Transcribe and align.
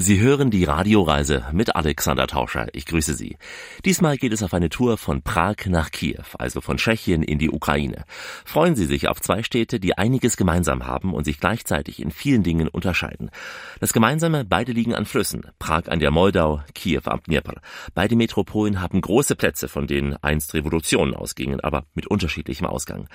Sie 0.00 0.20
hören 0.20 0.52
die 0.52 0.62
Radioreise 0.62 1.46
mit 1.52 1.74
Alexander 1.74 2.28
Tauscher. 2.28 2.68
Ich 2.72 2.86
grüße 2.86 3.14
Sie. 3.14 3.36
Diesmal 3.84 4.16
geht 4.16 4.32
es 4.32 4.44
auf 4.44 4.54
eine 4.54 4.68
Tour 4.68 4.96
von 4.96 5.22
Prag 5.22 5.56
nach 5.66 5.90
Kiew, 5.90 6.22
also 6.38 6.60
von 6.60 6.76
Tschechien 6.76 7.24
in 7.24 7.40
die 7.40 7.50
Ukraine. 7.50 8.04
Freuen 8.44 8.76
Sie 8.76 8.84
sich 8.84 9.08
auf 9.08 9.20
zwei 9.20 9.42
Städte, 9.42 9.80
die 9.80 9.98
einiges 9.98 10.36
gemeinsam 10.36 10.86
haben 10.86 11.14
und 11.14 11.24
sich 11.24 11.40
gleichzeitig 11.40 12.00
in 12.00 12.12
vielen 12.12 12.44
Dingen 12.44 12.68
unterscheiden. 12.68 13.32
Das 13.80 13.92
Gemeinsame, 13.92 14.44
beide 14.44 14.70
liegen 14.70 14.94
an 14.94 15.04
Flüssen. 15.04 15.50
Prag 15.58 15.88
an 15.88 15.98
der 15.98 16.12
Moldau, 16.12 16.62
Kiew 16.74 17.02
am 17.06 17.20
Dnieper. 17.24 17.60
Beide 17.92 18.14
Metropolen 18.14 18.80
haben 18.80 19.00
große 19.00 19.34
Plätze, 19.34 19.66
von 19.66 19.88
denen 19.88 20.14
einst 20.22 20.54
Revolutionen 20.54 21.14
ausgingen, 21.14 21.58
aber 21.58 21.86
mit 21.94 22.06
unterschiedlichem 22.06 22.66
Ausgang. 22.66 23.08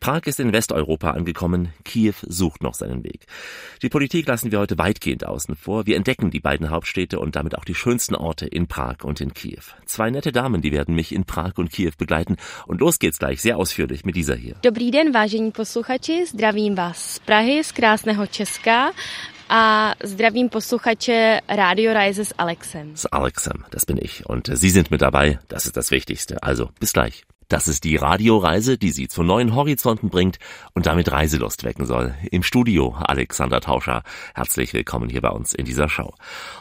Prag 0.00 0.22
ist 0.24 0.40
in 0.40 0.54
Westeuropa 0.54 1.10
angekommen, 1.10 1.74
Kiew 1.84 2.14
sucht 2.22 2.62
noch 2.62 2.72
seinen 2.72 3.04
Weg. 3.04 3.26
Die 3.82 3.90
Politik 3.90 4.26
lassen 4.26 4.50
wir 4.50 4.58
heute 4.58 4.78
weitgehend 4.78 5.26
außen 5.26 5.54
vor. 5.54 5.84
Wir 5.84 5.96
entdecken 5.96 6.29
die 6.30 6.40
beiden 6.40 6.70
Hauptstädte 6.70 7.18
und 7.18 7.36
damit 7.36 7.56
auch 7.56 7.64
die 7.64 7.74
schönsten 7.74 8.14
Orte 8.14 8.46
in 8.46 8.66
Prag 8.66 9.04
und 9.04 9.20
in 9.20 9.34
Kiew. 9.34 9.62
Zwei 9.86 10.10
nette 10.10 10.32
Damen, 10.32 10.62
die 10.62 10.72
werden 10.72 10.94
mich 10.94 11.12
in 11.12 11.24
Prag 11.24 11.58
und 11.58 11.70
Kiew 11.70 11.92
begleiten. 11.98 12.36
Und 12.66 12.80
los 12.80 12.98
geht's 12.98 13.18
gleich, 13.18 13.40
sehr 13.40 13.56
ausführlich 13.56 14.04
mit 14.04 14.16
dieser 14.16 14.36
hier. 14.36 14.54
Dobrý 14.62 14.90
den, 14.90 15.12
vážení 15.12 15.52
posluchači, 15.52 16.26
zdravím 16.26 16.74
vás 16.74 17.14
z 17.14 17.18
Prahy, 17.18 17.64
z 17.64 17.72
krásného 17.72 18.26
Česka 18.26 18.92
a 19.48 19.94
zdravím 20.04 20.48
posluchače 20.48 21.40
Radio 21.48 21.92
Reise 21.92 22.24
s 22.24 22.34
Alexem. 22.38 22.96
S 22.96 23.08
Alexem, 23.12 23.64
das 23.70 23.84
bin 23.84 23.98
ich. 24.02 24.22
Und 24.26 24.50
Sie 24.52 24.70
sind 24.70 24.90
mit 24.90 25.02
dabei, 25.02 25.38
das 25.48 25.66
ist 25.66 25.76
das 25.76 25.90
Wichtigste. 25.90 26.42
Also, 26.42 26.70
bis 26.80 26.92
gleich. 26.92 27.24
Das 27.50 27.66
ist 27.66 27.82
die 27.82 27.96
Radioreise, 27.96 28.78
die 28.78 28.92
Sie 28.92 29.08
zu 29.08 29.24
neuen 29.24 29.56
Horizonten 29.56 30.08
bringt 30.08 30.38
und 30.72 30.86
damit 30.86 31.10
Reiselust 31.10 31.64
wecken 31.64 31.84
soll. 31.84 32.14
Im 32.30 32.44
Studio 32.44 32.94
Alexander 32.96 33.60
Tauscher. 33.60 34.04
Herzlich 34.36 34.72
willkommen 34.72 35.10
hier 35.10 35.20
bei 35.20 35.30
uns 35.30 35.52
in 35.52 35.64
dieser 35.64 35.88
Show. 35.88 36.14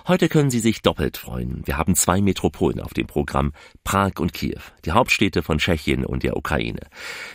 Heute 0.08 0.30
können 0.30 0.50
Sie 0.50 0.60
sich 0.60 0.82
doppelt 0.82 1.18
freuen. 1.18 1.62
Wir 1.66 1.78
haben 1.78 1.94
zwei 1.94 2.22
Metropolen 2.22 2.80
auf 2.80 2.96
dem 2.96 3.06
Programm, 3.06 3.52
Prag 3.84 4.14
und 4.18 4.34
Kiew, 4.34 4.62
die 4.84 4.92
Hauptstädte 4.92 5.44
von 5.44 5.60
Tschechien 5.60 6.04
und 6.04 6.24
der 6.24 6.36
Ukraine. 6.36 6.82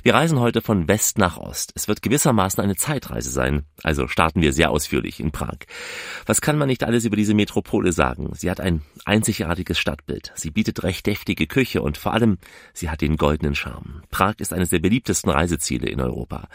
Wir 0.02 0.14
reisen 0.14 0.40
heute 0.40 0.60
von 0.60 0.88
West 0.88 1.18
nach 1.18 1.36
Ost. 1.36 1.70
Es 1.76 1.86
wird 1.86 2.02
gewissermaßen 2.02 2.60
eine 2.60 2.74
Zeitreise 2.74 3.30
sein, 3.30 3.66
also 3.84 4.08
starten 4.08 4.42
wir 4.42 4.52
sehr 4.52 4.72
ausführlich 4.72 5.20
in 5.20 5.30
Prag. 5.30 5.58
Was 6.26 6.40
kann 6.40 6.58
man 6.58 6.66
nicht 6.66 6.82
alles 6.82 7.04
über 7.04 7.14
diese 7.14 7.34
Metropole 7.34 7.92
sagen? 7.92 8.30
Sie 8.34 8.50
hat 8.50 8.58
ein 8.58 8.82
einzigartiges 9.04 9.78
Stadtbild. 9.78 10.32
Sie 10.34 10.50
bietet 10.50 10.82
recht 10.82 11.06
deftige 11.06 11.46
Küche 11.46 11.82
und 11.82 11.98
vor 11.98 12.14
allem, 12.14 12.38
sie 12.72 12.90
hat 12.90 13.00
den 13.00 13.16
goldenen 13.16 13.43
eigenen 13.44 13.54
Charme. 13.54 14.02
Prag 14.10 14.34
ist 14.38 14.52
eines 14.52 14.70
der 14.70 14.78
beliebtesten 14.78 15.30
Reiseziele 15.30 15.88
in 15.88 16.00
Europa. 16.00 16.48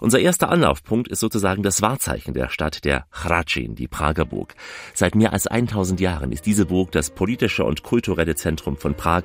Unser 0.00 0.18
erster 0.18 0.48
Anlaufpunkt 0.50 1.08
ist 1.08 1.20
sozusagen 1.20 1.62
das 1.62 1.82
Wahrzeichen 1.82 2.34
der 2.34 2.48
Stadt, 2.48 2.84
der 2.84 3.06
Hradschin, 3.12 3.74
die 3.74 3.88
Prager 3.88 4.24
Burg. 4.24 4.54
Seit 4.94 5.14
mehr 5.14 5.32
als 5.32 5.46
1000 5.46 6.00
Jahren 6.00 6.32
ist 6.32 6.46
diese 6.46 6.66
Burg 6.66 6.90
das 6.92 7.10
politische 7.10 7.64
und 7.64 7.82
kulturelle 7.82 8.34
Zentrum 8.34 8.76
von 8.76 8.94
Prag 8.94 9.24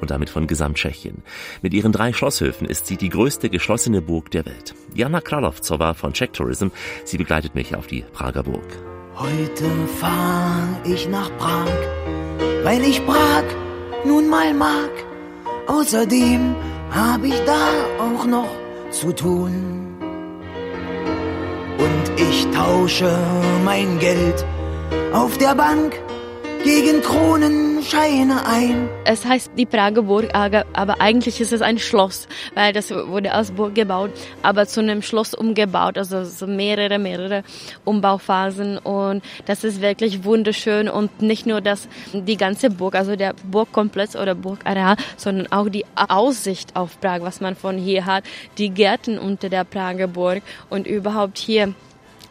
und 0.00 0.10
damit 0.10 0.30
von 0.30 0.46
Gesamttschechien. 0.46 1.22
Mit 1.60 1.74
ihren 1.74 1.92
drei 1.92 2.12
Schlosshöfen 2.12 2.66
ist 2.66 2.86
sie 2.86 2.96
die 2.96 3.10
größte 3.10 3.50
geschlossene 3.50 4.00
Burg 4.00 4.30
der 4.30 4.46
Welt. 4.46 4.74
Jana 4.94 5.20
Kralovcova 5.20 5.94
von 5.94 6.14
Czech 6.14 6.30
Tourism, 6.32 6.68
sie 7.04 7.18
begleitet 7.18 7.54
mich 7.54 7.76
auf 7.76 7.86
die 7.86 8.04
Prager 8.12 8.42
Burg. 8.42 8.78
Heute 9.16 9.70
fahr 10.00 10.80
ich 10.84 11.08
nach 11.08 11.30
Prag, 11.36 11.68
weil 12.64 12.82
ich 12.82 13.04
Prag 13.04 13.44
nun 14.04 14.28
mal 14.28 14.54
mag. 14.54 15.13
Außerdem 15.66 16.54
habe 16.90 17.28
ich 17.28 17.40
da 17.44 17.68
auch 17.98 18.26
noch 18.26 18.50
zu 18.90 19.12
tun. 19.12 19.96
Und 21.78 22.20
ich 22.20 22.46
tausche 22.50 23.18
mein 23.64 23.98
Geld 23.98 24.44
auf 25.12 25.38
der 25.38 25.54
Bank 25.54 25.98
gegen 26.64 27.02
Kronenscheine 27.02 28.46
ein. 28.46 28.88
Es 29.04 29.26
heißt 29.26 29.52
die 29.58 29.66
Prager 29.66 30.02
Burg, 30.02 30.30
aber 30.34 31.00
eigentlich 31.00 31.40
ist 31.40 31.52
es 31.52 31.60
ein 31.60 31.78
Schloss, 31.78 32.26
weil 32.54 32.72
das 32.72 32.90
wurde 32.90 33.32
als 33.32 33.50
Burg 33.50 33.74
gebaut, 33.74 34.10
aber 34.42 34.66
zu 34.66 34.80
einem 34.80 35.02
Schloss 35.02 35.34
umgebaut, 35.34 35.98
also 35.98 36.24
so 36.24 36.46
mehrere, 36.46 36.98
mehrere 36.98 37.44
Umbauphasen. 37.84 38.78
Und 38.78 39.22
das 39.44 39.62
ist 39.62 39.82
wirklich 39.82 40.24
wunderschön. 40.24 40.88
Und 40.88 41.20
nicht 41.20 41.44
nur 41.44 41.60
das, 41.60 41.86
die 42.14 42.38
ganze 42.38 42.70
Burg, 42.70 42.94
also 42.94 43.14
der 43.14 43.34
Burgkomplex 43.44 44.16
oder 44.16 44.34
Burgareal, 44.34 44.96
sondern 45.18 45.52
auch 45.52 45.68
die 45.68 45.84
Aussicht 45.94 46.74
auf 46.74 46.98
Prag, 46.98 47.20
was 47.20 47.42
man 47.42 47.56
von 47.56 47.76
hier 47.76 48.06
hat, 48.06 48.24
die 48.56 48.70
Gärten 48.70 49.18
unter 49.18 49.50
der 49.50 49.64
Prager 49.64 50.06
Burg 50.06 50.42
und 50.70 50.86
überhaupt 50.86 51.36
hier 51.36 51.74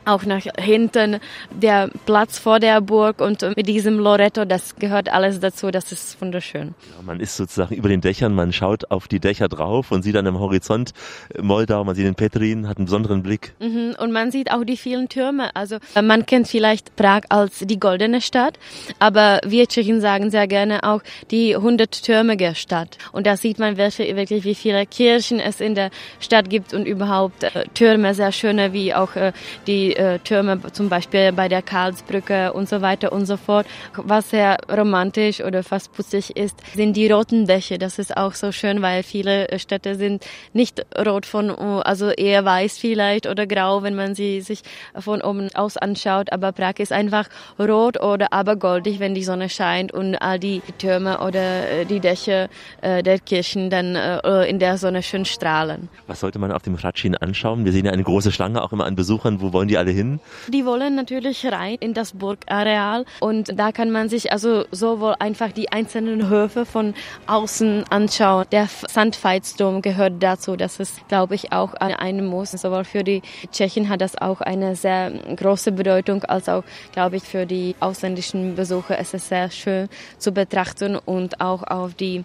auch 0.06 0.25
nach 0.25 0.44
hinten 0.58 1.19
der 1.52 1.90
Platz 2.06 2.38
vor 2.38 2.59
der 2.59 2.81
Burg 2.81 3.22
und 3.22 3.41
mit 3.56 3.68
diesem 3.68 4.00
Loretto, 4.00 4.46
das 4.46 4.75
gehört 4.75 5.09
alles 5.09 5.40
dazu, 5.40 5.72
das 5.72 5.91
ist 5.91 6.19
wunderschön. 6.22 6.75
Ja, 6.96 7.02
man 7.03 7.19
ist 7.19 7.36
sozusagen 7.36 7.75
über 7.75 7.90
den 7.90 8.02
Dächern, 8.02 8.34
man 8.34 8.53
schaut 8.53 8.91
auf 8.91 9.08
die 9.08 9.19
Dächer 9.19 9.47
drauf 9.47 9.91
und 9.91 10.03
sieht 10.03 10.16
dann 10.16 10.25
im 10.25 10.40
Horizont 10.40 10.91
äh, 11.34 11.41
Moldau, 11.41 11.84
man 11.84 11.96
sieht 11.96 12.06
den 12.06 12.16
Petrin, 12.16 12.68
hat 12.68 12.78
einen 12.78 12.86
besonderen 12.86 13.24
Blick. 13.24 13.53
Mhm, 13.59 13.96
und 14.00 14.12
man 14.12 14.31
sieht 14.31 14.52
auch 14.52 14.64
die 14.64 14.78
vielen 14.78 15.09
Türme. 15.09 15.56
Also 15.56 15.78
äh, 15.96 16.02
man 16.02 16.25
kennt 16.25 16.47
vielleicht 16.47 16.96
Prag 16.96 17.22
als 17.30 17.59
die 17.59 17.80
goldene 17.80 18.22
Stadt, 18.22 18.58
aber 19.00 19.40
wir 19.46 19.68
Tschechen 19.68 20.02
sagen 20.02 20.30
sehr 20.31 20.47
gerne 20.47 20.84
auch 20.84 21.02
die 21.31 21.56
hunderttürmige 21.56 22.56
Stadt. 22.56 22.97
Und 23.12 23.28
da 23.28 23.38
sieht 23.38 23.59
man 23.59 23.78
wirklich, 23.78 24.44
wie 24.44 24.56
viele 24.56 24.85
Kirchen 24.85 25.40
es 25.40 25.62
in 25.62 25.75
der 25.75 25.90
Stadt 26.20 26.50
gibt 26.50 26.74
und 26.74 26.85
überhaupt 26.85 27.44
äh, 27.44 27.66
Türme, 27.74 28.14
sehr 28.14 28.31
schöne, 28.31 28.74
wie 28.74 28.94
auch 28.94 29.16
äh, 29.16 29.34
die 29.68 29.92
äh, 29.97 30.19
Türme, 30.19 30.59
zum 30.71 30.89
Beispiel 30.89 31.31
bei 31.31 31.47
der 31.47 31.61
Karlsbrücke 31.61 32.53
und 32.53 32.69
so 32.69 32.81
weiter 32.81 33.11
und 33.11 33.25
so 33.25 33.37
fort. 33.37 33.65
Was 33.95 34.29
sehr 34.29 34.57
romantisch 34.69 35.41
oder 35.41 35.63
fast 35.63 35.93
putzig 35.93 36.35
ist, 36.35 36.55
sind 36.75 36.95
die 36.95 37.11
roten 37.11 37.45
Dächer. 37.45 37.77
Das 37.77 37.99
ist 37.99 38.15
auch 38.15 38.33
so 38.33 38.51
schön, 38.51 38.81
weil 38.81 39.03
viele 39.03 39.47
Städte 39.59 39.95
sind 39.95 40.25
nicht 40.53 40.85
rot 41.05 41.25
von, 41.25 41.49
also 41.51 42.09
eher 42.09 42.45
weiß 42.45 42.77
vielleicht 42.77 43.27
oder 43.27 43.47
grau, 43.47 43.83
wenn 43.83 43.95
man 43.95 44.15
sie 44.15 44.41
sich 44.41 44.61
von 44.97 45.21
oben 45.21 45.49
aus 45.53 45.77
anschaut. 45.77 46.31
Aber 46.31 46.51
Prag 46.51 46.75
ist 46.77 46.91
einfach 46.91 47.27
rot 47.59 48.01
oder 48.01 48.33
aber 48.33 48.55
goldig, 48.55 48.99
wenn 48.99 49.13
die 49.13 49.23
Sonne 49.23 49.49
scheint 49.49 49.91
und 49.91 50.15
all 50.15 50.39
die 50.39 50.61
Türme 50.77 51.19
oder 51.19 51.69
äh, 51.69 51.85
die 51.85 51.99
Dächer 51.99 52.49
äh, 52.81 53.03
der 53.03 53.19
Kirchen 53.19 53.69
dann 53.69 53.95
äh, 53.95 54.49
in 54.49 54.59
der 54.59 54.77
Sonne 54.77 55.03
schön 55.03 55.25
strahlen. 55.25 55.89
Was 56.07 56.19
sollte 56.19 56.39
man 56.39 56.51
auf 56.51 56.63
dem 56.63 56.75
Radschien 56.75 57.15
anschauen? 57.15 57.65
Wir 57.65 57.71
sehen 57.71 57.85
ja 57.85 57.91
eine 57.91 58.03
große 58.03 58.31
Schlange 58.31 58.61
auch 58.61 58.71
immer 58.71 58.85
an 58.85 58.95
Besuchern. 58.95 59.41
Wo 59.41 59.53
wollen 59.53 59.67
die 59.67 59.77
alle 59.83 59.91
hin? 59.91 60.19
Die 60.47 60.66
wollen 60.66 60.95
natürlich 60.95 61.45
rein 61.45 61.77
in 61.79 61.94
das 61.94 62.13
Burgareal 62.13 63.05
und 63.19 63.59
da 63.59 63.71
kann 63.71 63.91
man 63.91 64.09
sich 64.09 64.31
also 64.31 64.66
sowohl 64.71 65.16
einfach 65.19 65.51
die 65.51 65.71
einzelnen 65.71 66.29
Höfe 66.29 66.66
von 66.66 66.94
außen 67.27 67.85
anschauen. 67.89 68.45
Der 68.51 68.67
Sandveitsdom 68.67 69.81
gehört 69.81 70.22
dazu. 70.22 70.55
Das 70.55 70.79
ist, 70.79 71.07
glaube 71.07 71.35
ich, 71.35 71.51
auch 71.51 71.73
ein 71.73 72.25
Muss. 72.25 72.51
Sowohl 72.51 72.85
für 72.85 73.03
die 73.03 73.22
Tschechen 73.51 73.89
hat 73.89 74.01
das 74.01 74.17
auch 74.17 74.41
eine 74.41 74.75
sehr 74.75 75.11
große 75.35 75.72
Bedeutung, 75.72 76.23
als 76.23 76.47
auch, 76.47 76.63
glaube 76.93 77.17
ich, 77.17 77.23
für 77.23 77.45
die 77.45 77.75
ausländischen 77.79 78.55
Besucher 78.55 78.97
ist 78.99 79.13
es 79.13 79.27
sehr 79.27 79.51
schön 79.51 79.89
zu 80.17 80.31
betrachten 80.31 80.95
und 80.95 81.41
auch 81.41 81.63
auf 81.63 81.93
die 81.93 82.23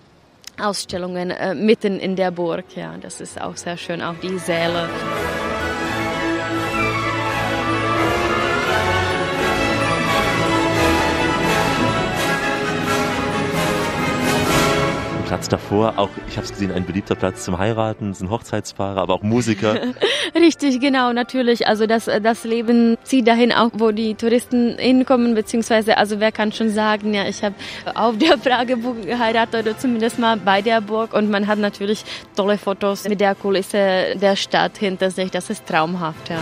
Ausstellungen 0.61 1.31
äh, 1.31 1.55
mitten 1.55 1.99
in 1.99 2.17
der 2.17 2.31
Burg. 2.31 2.65
Ja, 2.77 2.95
das 3.01 3.21
ist 3.21 3.41
auch 3.41 3.57
sehr 3.57 3.77
schön, 3.77 4.03
auch 4.03 4.17
die 4.23 4.39
Säle. 4.39 4.89
Platz 15.29 15.47
davor, 15.47 15.99
auch, 15.99 16.09
ich 16.27 16.37
habe 16.39 16.47
es 16.47 16.53
gesehen, 16.53 16.73
ein 16.73 16.87
beliebter 16.87 17.15
Platz 17.15 17.45
zum 17.45 17.59
Heiraten, 17.59 18.15
sind 18.15 18.31
Hochzeitspaare, 18.31 18.99
aber 18.99 19.13
auch 19.13 19.23
Musiker. 19.23 19.77
Richtig, 20.35 20.81
genau, 20.81 21.13
natürlich. 21.13 21.67
Also 21.67 21.87
das, 21.87 22.07
das 22.07 22.45
Leben 22.45 22.97
zieht 23.03 23.29
dahin 23.29 23.53
auch, 23.53 23.69
wo 23.75 23.91
die 23.91 24.15
Touristen 24.15 24.79
hinkommen, 24.79 25.35
beziehungsweise, 25.35 25.99
also 25.99 26.19
wer 26.19 26.33
kann 26.33 26.53
schon 26.53 26.71
sagen, 26.71 27.13
ja, 27.13 27.29
ich 27.29 27.45
habe 27.45 27.55
auf 27.95 28.17
der 28.17 28.39
Prageburg 28.39 29.03
geheiratet 29.03 29.67
oder 29.67 29.79
zumindest 29.79 30.19
mal 30.19 30.39
bei 30.39 30.63
der 30.63 30.81
Burg 30.81 31.13
und 31.13 31.29
man 31.29 31.47
hat 31.47 31.59
natürlich 31.59 32.07
tolle 32.35 32.57
Fotos 32.57 33.07
mit 33.07 33.21
der 33.21 33.35
Kulisse 33.35 34.17
der 34.17 34.35
Stadt 34.35 34.79
hinter 34.79 35.11
sich. 35.11 35.31
Das 35.31 35.51
ist 35.51 35.67
traumhaft, 35.67 36.31
ja. 36.31 36.39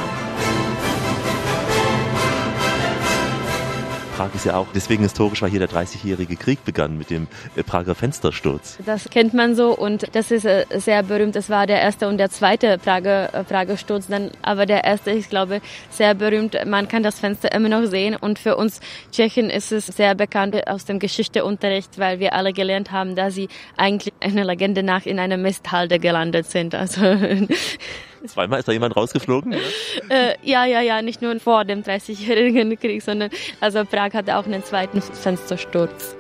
Prag 4.17 4.35
ist 4.35 4.47
ja 4.47 4.57
auch 4.57 4.69
deswegen 4.75 5.03
historisch, 5.03 5.43
weil 5.43 5.51
hier 5.51 5.59
der 5.59 5.69
30-jährige 5.69 6.37
Krieg 6.37 6.65
begann 6.65 6.97
mit 6.97 7.11
dem 7.11 7.27
äh, 7.55 7.63
Prager 7.63 7.95
Fenstersturz. 7.95 8.79
Das 8.87 9.11
kennt 9.11 9.35
man 9.35 9.55
so 9.55 9.77
und 9.77 10.07
das 10.17 10.31
ist 10.31 10.47
äh, 10.47 10.65
sehr 10.77 11.03
berühmt. 11.03 11.37
Das 11.37 11.51
war 11.51 11.67
der 11.67 11.83
erste 11.83 12.09
und 12.09 12.17
der 12.17 12.31
zweite 12.31 12.79
Prager, 12.79 13.35
äh, 13.35 13.45
Prager 13.45 13.77
Sturz. 13.77 14.07
Dann, 14.07 14.31
aber 14.41 14.65
der 14.65 14.85
erste, 14.85 15.11
ich 15.11 15.29
glaube, 15.29 15.61
sehr 15.91 16.15
berühmt. 16.15 16.57
Man 16.65 16.89
kann 16.89 17.03
das 17.03 17.21
Fenster 17.21 17.53
immer 17.53 17.69
noch 17.69 17.85
sehen 17.85 18.17
und 18.17 18.39
für 18.39 18.57
uns 18.57 18.81
Tschechen 19.13 19.51
ist 19.51 19.71
es 19.71 19.87
sehr 19.87 20.15
bekannt 20.15 20.67
aus 20.67 20.87
dem 20.87 20.99
Geschichteunterricht, 20.99 21.99
weil 21.99 22.19
wir 22.19 22.33
alle 22.33 22.55
gelernt 22.55 22.93
haben, 22.93 23.17
dass 23.17 23.35
sie 23.35 23.49
eigentlich 23.77 24.15
einer 24.21 24.45
Legende 24.45 24.83
nach 24.83 25.05
in 25.05 25.19
einer 25.19 25.37
Misthalde 25.37 25.99
gelandet 25.99 26.47
sind. 26.47 26.75
Also 26.75 27.03
Zweimal 28.28 28.58
ist 28.58 28.69
da 28.69 28.73
jemand 28.73 28.96
rausgeflogen? 28.96 29.52
äh, 30.08 30.34
ja, 30.43 30.64
ja, 30.64 30.81
ja, 30.81 31.02
nicht 31.02 31.23
nur 31.23 31.38
vor 31.40 31.64
dem 31.64 31.82
30-jährigen 31.82 32.78
Krieg, 32.78 33.02
sondern 33.02 33.31
also 33.61 33.84
Prag 33.84 34.12
hatte 34.12 34.37
auch 34.37 34.46
einen 34.46 34.64
zweiten 34.64 35.00
Fenstersturz. 35.00 36.17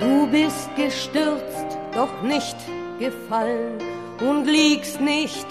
Du 0.00 0.26
bist 0.28 0.74
gestürzt, 0.76 1.78
doch 1.94 2.22
nicht 2.22 2.56
gefallen 2.98 3.78
und 4.20 4.46
liegst 4.46 5.00
nicht 5.00 5.46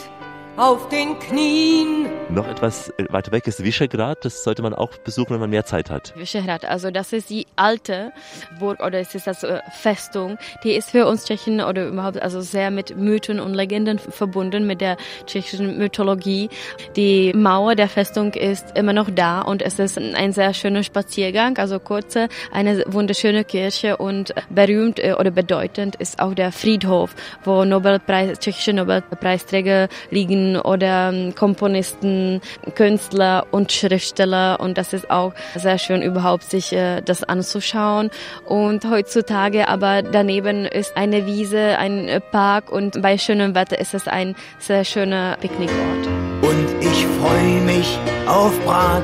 auf 0.57 0.87
den 0.89 1.17
Knien. 1.17 2.07
Noch 2.29 2.47
etwas 2.47 2.89
äh, 2.89 3.05
weiter 3.09 3.31
weg 3.31 3.47
ist 3.47 3.63
Visegrad. 3.63 4.23
Das 4.23 4.43
sollte 4.43 4.61
man 4.61 4.73
auch 4.73 4.97
besuchen, 4.99 5.31
wenn 5.31 5.39
man 5.39 5.49
mehr 5.49 5.65
Zeit 5.65 5.89
hat. 5.89 6.13
Visegrad, 6.15 6.65
also 6.65 6.91
das 6.91 7.11
ist 7.11 7.29
die 7.29 7.47
alte 7.55 8.11
Burg 8.59 8.79
oder 8.79 8.99
es 8.99 9.15
ist 9.15 9.25
das 9.25 9.43
äh, 9.43 9.59
Festung. 9.71 10.37
Die 10.63 10.73
ist 10.73 10.91
für 10.91 11.07
uns 11.07 11.25
Tschechen 11.25 11.59
oder 11.59 11.87
überhaupt 11.87 12.21
also 12.21 12.41
sehr 12.41 12.69
mit 12.69 12.95
Mythen 12.95 13.39
und 13.39 13.55
Legenden 13.55 13.97
verbunden 13.97 14.67
mit 14.67 14.81
der 14.81 14.97
tschechischen 15.25 15.77
Mythologie. 15.77 16.49
Die 16.95 17.33
Mauer 17.33 17.75
der 17.75 17.89
Festung 17.89 18.33
ist 18.33 18.77
immer 18.77 18.93
noch 18.93 19.09
da 19.09 19.41
und 19.41 19.63
es 19.63 19.79
ist 19.79 19.97
ein 19.97 20.33
sehr 20.33 20.53
schöner 20.53 20.83
Spaziergang, 20.83 21.57
also 21.57 21.79
kurze, 21.79 22.27
eine 22.51 22.83
wunderschöne 22.87 23.43
Kirche 23.43 23.97
und 23.97 24.35
berühmt 24.49 24.99
äh, 24.99 25.13
oder 25.13 25.31
bedeutend 25.31 25.95
ist 25.95 26.19
auch 26.19 26.35
der 26.35 26.51
Friedhof, 26.51 27.15
wo 27.43 27.65
Nobelpreis, 27.65 28.37
tschechische 28.39 28.73
Nobelpreisträger 28.73 29.87
liegen 30.11 30.42
oder 30.57 31.09
ähm, 31.09 31.35
Komponisten, 31.35 32.41
Künstler 32.75 33.47
und 33.51 33.71
Schriftsteller 33.71 34.59
und 34.59 34.77
das 34.77 34.93
ist 34.93 35.09
auch 35.09 35.33
sehr 35.55 35.77
schön 35.77 36.01
überhaupt 36.01 36.43
sich 36.43 36.73
äh, 36.73 37.01
das 37.01 37.23
anzuschauen 37.23 38.09
und 38.45 38.89
heutzutage 38.89 39.67
aber 39.67 40.01
daneben 40.01 40.65
ist 40.65 40.95
eine 40.97 41.25
Wiese, 41.25 41.77
ein 41.77 42.21
Park 42.31 42.71
und 42.71 43.01
bei 43.01 43.17
schönem 43.17 43.55
Wetter 43.55 43.79
ist 43.79 43.93
es 43.93 44.07
ein 44.07 44.35
sehr 44.59 44.83
schöner 44.83 45.37
Picknickort. 45.39 46.07
Und 46.41 46.67
ich 46.81 47.05
freue 47.19 47.61
mich 47.61 47.97
auf 48.27 48.53
Prag, 48.65 49.03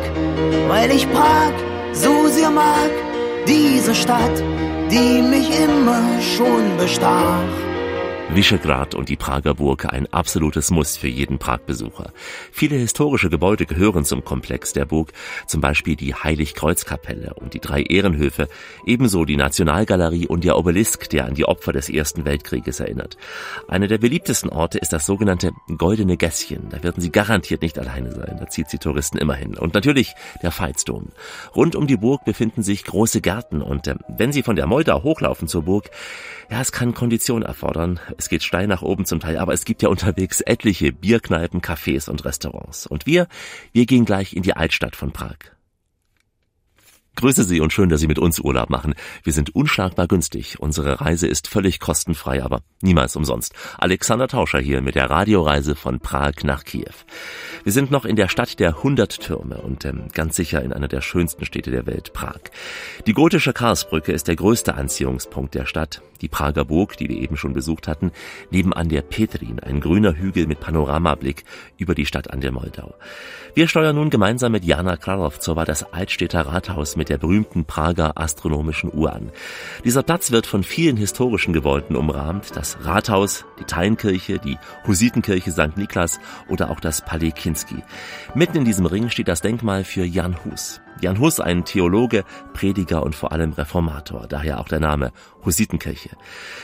weil 0.68 0.91
ich 0.91 1.09
Prag 1.12 1.53
so 1.94 2.27
sehr 2.27 2.50
mag, 2.50 2.91
diese 3.47 3.95
Stadt, 3.95 4.44
die 4.91 5.21
mich 5.21 5.50
immer 5.59 6.03
schon 6.21 6.77
bestach. 6.77 7.69
Visegrad 8.31 8.94
und 8.94 9.10
die 9.10 9.16
Prager 9.16 9.56
Burg 9.56 9.92
ein 9.92 10.06
absolutes 10.14 10.70
Muss 10.70 10.96
für 10.96 11.08
jeden 11.08 11.40
Pragbesucher. 11.40 12.12
Viele 12.52 12.76
historische 12.76 13.31
Gebäude 13.31 13.66
gehören 13.66 14.06
zum 14.06 14.24
Komplex 14.24 14.72
der 14.72 14.86
Burg, 14.86 15.14
zum 15.48 15.62
Beispiel 15.62 15.96
die 15.96 16.14
Heiligkreuzkapelle 16.14 17.34
und 17.34 17.56
die 17.56 17.60
drei 17.60 17.81
Ehrenhöfe, 17.81 18.48
ebenso 18.86 19.26
die 19.26 19.36
Nationalgalerie 19.36 20.28
und 20.28 20.44
der 20.44 20.58
Obelisk, 20.58 21.10
der 21.10 21.26
an 21.26 21.34
die 21.34 21.46
Opfer 21.46 21.74
des 21.74 21.90
Ersten 21.90 22.24
Weltkrieges 22.24 22.80
erinnert. 22.80 23.18
Einer 23.68 23.88
der 23.88 23.98
beliebtesten 23.98 24.52
Orte 24.52 24.78
ist 24.78 24.94
das 24.94 25.08
sogenannte 25.08 25.52
Goldene 25.78 26.16
Gässchen. 26.16 26.70
Da 26.70 26.84
werden 26.84 27.02
Sie 27.02 27.12
garantiert 27.12 27.64
nicht 27.64 27.80
alleine 27.80 28.12
sein. 28.12 28.38
Da 28.40 28.48
zieht 28.48 28.70
Sie 28.70 28.78
Touristen 28.78 29.18
immer 29.18 29.36
hin. 29.36 29.58
Und 29.58 29.74
natürlich 29.74 30.14
der 30.44 30.52
Veitsdom. 30.52 31.10
Rund 31.56 31.75
um 31.75 31.88
die 31.88 31.98
Burg 31.98 32.25
befinden 32.25 32.62
sich 32.62 32.84
große 32.84 33.22
Gärten 33.22 33.64
und 33.64 33.88
äh, 33.88 33.96
wenn 34.08 34.32
Sie 34.32 34.44
von 34.44 34.56
der 34.56 34.68
Moldau 34.68 35.02
hochlaufen 35.02 35.48
zur 35.48 35.64
Burg, 35.64 35.90
ja, 36.52 36.62
es 36.62 36.72
kann 36.72 36.94
Kondition 36.94 37.44
erfordern. 37.44 38.00
Es 38.19 38.27
geht 38.27 38.44
steil 38.44 38.68
nach 38.68 38.81
oben 38.81 39.06
zum 39.06 39.21
Teil, 39.21 39.38
aber 39.38 39.54
es 39.54 39.63
gibt 39.63 39.81
ja 39.81 39.88
unterwegs 39.88 40.42
etliche 40.42 40.92
Bierkneipen, 40.92 41.62
Cafés 41.62 42.10
und 42.10 42.25
Restaurants. 42.25 42.86
Und 42.86 43.06
wir, 43.06 43.30
wir 43.71 43.86
gehen 43.86 44.04
gleich 44.04 44.33
in 44.33 44.44
die 44.44 44.57
Altstadt 44.57 44.98
von 44.98 45.13
Prag. 45.13 45.38
Grüße 47.19 47.44
Sie 47.44 47.60
und 47.60 47.74
schön, 47.74 47.89
dass 47.89 48.00
Sie 48.00 48.07
mit 48.07 48.18
uns 48.18 48.39
Urlaub 48.39 48.69
machen. 48.69 48.95
Wir 49.24 49.33
sind 49.33 49.54
unschlagbar 49.54 50.07
günstig. 50.07 50.57
Unsere 50.62 51.01
Reise 51.01 51.27
ist 51.27 51.50
völlig 51.50 51.81
kostenfrei, 51.81 52.42
aber 52.42 52.62
niemals 52.81 53.18
umsonst. 53.18 53.54
Alexander 53.77 54.30
Tauscher 54.30 54.60
hier 54.60 54.81
mit 54.81 54.95
der 54.95 55.10
Radioreise 55.10 55.75
von 55.75 56.00
Prag 56.00 56.44
nach 56.44 56.63
Kiew. 56.63 56.94
Wir 57.66 57.74
sind 57.74 57.92
noch 57.92 58.06
in 58.06 58.16
der 58.16 58.30
Stadt 58.30 58.57
der 58.62 58.69
100 58.69 59.19
Türme 59.19 59.57
und 59.57 59.83
ähm, 59.83 60.07
ganz 60.13 60.38
sicher 60.38 60.63
in 60.63 60.71
einer 60.71 60.88
der 60.88 61.01
schönsten 61.01 61.44
Städte 61.44 61.71
der 61.71 61.86
Welt, 61.86 62.13
Prag. 62.13 62.39
Die 63.06 63.12
gotische 63.12 63.51
Karlsbrücke 63.51 64.13
ist 64.13 64.30
der 64.30 64.38
größte 64.38 64.75
Anziehungspunkt 64.75 65.56
der 65.56 65.65
Stadt. 65.65 66.01
Die 66.22 66.30
Prager 66.30 66.63
Burg, 66.63 66.95
die 66.95 67.10
wir 67.10 67.18
eben 67.18 67.36
schon 67.36 67.51
besucht 67.51 67.89
hatten, 67.89 68.12
nebenan 68.50 68.88
der 68.88 69.01
Petrin, 69.01 69.60
ein 69.60 69.81
grüner 69.81 70.15
Hügel 70.15 70.48
mit 70.48 70.62
Panoramablick 70.62 71.44
über 71.77 71.95
die 71.95 72.06
Stadt 72.06 72.31
an 72.31 72.39
der 72.39 72.54
Moldau. 72.54 72.95
Wir 73.56 73.68
steuern 73.68 73.96
nun 73.96 74.10
gemeinsam 74.10 74.51
mit 74.51 74.63
Jana 74.63 74.96
Kralovzova 74.96 75.66
das 75.66 75.92
Altstädter 75.94 76.42
Rathaus 76.42 76.96
mit 76.96 77.10
der 77.10 77.18
berühmten 77.18 77.66
Prager 77.66 78.13
astronomischen 78.16 78.94
Uhr 78.94 79.12
an. 79.12 79.31
Dieser 79.84 80.04
Platz 80.04 80.31
wird 80.31 80.46
von 80.46 80.63
vielen 80.63 80.98
historischen 80.98 81.54
Gebäuden 81.54 81.96
umrahmt. 81.96 82.56
Das 82.56 82.78
Rathaus, 82.81 83.46
die 83.60 83.63
Teinkirche, 83.63 84.38
die 84.38 84.57
Husitenkirche 84.86 85.51
St. 85.51 85.78
Niklas 85.78 86.19
oder 86.48 86.69
auch 86.69 86.80
das 86.80 87.04
Palais 87.04 87.31
Kinski. 87.31 87.84
Mitten 88.36 88.57
in 88.57 88.66
diesem 88.66 88.86
Ring 88.86 89.10
steht 89.10 89.28
das 89.28 89.42
Denkmal 89.42 89.84
für 89.84 90.06
Jan 90.06 90.36
Hus. 90.46 90.81
Jan 91.01 91.19
Hus, 91.19 91.40
ein 91.40 91.66
Theologe, 91.66 92.24
Prediger 92.54 93.04
und 93.04 93.16
vor 93.16 93.31
allem 93.31 93.54
Reformator, 93.54 94.28
daher 94.28 94.60
auch 94.60 94.68
der 94.68 94.80
Name 94.80 95.12
Hussitenkirche. 95.46 96.12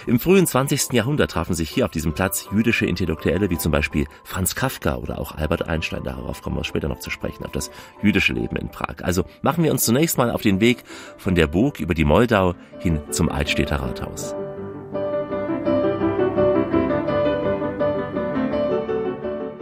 Im 0.08 0.20
frühen 0.20 0.46
20. 0.46 0.94
Jahrhundert 0.94 1.32
trafen 1.32 1.56
sich 1.56 1.70
hier 1.70 1.86
auf 1.86 1.92
diesem 1.92 2.14
Platz 2.14 2.48
jüdische 2.52 2.86
Intellektuelle 2.86 3.50
wie 3.50 3.58
zum 3.58 3.72
Beispiel 3.72 4.06
Franz 4.24 4.56
Kafka 4.56 4.96
oder 4.96 5.20
auch 5.20 5.36
Albert 5.36 5.68
Einstein. 5.68 6.04
Darauf 6.04 6.42
kommen 6.42 6.58
wir 6.58 6.64
später 6.64 6.88
noch 6.88 7.00
zu 7.00 7.10
sprechen, 7.10 7.46
auf 7.46 7.52
das 7.52 7.72
jüdische 8.02 8.34
Leben 8.34 8.56
in 8.58 8.70
Prag. 8.70 9.04
Also 9.04 9.24
machen 9.42 9.64
wir 9.64 9.72
uns 9.72 9.86
zunächst 9.86 10.18
mal 10.18 10.32
auf 10.32 10.42
den 10.42 10.60
Weg 10.60 10.84
von 11.18 11.36
der 11.36 11.48
Burg 11.48 11.80
über 11.80 11.94
die 11.94 12.06
Moldau 12.06 12.56
hin 12.80 13.02
zum 13.12 13.30
Altstädter 13.30 13.78
Rathaus. 13.78 14.36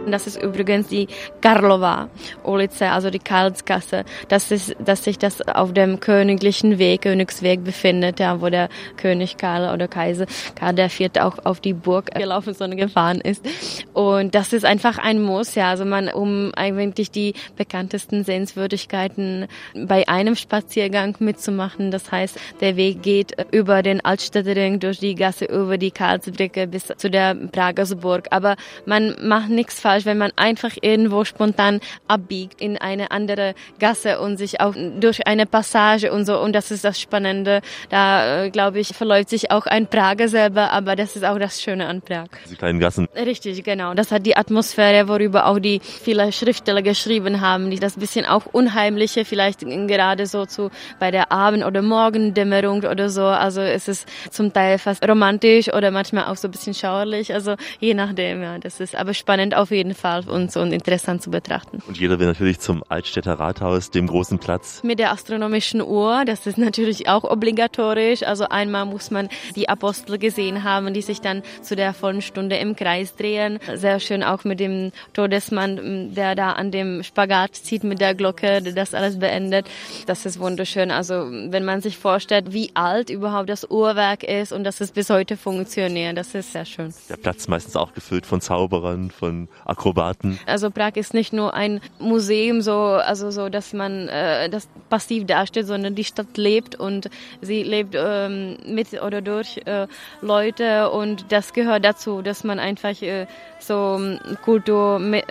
Das 0.06 0.26
ist 0.26 0.42
übrigens 0.42 0.88
die 0.88 1.08
Karlova 1.40 2.08
Ulice, 2.44 2.90
also 2.90 3.10
die 3.10 3.18
Karlsgasse. 3.18 4.04
Das 4.28 4.50
ist, 4.50 4.76
dass 4.84 5.04
sich 5.04 5.18
das 5.18 5.40
auf 5.48 5.72
dem 5.72 6.00
königlichen 6.00 6.78
Weg, 6.78 7.02
Königsweg 7.02 7.64
befindet, 7.64 8.20
ja, 8.20 8.40
wo 8.40 8.48
der 8.48 8.68
König 8.96 9.36
Karl 9.36 9.72
oder 9.72 9.88
Kaiser 9.88 10.26
Karl 10.54 10.88
Vierte 10.88 11.24
auch 11.24 11.38
auf 11.44 11.60
die 11.60 11.72
Burg 11.72 12.14
gelaufen, 12.14 12.54
sondern 12.54 12.78
gefahren 12.78 13.20
ist. 13.20 13.46
Und 13.92 14.34
das 14.34 14.52
ist 14.52 14.64
einfach 14.64 14.98
ein 14.98 15.22
Muss, 15.22 15.54
ja, 15.54 15.70
also 15.70 15.84
man, 15.84 16.08
um 16.08 16.52
eigentlich 16.54 17.10
die 17.10 17.34
bekanntesten 17.56 18.24
Sehenswürdigkeiten 18.24 19.46
bei 19.74 20.08
einem 20.08 20.36
Spaziergang 20.36 21.16
mitzumachen. 21.20 21.90
Das 21.90 22.10
heißt, 22.10 22.38
der 22.60 22.76
Weg 22.76 23.02
geht 23.02 23.34
über 23.52 23.82
den 23.82 24.04
Altstädtering, 24.04 24.80
durch 24.80 24.98
die 24.98 25.14
Gasse, 25.14 25.46
über 25.46 25.78
die 25.78 25.90
Karlsbrücke 25.90 26.66
bis 26.66 26.92
zu 26.96 27.10
der 27.10 27.34
Prager 27.34 27.84
Burg. 27.94 28.28
Aber 28.30 28.56
man 28.86 29.16
macht 29.22 29.50
nichts 29.50 29.80
falsch 29.80 29.93
falsch, 29.94 30.06
wenn 30.06 30.18
man 30.18 30.32
einfach 30.36 30.72
irgendwo 30.80 31.24
spontan 31.24 31.80
abbiegt 32.08 32.60
in 32.60 32.76
eine 32.78 33.10
andere 33.10 33.54
Gasse 33.78 34.20
und 34.20 34.36
sich 34.36 34.60
auch 34.60 34.74
durch 34.98 35.26
eine 35.26 35.46
Passage 35.46 36.12
und 36.12 36.24
so. 36.24 36.38
Und 36.40 36.52
das 36.52 36.70
ist 36.70 36.84
das 36.84 37.00
Spannende. 37.00 37.60
Da, 37.90 38.44
äh, 38.44 38.50
glaube 38.50 38.80
ich, 38.80 38.88
verläuft 38.88 39.28
sich 39.28 39.50
auch 39.50 39.66
ein 39.66 39.86
Prager 39.86 40.28
selber, 40.28 40.72
aber 40.72 40.96
das 40.96 41.16
ist 41.16 41.24
auch 41.24 41.38
das 41.38 41.62
Schöne 41.62 41.86
an 41.86 42.02
Prag. 42.02 42.26
Diese 42.44 42.56
kleinen 42.56 42.80
Gassen. 42.80 43.08
Richtig, 43.14 43.62
genau. 43.62 43.94
Das 43.94 44.10
hat 44.10 44.26
die 44.26 44.36
Atmosphäre, 44.36 45.08
worüber 45.08 45.46
auch 45.46 45.58
die 45.58 45.80
viele 45.80 46.32
Schriftsteller 46.32 46.82
geschrieben 46.82 47.40
haben, 47.40 47.70
die 47.70 47.78
das 47.78 47.94
bisschen 47.94 48.26
auch 48.26 48.46
unheimliche, 48.46 49.24
vielleicht 49.24 49.60
gerade 49.60 50.26
so 50.26 50.46
zu 50.46 50.70
bei 50.98 51.10
der 51.10 51.30
Abend- 51.30 51.64
oder 51.64 51.82
Morgendämmerung 51.82 52.82
oder 52.82 53.08
so. 53.08 53.24
Also 53.24 53.60
es 53.60 53.88
ist 53.88 54.08
zum 54.30 54.52
Teil 54.52 54.78
fast 54.78 55.06
romantisch 55.06 55.72
oder 55.72 55.90
manchmal 55.90 56.24
auch 56.24 56.36
so 56.36 56.48
ein 56.48 56.50
bisschen 56.50 56.74
schauerlich. 56.74 57.32
Also 57.32 57.54
je 57.78 57.94
nachdem, 57.94 58.42
ja. 58.42 58.58
Das 58.58 58.80
ist 58.80 58.96
aber 58.96 59.14
spannend 59.14 59.54
auf 59.54 59.70
jeden 59.70 59.83
jeden 59.84 59.94
Fall 59.94 60.28
und, 60.28 60.50
so 60.50 60.62
interessant 60.62 61.22
zu 61.22 61.30
betrachten. 61.30 61.82
Und 61.86 61.98
jeder 61.98 62.18
will 62.18 62.26
natürlich 62.26 62.58
zum 62.58 62.82
Altstädter 62.88 63.34
Rathaus, 63.34 63.90
dem 63.90 64.06
großen 64.06 64.38
Platz. 64.38 64.82
Mit 64.82 64.98
der 64.98 65.12
astronomischen 65.12 65.82
Uhr, 65.82 66.24
das 66.24 66.46
ist 66.46 66.58
natürlich 66.58 67.08
auch 67.08 67.24
obligatorisch. 67.24 68.22
Also 68.22 68.48
einmal 68.48 68.86
muss 68.86 69.10
man 69.10 69.28
die 69.56 69.68
Apostel 69.68 70.18
gesehen 70.18 70.64
haben, 70.64 70.94
die 70.94 71.02
sich 71.02 71.20
dann 71.20 71.42
zu 71.62 71.76
der 71.76 71.92
vollen 71.92 72.22
Stunde 72.22 72.56
im 72.56 72.76
Kreis 72.76 73.14
drehen. 73.14 73.58
Sehr 73.74 74.00
schön 74.00 74.22
auch 74.22 74.44
mit 74.44 74.60
dem 74.60 74.92
Todesmann, 75.12 76.14
der 76.14 76.34
da 76.34 76.52
an 76.52 76.70
dem 76.70 77.02
Spagat 77.02 77.54
zieht 77.54 77.84
mit 77.84 78.00
der 78.00 78.14
Glocke, 78.14 78.62
das 78.62 78.94
alles 78.94 79.18
beendet. 79.18 79.66
Das 80.06 80.24
ist 80.24 80.40
wunderschön. 80.40 80.90
Also 80.90 81.14
wenn 81.14 81.64
man 81.64 81.80
sich 81.80 81.98
vorstellt, 81.98 82.52
wie 82.52 82.70
alt 82.74 83.10
überhaupt 83.10 83.48
das 83.48 83.68
Uhrwerk 83.70 84.22
ist 84.24 84.52
und 84.52 84.64
dass 84.64 84.80
es 84.80 84.92
bis 84.92 85.10
heute 85.10 85.36
funktioniert, 85.36 86.16
das 86.16 86.34
ist 86.34 86.52
sehr 86.52 86.64
schön. 86.64 86.94
Der 87.08 87.16
Platz 87.16 87.48
meistens 87.48 87.76
auch 87.76 87.92
gefüllt 87.92 88.24
von 88.24 88.40
Zauberern, 88.40 89.10
von 89.10 89.48
Akrobaten. 89.74 90.38
Also 90.46 90.70
Prag 90.70 90.96
ist 90.96 91.14
nicht 91.14 91.32
nur 91.32 91.54
ein 91.54 91.80
Museum, 91.98 92.60
so 92.60 92.72
also 92.72 93.30
so, 93.30 93.48
dass 93.48 93.72
man 93.72 94.08
äh, 94.08 94.48
das 94.48 94.68
passiv 94.88 95.26
darstellt, 95.26 95.66
sondern 95.66 95.94
die 95.94 96.04
Stadt 96.04 96.36
lebt 96.36 96.76
und 96.76 97.10
sie 97.40 97.62
lebt 97.62 97.94
ähm, 97.96 98.56
mit 98.66 98.92
oder 99.02 99.20
durch 99.20 99.60
äh, 99.64 99.86
Leute 100.20 100.90
und 100.90 101.26
das 101.30 101.52
gehört 101.52 101.84
dazu, 101.84 102.22
dass 102.22 102.44
man 102.44 102.58
einfach 102.58 103.00
äh, 103.02 103.26
so 103.58 104.00
Kultur 104.44 104.98
mit, 104.98 105.24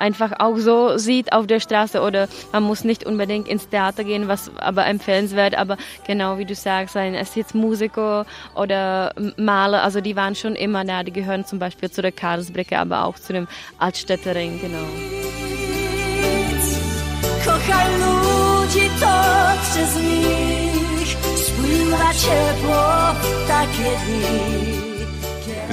einfach 0.00 0.32
auch 0.38 0.56
so 0.56 0.98
sieht 0.98 1.32
auf 1.32 1.46
der 1.46 1.60
Straße 1.60 2.00
oder 2.00 2.28
man 2.52 2.62
muss 2.62 2.84
nicht 2.84 3.04
unbedingt 3.04 3.48
ins 3.48 3.68
Theater 3.68 4.04
gehen, 4.04 4.28
was 4.28 4.50
aber 4.58 4.86
empfehlenswert, 4.86 5.56
aber 5.56 5.76
genau 6.06 6.38
wie 6.38 6.44
du 6.44 6.54
sagst, 6.54 6.94
seien 6.94 7.14
es 7.14 7.34
jetzt 7.34 7.54
Musiker 7.54 8.26
oder 8.54 9.12
Maler, 9.36 9.82
also 9.82 10.00
die 10.00 10.16
waren 10.16 10.34
schon 10.34 10.54
immer 10.54 10.84
da, 10.84 11.02
die 11.02 11.12
gehören 11.12 11.44
zum 11.44 11.58
Beispiel 11.58 11.90
zu 11.90 12.02
der 12.02 12.12
Karlsbrücke, 12.12 12.78
aber 12.78 13.04
auch 13.04 13.18
zu 13.18 13.32
dem 13.32 13.48
Altstädtering, 13.78 14.60
genau. 14.60 14.78
Kochaj. 17.44 17.88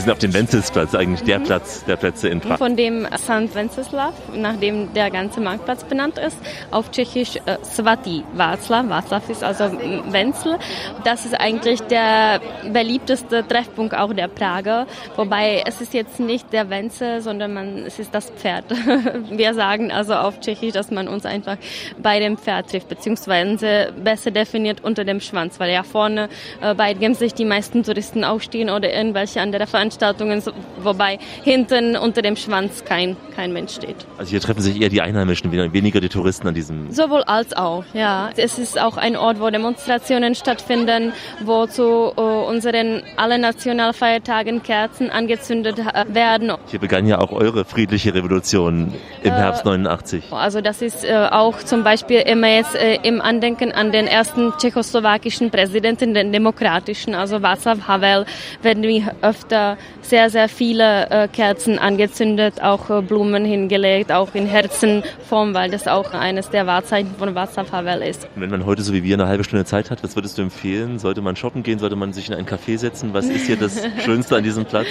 Sind 0.05 0.11
auf 0.11 0.19
dem 0.19 0.35
Wenzelsplatz, 0.35 0.93
eigentlich 0.93 1.23
der 1.23 1.39
Platz 1.39 1.83
der 1.85 1.95
Plätze 1.95 2.29
in 2.29 2.39
Prag. 2.39 2.59
Von 2.59 2.75
dem 2.75 3.07
St. 3.17 3.55
Wenceslav, 3.55 4.13
nachdem 4.35 4.93
der 4.93 5.09
ganze 5.09 5.41
Marktplatz 5.41 5.83
benannt 5.83 6.19
ist, 6.19 6.37
auf 6.69 6.91
Tschechisch 6.91 7.37
äh, 7.37 7.57
Svati 7.63 8.23
Václav. 8.37 8.87
Václav 8.87 9.27
ist 9.31 9.43
also 9.43 9.63
Wenzel. 10.11 10.59
Das 11.03 11.25
ist 11.25 11.33
eigentlich 11.33 11.81
der 11.81 12.39
beliebteste 12.71 13.47
Treffpunkt 13.47 13.97
auch 13.97 14.13
der 14.13 14.27
Prager. 14.27 14.85
Wobei 15.15 15.63
es 15.65 15.81
ist 15.81 15.95
jetzt 15.95 16.19
nicht 16.19 16.53
der 16.53 16.69
Wenzel, 16.69 17.21
sondern 17.21 17.55
man, 17.55 17.77
es 17.79 17.97
ist 17.97 18.13
das 18.13 18.29
Pferd. 18.29 18.65
Wir 19.31 19.55
sagen 19.55 19.91
also 19.91 20.13
auf 20.13 20.39
Tschechisch, 20.39 20.73
dass 20.73 20.91
man 20.91 21.07
uns 21.07 21.25
einfach 21.25 21.57
bei 21.97 22.19
dem 22.19 22.37
Pferd 22.37 22.69
trifft, 22.69 22.89
beziehungsweise 22.89 23.91
besser 24.03 24.29
definiert 24.29 24.83
unter 24.83 25.03
dem 25.03 25.19
Schwanz, 25.19 25.59
weil 25.59 25.71
ja 25.71 25.81
vorne 25.81 26.29
äh, 26.61 26.75
bei 26.75 26.93
sich 27.13 27.33
die 27.33 27.45
meisten 27.45 27.81
Touristen 27.81 28.23
aufstehen 28.23 28.69
oder 28.69 28.93
irgendwelche 28.93 29.41
andere 29.41 29.65
Veranstaltungen 29.65 29.94
Veranstaltungen, 29.95 30.41
wobei 30.81 31.19
hinten 31.43 31.95
unter 31.95 32.21
dem 32.21 32.35
Schwanz 32.35 32.83
kein, 32.85 33.15
kein 33.35 33.53
Mensch 33.53 33.73
steht. 33.75 33.95
Also 34.17 34.31
hier 34.31 34.41
treffen 34.41 34.61
sich 34.61 34.81
eher 34.81 34.89
die 34.89 35.01
Einheimischen, 35.01 35.51
weniger 35.51 36.01
die 36.01 36.09
Touristen 36.09 36.47
an 36.47 36.53
diesem... 36.53 36.91
Sowohl 36.91 37.23
als 37.23 37.55
auch, 37.55 37.83
ja. 37.93 38.29
Es 38.35 38.59
ist 38.59 38.79
auch 38.79 38.97
ein 38.97 39.15
Ort, 39.15 39.39
wo 39.39 39.49
Demonstrationen 39.49 40.35
stattfinden, 40.35 41.13
wo 41.43 41.65
zu 41.65 42.13
uh, 42.17 42.21
unseren 42.47 43.03
alle 43.17 43.39
Nationalfeiertagen 43.39 44.63
Kerzen 44.63 45.09
angezündet 45.09 45.79
äh, 45.79 46.13
werden. 46.13 46.51
Hier 46.67 46.79
begann 46.79 47.07
ja 47.07 47.19
auch 47.19 47.31
eure 47.31 47.65
friedliche 47.65 48.13
Revolution 48.13 48.93
im 49.23 49.31
äh, 49.31 49.35
Herbst 49.35 49.65
89. 49.65 50.31
Also 50.31 50.61
das 50.61 50.81
ist 50.81 51.03
äh, 51.03 51.27
auch 51.31 51.57
zum 51.59 51.83
Beispiel 51.83 52.21
immer 52.21 52.47
jetzt 52.47 52.75
äh, 52.75 52.99
im 53.03 53.21
Andenken 53.21 53.71
an 53.71 53.91
den 53.91 54.07
ersten 54.07 54.53
tschechoslowakischen 54.57 55.51
Präsidenten, 55.51 56.13
den 56.13 56.31
demokratischen, 56.31 57.15
also 57.15 57.37
Václav 57.37 57.87
Havel, 57.87 58.25
werden 58.61 58.83
wir 58.83 59.15
öfter 59.21 59.77
sehr, 60.01 60.29
sehr 60.29 60.49
viele 60.49 61.09
äh, 61.09 61.27
Kerzen 61.27 61.79
angezündet, 61.79 62.61
auch 62.61 62.89
äh, 62.89 63.01
Blumen 63.01 63.43
hingelegt, 63.43 64.11
auch 64.11 64.35
in 64.35 64.45
Herzenform, 64.45 65.53
weil 65.53 65.71
das 65.71 65.87
auch 65.87 66.13
eines 66.13 66.49
der 66.49 66.67
Wahrzeichen 66.67 67.15
von 67.17 67.35
Havel 67.35 68.01
ist. 68.01 68.27
wenn 68.35 68.49
man 68.49 68.65
heute 68.65 68.83
so 68.83 68.93
wie 68.93 69.03
wir 69.03 69.15
eine 69.15 69.27
halbe 69.27 69.43
Stunde 69.43 69.65
Zeit 69.65 69.89
hat, 69.89 70.03
was 70.03 70.15
würdest 70.15 70.37
du 70.37 70.43
empfehlen? 70.43 70.99
Sollte 70.99 71.21
man 71.21 71.35
shoppen 71.35 71.63
gehen? 71.63 71.79
Sollte 71.79 71.95
man 71.95 72.13
sich 72.13 72.29
in 72.29 72.35
ein 72.35 72.45
Café 72.45 72.77
setzen? 72.77 73.13
Was 73.13 73.25
ist 73.25 73.47
hier 73.47 73.57
das 73.57 73.81
Schönste 74.03 74.35
an 74.35 74.43
diesem 74.43 74.65
Platz? 74.65 74.87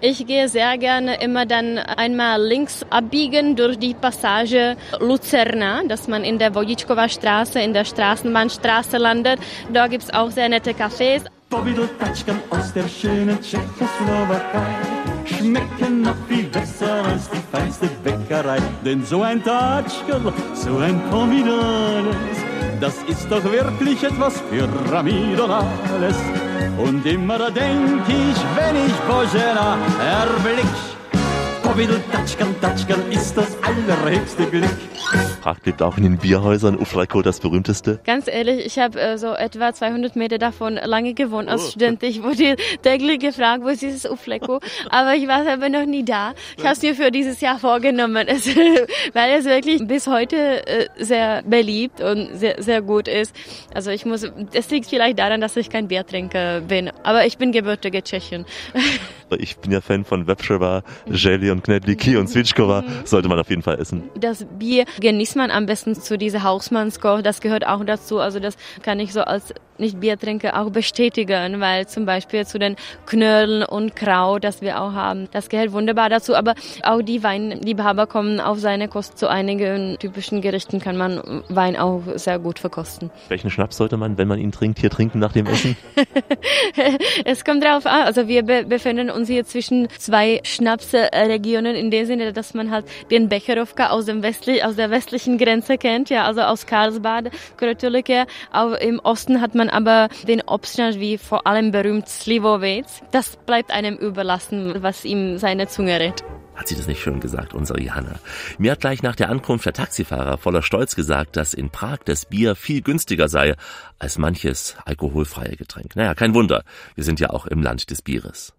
Ich 0.00 0.26
gehe 0.26 0.48
sehr 0.48 0.78
gerne 0.78 1.22
immer 1.22 1.46
dann 1.46 1.78
einmal 1.78 2.42
links 2.42 2.84
abbiegen 2.90 3.56
durch 3.56 3.78
die 3.78 3.94
Passage 3.94 4.76
Lucerna, 4.98 5.82
dass 5.86 6.08
man 6.08 6.24
in 6.24 6.38
der 6.38 6.54
Wojitschkova 6.54 7.08
Straße, 7.08 7.60
in 7.60 7.74
der 7.74 7.84
Straßenbahnstraße 7.84 8.96
landet. 8.96 9.38
Da 9.72 9.88
gibt 9.88 10.04
es 10.04 10.12
auch 10.12 10.30
sehr 10.30 10.48
nette 10.48 10.72
Cafés. 10.72 11.22
Powidltaczkam 11.54 12.40
aus 12.50 12.72
der 12.72 12.88
schönen 12.88 13.40
Tschechoslowakei 13.40 14.74
schmecken 15.24 16.02
noch 16.02 16.16
viel 16.28 16.48
besser 16.48 17.04
als 17.04 17.30
die 17.30 17.38
feinste 17.52 17.86
Bäckerei. 18.02 18.58
Denn 18.84 19.04
so 19.04 19.22
ein 19.22 19.40
Tatschkel, 19.40 20.20
so 20.52 20.78
ein 20.78 21.00
Pomidores, 21.10 22.38
das 22.80 22.96
ist 23.06 23.30
doch 23.30 23.44
wirklich 23.44 24.02
etwas 24.02 24.42
Pyramidales. 24.50 26.16
Und 26.76 27.06
immer 27.06 27.48
denk 27.52 28.02
ich, 28.08 28.38
wenn 28.56 28.76
ich 28.86 28.94
Bojena 29.06 29.78
erblick, 30.00 30.74
Powidl, 31.62 32.00
Tatschkan, 32.10 32.52
Tatschkan 32.60 33.00
ist 33.12 33.36
das 33.36 33.56
allerhöchste 33.62 34.46
Glück. 34.46 34.93
Prag 35.42 35.58
lebt 35.64 35.82
auch 35.82 35.96
in 35.96 36.04
den 36.04 36.18
Bierhäusern. 36.18 36.78
Ufleko, 36.78 37.22
das 37.22 37.40
berühmteste? 37.40 38.00
Ganz 38.04 38.28
ehrlich, 38.28 38.64
ich 38.64 38.78
habe 38.78 39.00
äh, 39.00 39.18
so 39.18 39.34
etwa 39.34 39.72
200 39.72 40.16
Meter 40.16 40.38
davon 40.38 40.76
lange 40.76 41.14
gewohnt 41.14 41.48
als 41.48 41.64
oh. 41.64 41.70
Student. 41.70 42.02
Ich 42.02 42.22
wurde 42.22 42.56
täglich 42.82 43.20
gefragt, 43.20 43.62
wo 43.62 43.68
ist 43.68 43.82
dieses 43.82 44.10
Ufleko? 44.10 44.60
Aber 44.90 45.14
ich 45.14 45.28
war 45.28 45.46
aber 45.46 45.68
noch 45.68 45.86
nie 45.86 46.04
da. 46.04 46.32
Ich 46.56 46.64
habe 46.64 46.74
es 46.74 46.82
mir 46.82 46.94
für 46.94 47.10
dieses 47.10 47.40
Jahr 47.40 47.58
vorgenommen, 47.58 48.26
es, 48.28 48.46
weil 49.12 49.38
es 49.38 49.44
wirklich 49.44 49.86
bis 49.86 50.06
heute 50.06 50.66
äh, 50.66 50.88
sehr 50.98 51.42
beliebt 51.42 52.00
und 52.00 52.36
sehr, 52.36 52.62
sehr 52.62 52.80
gut 52.82 53.08
ist. 53.08 53.34
Also 53.74 53.90
ich 53.90 54.06
muss, 54.06 54.26
es 54.52 54.70
liegt 54.70 54.86
vielleicht 54.86 55.18
daran, 55.18 55.40
dass 55.40 55.56
ich 55.56 55.68
kein 55.70 55.88
Biertrinker 55.88 56.62
bin. 56.62 56.90
Aber 57.02 57.26
ich 57.26 57.38
bin 57.38 57.52
gebürtige 57.52 58.02
Tschechin. 58.02 58.44
Ich 59.38 59.56
bin 59.56 59.72
ja 59.72 59.80
Fan 59.80 60.04
von 60.04 60.28
Webschewa, 60.28 60.84
Jelly 61.10 61.50
und 61.50 61.64
Knedliki 61.64 62.16
und 62.16 62.28
Zwitschkova. 62.28 62.82
Mhm. 62.82 62.86
Sollte 63.04 63.26
man 63.26 63.40
auf 63.40 63.50
jeden 63.50 63.62
Fall 63.62 63.80
essen. 63.80 64.04
Das 64.14 64.46
Bier 64.58 64.84
genießt 65.00 65.36
man 65.36 65.50
am 65.50 65.66
besten 65.66 65.94
zu 65.94 66.18
dieser 66.18 66.42
Hausmannskoch. 66.42 67.22
Das 67.22 67.40
gehört 67.40 67.66
auch 67.66 67.84
dazu. 67.84 68.18
Also 68.18 68.40
das 68.40 68.56
kann 68.82 69.00
ich 69.00 69.12
so 69.12 69.20
als 69.20 69.54
nicht 69.78 70.00
Biertrinker 70.00 70.60
auch 70.60 70.70
bestätigen, 70.70 71.60
weil 71.60 71.86
zum 71.86 72.06
Beispiel 72.06 72.46
zu 72.46 72.58
den 72.58 72.76
Knödeln 73.06 73.64
und 73.64 73.96
Kraut, 73.96 74.44
das 74.44 74.62
wir 74.62 74.80
auch 74.80 74.92
haben, 74.92 75.28
das 75.32 75.48
gehört 75.48 75.72
wunderbar 75.72 76.08
dazu. 76.08 76.34
Aber 76.34 76.54
auch 76.82 77.02
die 77.02 77.22
Weinliebhaber 77.22 78.06
kommen 78.06 78.40
auf 78.40 78.58
seine 78.58 78.88
Kost. 78.88 79.18
Zu 79.18 79.28
einigen 79.28 79.96
typischen 79.98 80.40
Gerichten 80.40 80.80
kann 80.80 80.96
man 80.96 81.42
Wein 81.48 81.76
auch 81.76 82.02
sehr 82.16 82.38
gut 82.38 82.58
verkosten. 82.58 83.10
Welchen 83.28 83.50
Schnaps 83.50 83.76
sollte 83.76 83.96
man, 83.96 84.18
wenn 84.18 84.28
man 84.28 84.38
ihn 84.38 84.52
trinkt, 84.52 84.78
hier 84.78 84.90
trinken 84.90 85.18
nach 85.18 85.32
dem 85.32 85.46
Essen? 85.46 85.76
es 87.24 87.44
kommt 87.44 87.64
drauf 87.64 87.86
an. 87.86 88.02
Also 88.02 88.28
wir 88.28 88.42
befinden 88.42 89.10
uns 89.10 89.28
hier 89.28 89.44
zwischen 89.44 89.88
zwei 89.98 90.40
Schnapsregionen 90.44 91.74
in 91.74 91.90
dem 91.90 92.06
Sinne, 92.06 92.32
dass 92.32 92.54
man 92.54 92.70
halt 92.70 92.86
den 93.10 93.28
Becherowka 93.28 93.88
aus 93.88 94.06
dem 94.06 94.22
westlich, 94.22 94.64
aus 94.64 94.76
der 94.76 94.83
westlichen 94.90 95.38
Grenze 95.38 95.78
kennt, 95.78 96.10
ja, 96.10 96.24
also 96.24 96.42
aus 96.42 96.66
Karlsbad, 96.66 97.30
Krötulike. 97.56 98.26
Auch 98.52 98.72
im 98.72 98.98
Osten 99.00 99.40
hat 99.40 99.54
man 99.54 99.68
aber 99.68 100.08
den 100.26 100.42
Obstschnaps 100.42 100.98
wie 100.98 101.18
vor 101.18 101.46
allem 101.46 101.70
berühmt 101.70 102.08
Slivovec. 102.08 102.84
Das 103.10 103.36
bleibt 103.36 103.70
einem 103.70 103.96
überlassen, 103.96 104.82
was 104.82 105.04
ihm 105.04 105.38
seine 105.38 105.68
Zunge 105.68 106.00
rät. 106.00 106.24
Hat 106.54 106.68
sie 106.68 106.76
das 106.76 106.86
nicht 106.86 107.02
schön 107.02 107.18
gesagt, 107.18 107.52
unsere 107.52 107.80
Johanna? 107.80 108.20
Mir 108.58 108.72
hat 108.72 108.80
gleich 108.80 109.02
nach 109.02 109.16
der 109.16 109.28
Ankunft 109.28 109.66
der 109.66 109.72
Taxifahrer 109.72 110.38
voller 110.38 110.62
Stolz 110.62 110.94
gesagt, 110.94 111.36
dass 111.36 111.52
in 111.52 111.70
Prag 111.70 111.98
das 112.04 112.26
Bier 112.26 112.54
viel 112.54 112.80
günstiger 112.80 113.28
sei 113.28 113.54
als 113.98 114.18
manches 114.18 114.76
alkoholfreie 114.84 115.56
Getränk. 115.56 115.96
Naja, 115.96 116.14
kein 116.14 116.34
Wunder. 116.34 116.62
Wir 116.94 117.02
sind 117.02 117.18
ja 117.18 117.30
auch 117.30 117.46
im 117.46 117.62
Land 117.62 117.90
des 117.90 118.02
Bieres. 118.02 118.54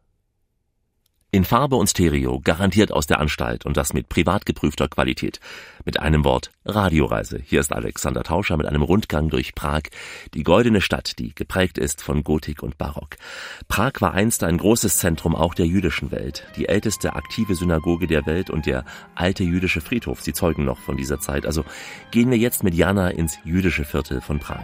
In 1.35 1.43
Farbe 1.43 1.75
und 1.75 1.89
Stereo, 1.89 2.39
garantiert 2.41 2.93
aus 2.93 3.07
der 3.07 3.19
Anstalt 3.19 3.65
und 3.65 3.75
das 3.75 3.91
mit 3.91 4.07
privat 4.07 4.45
geprüfter 4.45 4.87
Qualität. 4.87 5.41
Mit 5.83 5.99
einem 5.99 6.23
Wort 6.23 6.49
Radioreise. 6.63 7.41
Hier 7.45 7.59
ist 7.59 7.73
Alexander 7.73 8.23
Tauscher 8.23 8.55
mit 8.55 8.67
einem 8.67 8.81
Rundgang 8.81 9.27
durch 9.27 9.53
Prag, 9.53 9.81
die 10.33 10.43
goldene 10.43 10.79
Stadt, 10.79 11.19
die 11.19 11.35
geprägt 11.35 11.77
ist 11.77 12.01
von 12.01 12.23
Gotik 12.23 12.63
und 12.63 12.77
Barock. 12.77 13.17
Prag 13.67 13.99
war 13.99 14.13
einst 14.13 14.45
ein 14.45 14.57
großes 14.57 14.97
Zentrum 14.97 15.35
auch 15.35 15.55
der 15.55 15.67
jüdischen 15.67 16.09
Welt, 16.11 16.47
die 16.55 16.69
älteste 16.69 17.17
aktive 17.17 17.53
Synagoge 17.53 18.07
der 18.07 18.25
Welt 18.25 18.49
und 18.49 18.65
der 18.65 18.85
alte 19.13 19.43
jüdische 19.43 19.81
Friedhof. 19.81 20.21
Sie 20.21 20.31
zeugen 20.31 20.63
noch 20.63 20.79
von 20.79 20.95
dieser 20.95 21.19
Zeit. 21.19 21.45
Also 21.45 21.65
gehen 22.11 22.31
wir 22.31 22.37
jetzt 22.37 22.63
mit 22.63 22.75
Jana 22.75 23.09
ins 23.09 23.39
jüdische 23.43 23.83
Viertel 23.83 24.21
von 24.21 24.39
Prag. 24.39 24.63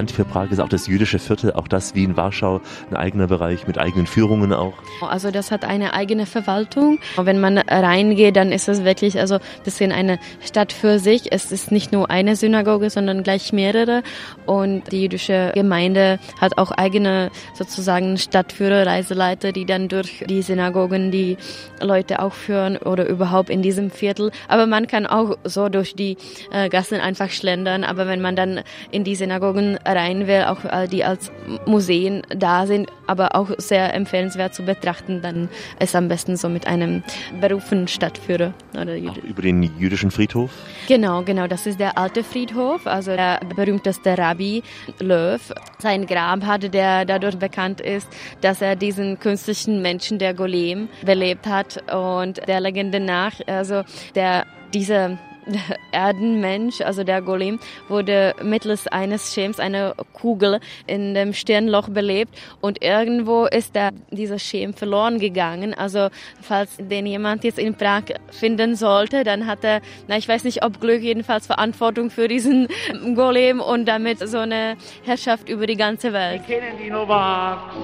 Bekannt 0.00 0.12
für 0.12 0.24
Prag 0.24 0.50
ist 0.50 0.60
auch 0.60 0.68
das 0.68 0.86
jüdische 0.86 1.18
Viertel, 1.18 1.52
auch 1.52 1.68
das 1.68 1.94
wie 1.94 2.04
in 2.04 2.16
Warschau 2.16 2.62
ein 2.90 2.96
eigener 2.96 3.26
Bereich 3.26 3.66
mit 3.66 3.76
eigenen 3.76 4.06
Führungen 4.06 4.50
auch. 4.54 4.72
Also 5.02 5.30
das 5.30 5.50
hat 5.50 5.66
eine 5.66 5.92
eigene 5.92 6.24
Verwaltung. 6.24 6.98
Wenn 7.18 7.38
man 7.38 7.58
reingeht, 7.58 8.36
dann 8.36 8.50
ist 8.50 8.66
es 8.68 8.82
wirklich 8.82 9.20
also 9.20 9.34
ein 9.34 9.40
bisschen 9.62 9.92
eine 9.92 10.18
Stadt 10.42 10.72
für 10.72 10.98
sich. 10.98 11.32
Es 11.32 11.52
ist 11.52 11.70
nicht 11.70 11.92
nur 11.92 12.10
eine 12.10 12.34
Synagoge, 12.34 12.88
sondern 12.88 13.22
gleich 13.22 13.52
mehrere. 13.52 14.02
Und 14.46 14.90
die 14.90 15.02
jüdische 15.02 15.52
Gemeinde 15.54 16.18
hat 16.40 16.56
auch 16.56 16.70
eigene 16.70 17.30
sozusagen 17.52 18.16
Stadtführer, 18.16 18.86
Reiseleiter, 18.86 19.52
die 19.52 19.66
dann 19.66 19.88
durch 19.88 20.24
die 20.26 20.40
Synagogen 20.40 21.10
die 21.10 21.36
Leute 21.82 22.20
auch 22.22 22.32
führen 22.32 22.78
oder 22.78 23.06
überhaupt 23.06 23.50
in 23.50 23.60
diesem 23.60 23.90
Viertel. 23.90 24.30
Aber 24.48 24.64
man 24.64 24.86
kann 24.86 25.06
auch 25.06 25.36
so 25.44 25.68
durch 25.68 25.94
die 25.94 26.16
äh, 26.52 26.70
Gassen 26.70 27.00
einfach 27.00 27.28
schlendern. 27.28 27.84
Aber 27.84 28.06
wenn 28.06 28.22
man 28.22 28.34
dann 28.34 28.60
in 28.90 29.04
die 29.04 29.14
Synagogen 29.14 29.78
rein 29.92 30.26
will, 30.26 30.44
auch 30.44 30.64
äh, 30.64 30.86
die 30.88 31.04
als 31.04 31.30
Museen 31.66 32.22
da 32.34 32.66
sind, 32.66 32.90
aber 33.06 33.34
auch 33.34 33.50
sehr 33.58 33.94
empfehlenswert 33.94 34.54
zu 34.54 34.62
betrachten, 34.62 35.20
dann 35.22 35.48
ist 35.78 35.96
am 35.96 36.08
besten 36.08 36.36
so 36.36 36.48
mit 36.48 36.66
einem 36.66 37.02
berufenen 37.40 37.88
Stadtführer. 37.88 38.52
Oder 38.74 38.96
über 38.96 39.42
den 39.42 39.62
jüdischen 39.78 40.10
Friedhof? 40.10 40.50
Genau, 40.86 41.22
genau. 41.22 41.46
Das 41.46 41.66
ist 41.66 41.80
der 41.80 41.98
alte 41.98 42.22
Friedhof, 42.22 42.86
also 42.86 43.16
der 43.16 43.40
berühmteste 43.56 44.16
Rabbi 44.16 44.62
Löw. 45.00 45.40
Sein 45.78 46.06
Grab 46.06 46.44
hatte, 46.44 46.70
der 46.70 47.04
dadurch 47.04 47.36
bekannt 47.36 47.80
ist, 47.80 48.08
dass 48.40 48.62
er 48.62 48.76
diesen 48.76 49.18
künstlichen 49.18 49.82
Menschen, 49.82 50.18
der 50.18 50.34
Golem, 50.34 50.88
belebt 51.04 51.46
hat 51.46 51.82
und 51.92 52.46
der 52.46 52.60
Legende 52.60 53.00
nach, 53.00 53.32
also 53.46 53.82
der 54.14 54.46
diese 54.72 55.18
Erdenmensch, 55.92 56.80
also 56.80 57.04
der 57.04 57.22
Golem, 57.22 57.58
wurde 57.88 58.34
mittels 58.42 58.86
eines 58.86 59.34
Schems, 59.34 59.60
einer 59.60 59.94
Kugel 60.12 60.60
in 60.86 61.14
dem 61.14 61.32
Stirnloch 61.32 61.88
belebt 61.88 62.36
und 62.60 62.82
irgendwo 62.82 63.46
ist 63.46 63.74
der, 63.74 63.90
dieser 64.10 64.38
Schem 64.38 64.74
verloren 64.74 65.18
gegangen. 65.18 65.74
Also 65.74 66.08
falls 66.40 66.76
den 66.78 67.06
jemand 67.06 67.44
jetzt 67.44 67.58
in 67.58 67.74
Prag 67.74 68.04
finden 68.30 68.76
sollte, 68.76 69.24
dann 69.24 69.46
hat 69.46 69.64
er, 69.64 69.80
na 70.08 70.16
ich 70.16 70.28
weiß 70.28 70.44
nicht 70.44 70.64
ob 70.64 70.80
Glück, 70.80 71.02
jedenfalls 71.02 71.46
Verantwortung 71.46 72.10
für 72.10 72.28
diesen 72.28 72.68
Golem 73.14 73.60
und 73.60 73.86
damit 73.86 74.26
so 74.28 74.38
eine 74.38 74.76
Herrschaft 75.04 75.48
über 75.48 75.66
die 75.66 75.76
ganze 75.76 76.12
Welt. 76.12 76.42
Wir 76.46 76.60
kennen 76.60 76.78
die 76.82 76.90
Novaks, 76.90 77.74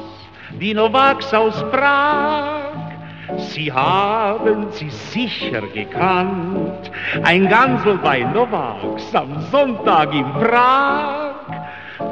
die 0.61 0.75
Novaks 0.75 1.33
aus 1.35 1.55
Prag. 1.71 2.56
Sie 3.37 3.73
haben 3.73 4.71
sie 4.71 4.91
sicher 4.91 5.63
gekannt, 5.75 6.91
ein 7.23 7.49
Gansel 7.49 7.99
bei 7.99 8.21
Novaks 8.21 9.15
am 9.15 9.41
Sonntag 9.51 10.13
in 10.15 10.25
Prag, 10.33 11.35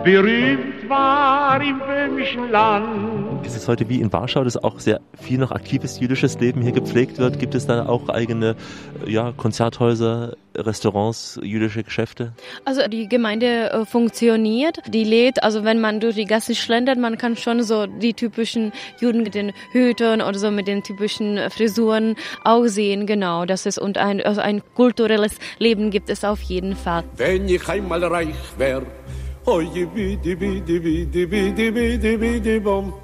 berühmt 0.03 0.89
war 0.89 1.61
im 1.63 1.79
böhmischen 1.79 2.51
Land. 2.51 3.14
Ist 3.45 3.57
es 3.57 3.69
heute 3.69 3.89
wie 3.91 4.01
in 4.01 4.11
Warschau, 4.11 4.43
dass 4.43 4.57
auch 4.57 4.81
sehr 4.81 5.01
viel 5.21 5.39
noch 5.39 5.53
aktives 5.53 6.01
jüdisches 6.01 6.41
Leben 6.41 6.63
hier 6.63 6.73
gepflegt 6.73 7.19
wird? 7.19 7.39
Gibt 7.39 7.55
es 7.55 7.67
da 7.67 7.87
auch 7.87 8.09
eigene 8.09 8.57
ja, 9.07 9.33
Konzerthäuser, 9.37 10.35
Restaurants, 10.57 11.39
jüdische 11.43 11.83
Geschäfte? 11.83 12.33
Also 12.65 12.89
die 12.89 13.07
Gemeinde 13.07 13.71
äh, 13.71 13.85
funktioniert, 13.85 14.79
die 14.89 15.05
lädt, 15.05 15.43
also 15.43 15.63
wenn 15.63 15.79
man 15.79 16.01
durch 16.01 16.15
die 16.15 16.25
Gasse 16.25 16.55
schlendert, 16.55 16.99
man 16.99 17.19
kann 17.19 17.37
schon 17.37 17.63
so 17.63 17.87
die 17.87 18.15
typischen 18.15 18.73
Juden 18.99 19.23
mit 19.23 19.35
den 19.35 19.53
Hütern 19.73 20.23
oder 20.23 20.39
so 20.39 20.51
mit 20.51 20.67
den 20.67 20.83
typischen 20.83 21.39
Frisuren 21.51 22.17
auch 22.45 22.65
sehen, 22.65 23.07
genau, 23.07 23.45
das 23.45 23.67
ist 23.67 23.79
und 23.79 23.99
ein, 23.99 24.23
also 24.23 24.41
ein 24.41 24.63
kulturelles 24.75 25.37
Leben 25.59 25.91
gibt 25.91 26.09
es 26.09 26.25
auf 26.25 26.41
jeden 26.41 26.75
Fall. 26.77 27.05
Wenn 27.19 27.47
ich 27.49 27.69
einmal 27.69 28.03
reich 28.05 28.35
wär, 28.57 28.83
oje 29.45 29.87
bidi 29.87 30.35
bidi 30.35 30.81
bidi 30.81 31.27
bidi 31.27 31.71
bidi 31.71 32.17
bidi 32.17 32.61
bom. 32.61 33.04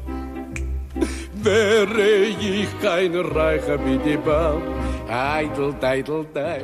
Wäre 1.43 2.27
ich 2.27 2.67
kein 2.81 3.15
reicher 3.15 3.77
bidi 3.77 4.17
bom. 4.17 4.61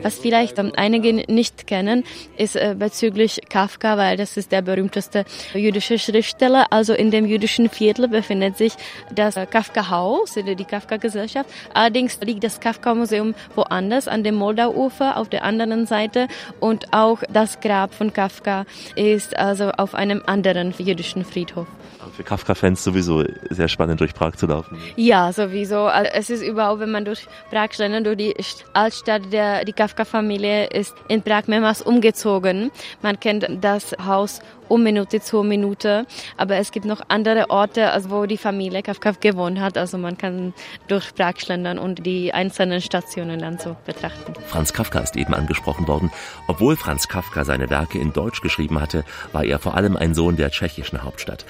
Was 0.03 0.19
vielleicht 0.19 0.57
einige 0.77 1.13
nicht 1.13 1.67
kennen, 1.67 2.05
ist 2.37 2.55
äh, 2.55 2.75
bezüglich 2.79 3.41
Kafka, 3.49 3.97
weil 3.97 4.15
das 4.15 4.37
ist 4.37 4.53
der 4.53 4.61
berühmteste 4.61 5.25
jüdische 5.53 5.99
Schriftsteller. 5.99 6.67
Also 6.69 6.93
in 6.93 7.11
dem 7.11 7.25
jüdischen 7.25 7.69
Viertel 7.69 8.07
befindet 8.07 8.55
sich 8.57 8.71
das 9.13 9.35
Kafka-Haus, 9.35 10.35
die 10.35 10.63
Kafka-Gesellschaft. 10.63 11.49
Allerdings 11.73 12.21
liegt 12.21 12.45
das 12.45 12.61
Kafka-Museum 12.61 13.35
woanders, 13.55 14.07
an 14.07 14.23
dem 14.23 14.35
Moldau-Ufer, 14.35 15.17
auf 15.17 15.27
der 15.27 15.43
anderen 15.43 15.85
Seite. 15.85 16.29
Und 16.61 16.93
auch 16.93 17.23
das 17.29 17.59
Grab 17.59 17.93
von 17.93 18.13
Kafka 18.13 18.65
ist 18.95 19.35
also 19.35 19.71
auf 19.71 19.93
einem 19.93 20.23
anderen 20.25 20.73
jüdischen 20.77 21.25
Friedhof 21.25 21.67
für 22.15 22.23
Kafka-Fans 22.23 22.83
sowieso 22.83 23.23
sehr 23.49 23.67
spannend, 23.67 24.01
durch 24.01 24.13
Prag 24.13 24.35
zu 24.35 24.47
laufen. 24.47 24.77
Ja, 24.95 25.31
sowieso. 25.31 25.87
Es 25.87 26.29
ist 26.29 26.43
überhaupt, 26.43 26.79
wenn 26.79 26.91
man 26.91 27.05
durch 27.05 27.27
Prag 27.49 27.73
schlendert, 27.73 28.05
durch 28.05 28.17
die 28.17 28.35
Altstadt, 28.73 29.31
der, 29.31 29.65
die 29.65 29.73
Kafka-Familie 29.73 30.67
ist 30.67 30.95
in 31.07 31.21
Prag 31.21 31.47
mehrmals 31.47 31.81
umgezogen. 31.81 32.71
Man 33.01 33.19
kennt 33.19 33.47
das 33.61 33.95
Haus 34.05 34.41
um 34.69 34.83
Minute 34.83 35.21
zu 35.21 35.43
Minute. 35.43 36.05
Aber 36.35 36.55
es 36.57 36.71
gibt 36.71 36.85
noch 36.85 37.01
andere 37.07 37.49
Orte, 37.49 37.91
also 37.91 38.09
wo 38.09 38.25
die 38.25 38.37
Familie 38.37 38.81
Kafka 38.81 39.11
gewohnt 39.11 39.59
hat. 39.59 39.77
Also 39.77 39.97
man 39.97 40.17
kann 40.17 40.53
durch 40.87 41.13
Prag 41.15 41.35
schlendern 41.37 41.79
und 41.79 42.05
die 42.05 42.33
einzelnen 42.33 42.81
Stationen 42.81 43.39
dann 43.39 43.57
so 43.57 43.75
betrachten. 43.85 44.33
Franz 44.47 44.73
Kafka 44.73 44.99
ist 44.99 45.15
eben 45.15 45.33
angesprochen 45.33 45.87
worden. 45.87 46.11
Obwohl 46.47 46.75
Franz 46.75 47.07
Kafka 47.07 47.43
seine 47.43 47.69
Werke 47.69 47.99
in 47.99 48.13
Deutsch 48.13 48.41
geschrieben 48.41 48.81
hatte, 48.81 49.03
war 49.31 49.43
er 49.43 49.59
vor 49.59 49.75
allem 49.75 49.95
ein 49.95 50.13
Sohn 50.13 50.35
der 50.37 50.51
tschechischen 50.51 51.03
Hauptstadt. 51.03 51.45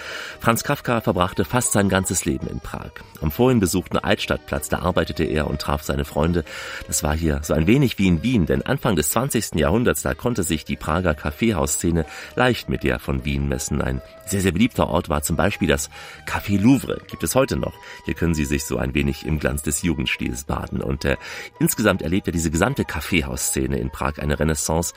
Franz 0.47 0.63
Kafka 0.63 1.01
verbrachte 1.01 1.43
fast 1.43 1.73
sein 1.73 1.89
ganzes 1.89 2.23
Leben 2.23 2.47
in 2.47 2.61
Prag. 2.61 2.91
Am 3.19 3.31
vorhin 3.31 3.59
besuchten 3.59 3.97
Altstadtplatz, 3.97 4.69
da 4.69 4.79
arbeitete 4.79 5.25
er 5.25 5.45
und 5.45 5.59
traf 5.59 5.83
seine 5.83 6.05
Freunde. 6.05 6.45
Das 6.87 7.03
war 7.03 7.17
hier 7.17 7.41
so 7.43 7.53
ein 7.53 7.67
wenig 7.67 7.99
wie 7.99 8.07
in 8.07 8.23
Wien, 8.23 8.45
denn 8.45 8.61
Anfang 8.61 8.95
des 8.95 9.09
20. 9.09 9.55
Jahrhunderts, 9.55 10.03
da 10.03 10.13
konnte 10.13 10.43
sich 10.43 10.63
die 10.63 10.77
Prager 10.77 11.15
Kaffeehausszene 11.15 12.05
leicht 12.37 12.69
mit 12.69 12.83
der 12.83 12.97
von 12.99 13.25
Wien 13.25 13.49
messen. 13.49 13.81
Ein 13.81 14.01
sehr, 14.25 14.39
sehr 14.39 14.53
beliebter 14.53 14.87
Ort 14.87 15.09
war 15.09 15.21
zum 15.21 15.35
Beispiel 15.35 15.67
das 15.67 15.89
Café 16.25 16.57
Louvre. 16.57 17.01
Gibt 17.07 17.23
es 17.23 17.35
heute 17.35 17.57
noch. 17.57 17.73
Hier 18.05 18.13
können 18.13 18.33
Sie 18.33 18.45
sich 18.45 18.63
so 18.63 18.77
ein 18.77 18.93
wenig 18.93 19.25
im 19.25 19.39
Glanz 19.39 19.63
des 19.63 19.81
Jugendstils 19.81 20.45
baden. 20.45 20.81
Und 20.81 21.03
äh, 21.03 21.17
insgesamt 21.59 22.01
erlebt 22.01 22.27
ja 22.27 22.31
diese 22.31 22.51
gesamte 22.51 22.85
Kaffeehausszene 22.85 23.77
in 23.79 23.89
Prag 23.89 24.17
eine 24.19 24.39
Renaissance. 24.39 24.93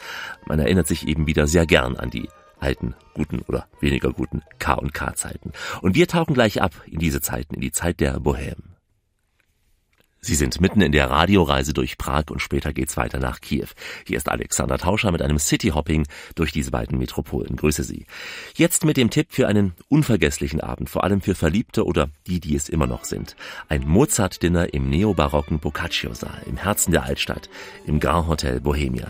Man 0.47 0.61
erinnert 0.61 0.87
sich 0.87 1.09
eben 1.09 1.27
wieder 1.27 1.49
sehr 1.49 1.67
gern 1.67 1.97
an 1.97 2.11
die 2.11 2.29
alten, 2.61 2.95
guten 3.15 3.41
oder 3.43 3.67
weniger 3.81 4.13
guten 4.13 4.43
K&K-Zeiten. 4.59 5.53
Und 5.83 5.95
wir 5.95 6.07
tauchen 6.09 6.35
gleich 6.35 6.63
ab 6.63 6.73
in 6.87 6.99
diese 6.99 7.21
Zeiten, 7.21 7.55
in 7.55 7.61
die 7.61 7.73
Zeit 7.73 8.01
der 8.01 8.19
Bohème. 8.19 8.71
Sie 10.23 10.35
sind 10.35 10.61
mitten 10.61 10.83
in 10.83 10.93
der 10.93 11.09
Radioreise 11.09 11.73
durch 11.73 11.97
Prag 11.97 12.25
und 12.31 12.43
später 12.43 12.75
geht's 12.75 12.99
weiter 12.99 13.19
nach 13.19 13.41
Kiew. 13.41 13.69
Hier 14.07 14.19
ist 14.19 14.29
Alexander 14.29 14.77
Tauscher 14.77 15.13
mit 15.13 15.23
einem 15.23 15.39
City-Hopping 15.39 16.07
durch 16.35 16.53
diese 16.53 16.71
beiden 16.71 16.99
Metropolen. 16.99 17.57
Grüße 17.57 17.85
Sie. 17.85 18.05
Jetzt 18.55 18.85
mit 18.85 18.99
dem 18.99 19.09
Tipp 19.09 19.29
für 19.31 19.49
einen 19.49 19.73
unvergesslichen 19.89 20.61
Abend, 20.61 20.91
vor 20.91 21.05
allem 21.05 21.23
für 21.23 21.35
Verliebte 21.35 21.87
oder 21.87 22.11
die, 22.27 22.39
die 22.39 22.55
es 22.55 22.69
immer 22.69 22.87
noch 22.87 23.05
sind. 23.05 23.35
Ein 23.71 23.89
Mozart-Dinner 23.89 24.75
im 24.75 24.91
neobarocken 24.91 25.59
Boccaccio-Saal 25.59 26.43
im 26.45 26.59
Herzen 26.59 26.93
der 26.93 27.05
Altstadt, 27.05 27.49
im 27.87 27.99
Grand 27.99 28.29
Hotel 28.29 28.61
Bohemia. 28.61 29.09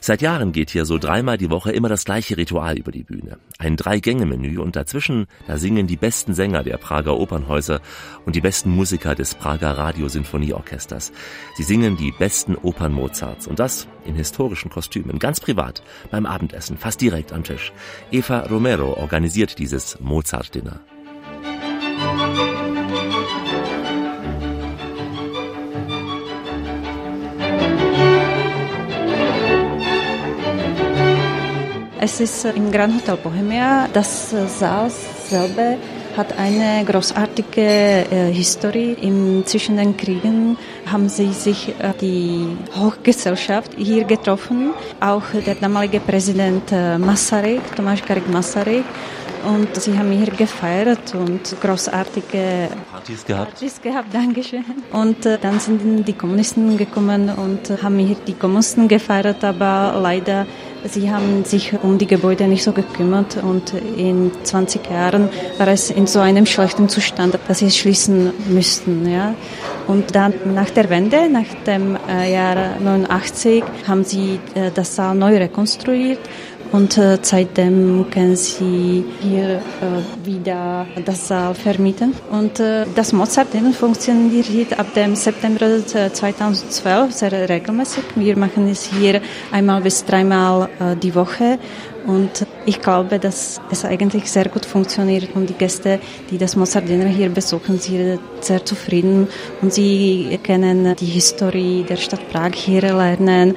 Seit 0.00 0.22
Jahren 0.22 0.52
geht 0.52 0.70
hier 0.70 0.84
so 0.84 0.98
dreimal 0.98 1.36
die 1.36 1.50
Woche 1.50 1.72
immer 1.72 1.88
das 1.88 2.04
gleiche 2.04 2.36
Ritual 2.36 2.78
über 2.78 2.92
die 2.92 3.02
Bühne. 3.02 3.38
Ein 3.58 3.76
Drei-Gänge-Menü 3.76 4.58
und 4.58 4.76
dazwischen, 4.76 5.26
da 5.48 5.58
singen 5.58 5.88
die 5.88 5.96
besten 5.96 6.32
Sänger 6.32 6.62
der 6.62 6.76
Prager 6.76 7.18
Opernhäuser 7.18 7.80
und 8.24 8.36
die 8.36 8.40
besten 8.40 8.70
Musiker 8.70 9.16
des 9.16 9.34
Prager 9.34 9.76
Radiosinfonie 9.76 10.43
Sinfonieorchesters. 10.44 11.12
Sie 11.54 11.62
singen 11.62 11.96
die 11.96 12.12
besten 12.12 12.56
Opern 12.56 12.92
Mozarts 12.92 13.46
und 13.46 13.58
das 13.58 13.86
in 14.04 14.14
historischen 14.14 14.70
Kostümen, 14.70 15.18
ganz 15.18 15.40
privat, 15.40 15.82
beim 16.10 16.26
Abendessen, 16.26 16.76
fast 16.76 17.00
direkt 17.00 17.32
am 17.32 17.44
Tisch. 17.44 17.72
Eva 18.10 18.40
Romero 18.40 18.94
organisiert 18.94 19.58
dieses 19.58 19.98
Mozart-Dinner. 20.00 20.80
Es 32.00 32.20
ist 32.20 32.44
im 32.44 32.70
Grand 32.70 32.94
Hotel 32.94 33.16
Bohemia. 33.16 33.88
Das 33.94 34.30
Saal 34.58 34.90
selber 34.90 35.78
hat 36.16 36.38
eine 36.38 36.84
großartige 36.84 37.60
äh, 37.60 38.32
Historie. 38.32 38.96
Im, 39.00 39.44
zwischen 39.46 39.76
den 39.76 39.96
Kriegen 39.96 40.56
haben 40.86 41.08
sie 41.08 41.32
sich 41.32 41.68
äh, 41.68 41.92
die 42.00 42.46
Hochgesellschaft 42.78 43.72
hier 43.76 44.04
getroffen. 44.04 44.72
Auch 45.00 45.22
der 45.46 45.56
damalige 45.56 46.00
Präsident 46.00 46.70
äh, 46.72 46.98
Masaryk, 46.98 47.62
Tomáš 47.76 48.04
Garrigue 48.06 48.32
Masaryk, 48.32 48.84
und 49.46 49.74
sie 49.80 49.98
haben 49.98 50.10
hier 50.10 50.32
gefeiert 50.32 51.14
und 51.14 51.60
großartige 51.60 52.68
Partys 52.90 53.24
gehabt. 53.24 53.50
Partys 53.50 53.80
gehabt, 53.80 54.14
Dankeschön. 54.14 54.64
Und 54.92 55.26
äh, 55.26 55.38
dann 55.40 55.60
sind 55.60 56.04
die 56.06 56.12
Kommunisten 56.12 56.76
gekommen 56.76 57.30
und 57.30 57.70
äh, 57.70 57.76
haben 57.82 57.98
hier 57.98 58.16
die 58.26 58.34
Kommunisten 58.34 58.88
gefeiert, 58.88 59.44
aber 59.44 59.98
leider 60.00 60.46
Sie 60.86 61.10
haben 61.10 61.44
sich 61.44 61.72
um 61.82 61.96
die 61.96 62.06
Gebäude 62.06 62.46
nicht 62.46 62.62
so 62.62 62.72
gekümmert 62.72 63.42
und 63.42 63.72
in 63.72 64.30
20 64.42 64.90
Jahren 64.90 65.30
war 65.56 65.68
es 65.68 65.90
in 65.90 66.06
so 66.06 66.20
einem 66.20 66.44
schlechten 66.44 66.90
Zustand, 66.90 67.38
dass 67.48 67.60
sie 67.60 67.66
es 67.66 67.76
schließen 67.78 68.32
müssten. 68.50 69.10
Ja. 69.10 69.34
Und 69.86 70.14
dann 70.14 70.34
nach 70.54 70.68
der 70.68 70.90
Wende, 70.90 71.30
nach 71.30 71.46
dem 71.66 71.96
äh, 72.06 72.30
Jahr 72.30 72.78
89, 72.80 73.64
haben 73.88 74.04
sie 74.04 74.38
äh, 74.54 74.70
das 74.74 74.94
Saal 74.94 75.14
neu 75.14 75.38
rekonstruiert 75.38 76.20
und 76.74 76.98
äh, 76.98 77.18
seitdem 77.22 78.04
können 78.10 78.34
sie 78.34 79.04
hier 79.20 79.62
äh, 79.80 80.26
wieder 80.26 80.86
das 81.04 81.28
Saal 81.28 81.54
vermieten. 81.54 82.14
Und 82.32 82.58
äh, 82.58 82.84
das 82.96 83.12
Mozart 83.12 83.48
funktioniert 83.78 84.76
ab 84.76 84.92
dem 84.94 85.14
September 85.14 85.86
2012 85.86 87.12
sehr 87.12 87.48
regelmäßig. 87.48 88.02
Wir 88.16 88.36
machen 88.36 88.68
es 88.68 88.82
hier 88.86 89.20
einmal 89.52 89.82
bis 89.82 90.04
dreimal 90.04 90.68
äh, 90.80 90.96
die 90.96 91.14
Woche 91.14 91.60
und 92.06 92.46
ich 92.66 92.80
glaube, 92.80 93.18
dass 93.18 93.60
es 93.70 93.84
eigentlich 93.84 94.30
sehr 94.30 94.48
gut 94.48 94.66
funktioniert 94.66 95.34
und 95.34 95.48
die 95.48 95.54
Gäste, 95.54 96.00
die 96.30 96.38
das 96.38 96.56
Mozart 96.56 96.88
Dinner 96.88 97.06
hier 97.06 97.28
besuchen, 97.28 97.78
sind 97.78 98.20
sehr 98.40 98.64
zufrieden 98.64 99.28
und 99.62 99.72
sie 99.72 100.38
können 100.42 100.94
die 100.96 101.06
Historie 101.06 101.84
der 101.88 101.96
Stadt 101.96 102.28
Prag 102.30 102.52
hier 102.54 102.82
lernen 102.82 103.54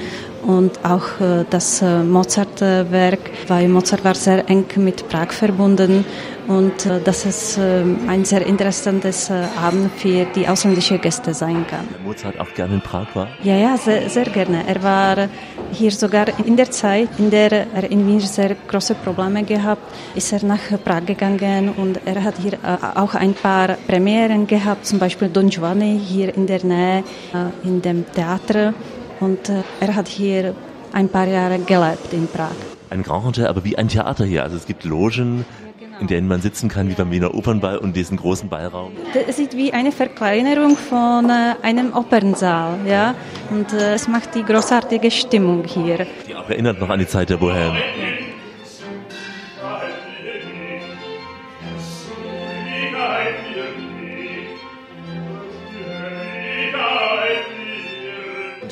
und 0.48 0.84
auch 0.86 1.20
äh, 1.20 1.46
das 1.50 1.82
äh, 1.82 2.04
Mozart-Werk, 2.04 3.20
weil 3.48 3.68
Mozart 3.68 4.04
war 4.06 4.16
sehr 4.16 4.50
eng 4.50 4.66
mit 4.78 5.08
Prag 5.10 5.32
verbunden 5.32 6.06
und 6.48 6.86
äh, 6.86 7.02
dass 7.04 7.26
es 7.26 7.60
ein 7.60 8.24
sehr 8.24 8.46
interessantes 8.46 9.30
Abend 9.30 9.92
für 9.98 10.26
die 10.36 10.48
ausländischen 10.48 11.02
Gäste 11.02 11.34
sein 11.34 11.66
kann. 11.70 11.86
Mozart 12.04 12.40
auch 12.40 12.54
gerne 12.54 12.76
in 12.76 12.82
Prag 12.82 13.08
war? 13.14 13.28
Ja, 13.44 13.58
ja, 13.58 13.78
sehr, 13.78 14.10
sehr 14.10 14.26
gerne. 14.26 14.64
Er 14.66 14.82
war 14.82 15.28
hier 15.72 15.92
sogar 15.92 16.28
in 16.46 16.56
der 16.56 16.72
Zeit, 16.72 17.10
in 17.18 17.30
der 17.30 17.52
er 17.52 17.92
in 17.92 18.08
Wien 18.08 18.22
sehr 18.38 18.56
große 18.72 18.96
Probleme 19.06 19.42
gehabt, 19.44 19.86
ist 20.16 20.32
er 20.32 20.44
nach 20.54 20.66
Prag 20.86 21.06
gegangen 21.06 21.66
und 21.82 21.94
er 22.06 22.24
hat 22.24 22.36
hier 22.44 22.58
auch 23.04 23.14
ein 23.16 23.34
paar 23.34 23.70
Premieren 23.90 24.46
gehabt, 24.46 24.86
zum 24.86 25.00
Beispiel 25.00 25.30
Don 25.30 25.50
Giovanni 25.50 26.00
hier 26.12 26.30
in 26.40 26.46
der 26.46 26.64
Nähe 26.64 27.04
in 27.64 27.82
dem 27.82 28.00
Theater 28.16 28.74
und 29.20 29.50
äh, 29.50 29.64
er 29.80 29.96
hat 29.96 30.08
hier 30.08 30.54
ein 30.94 31.10
paar 31.10 31.28
Jahre 31.28 31.58
gelebt 31.60 32.14
in 32.14 32.28
Prag. 32.28 32.58
Ein 32.90 33.04
Grand 33.04 33.26
Hotel, 33.26 33.48
aber 33.48 33.64
wie 33.66 33.76
ein 33.78 33.88
Theater 33.88 34.26
hier. 34.26 34.44
Also 34.44 34.56
es 34.56 34.66
gibt 34.66 34.86
Logen, 34.86 35.46
in 36.00 36.08
denen 36.08 36.28
man 36.28 36.42
sitzen 36.42 36.70
kann, 36.70 36.88
wie 36.90 36.94
beim 36.94 37.12
Wiener 37.12 37.34
Opernball 37.34 37.78
und 37.80 37.96
diesen 37.96 38.18
großen 38.18 38.48
Ballraum. 38.50 38.92
Es 39.28 39.40
ist 39.40 39.58
wie 39.58 39.74
eine 39.74 39.92
Verkleinerung 39.92 40.78
von 40.78 41.30
äh, 41.30 41.56
einem 41.64 41.94
Opernsaal, 41.94 42.78
ja. 42.86 43.16
Und 43.50 43.74
äh, 43.74 43.96
es 43.96 44.08
macht 44.08 44.36
die 44.36 44.44
großartige 44.44 45.10
Stimmung 45.12 45.64
hier. 45.66 46.06
Die 46.28 46.36
auch 46.36 46.50
erinnert 46.50 46.80
noch 46.80 46.90
an 46.90 47.00
die 47.00 47.08
Zeit 47.08 47.30
der 47.30 47.40
Bohème. 47.40 47.76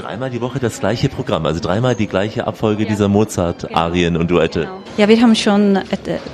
Dreimal 0.06 0.30
die 0.30 0.40
Woche 0.40 0.60
das 0.60 0.80
gleiche 0.80 1.10
Programm, 1.10 1.46
also 1.48 1.60
dreimal 1.60 1.96
die 1.96 2.06
gleiche 2.06 2.46
Abfolge 2.46 2.84
ja. 2.84 2.90
dieser 2.90 3.08
Mozart-Arien 3.08 4.18
und 4.18 4.30
Duette. 4.30 4.62
Genau. 4.62 4.84
Ja, 4.98 5.08
wir 5.08 5.20
haben 5.20 5.36
schon 5.36 5.80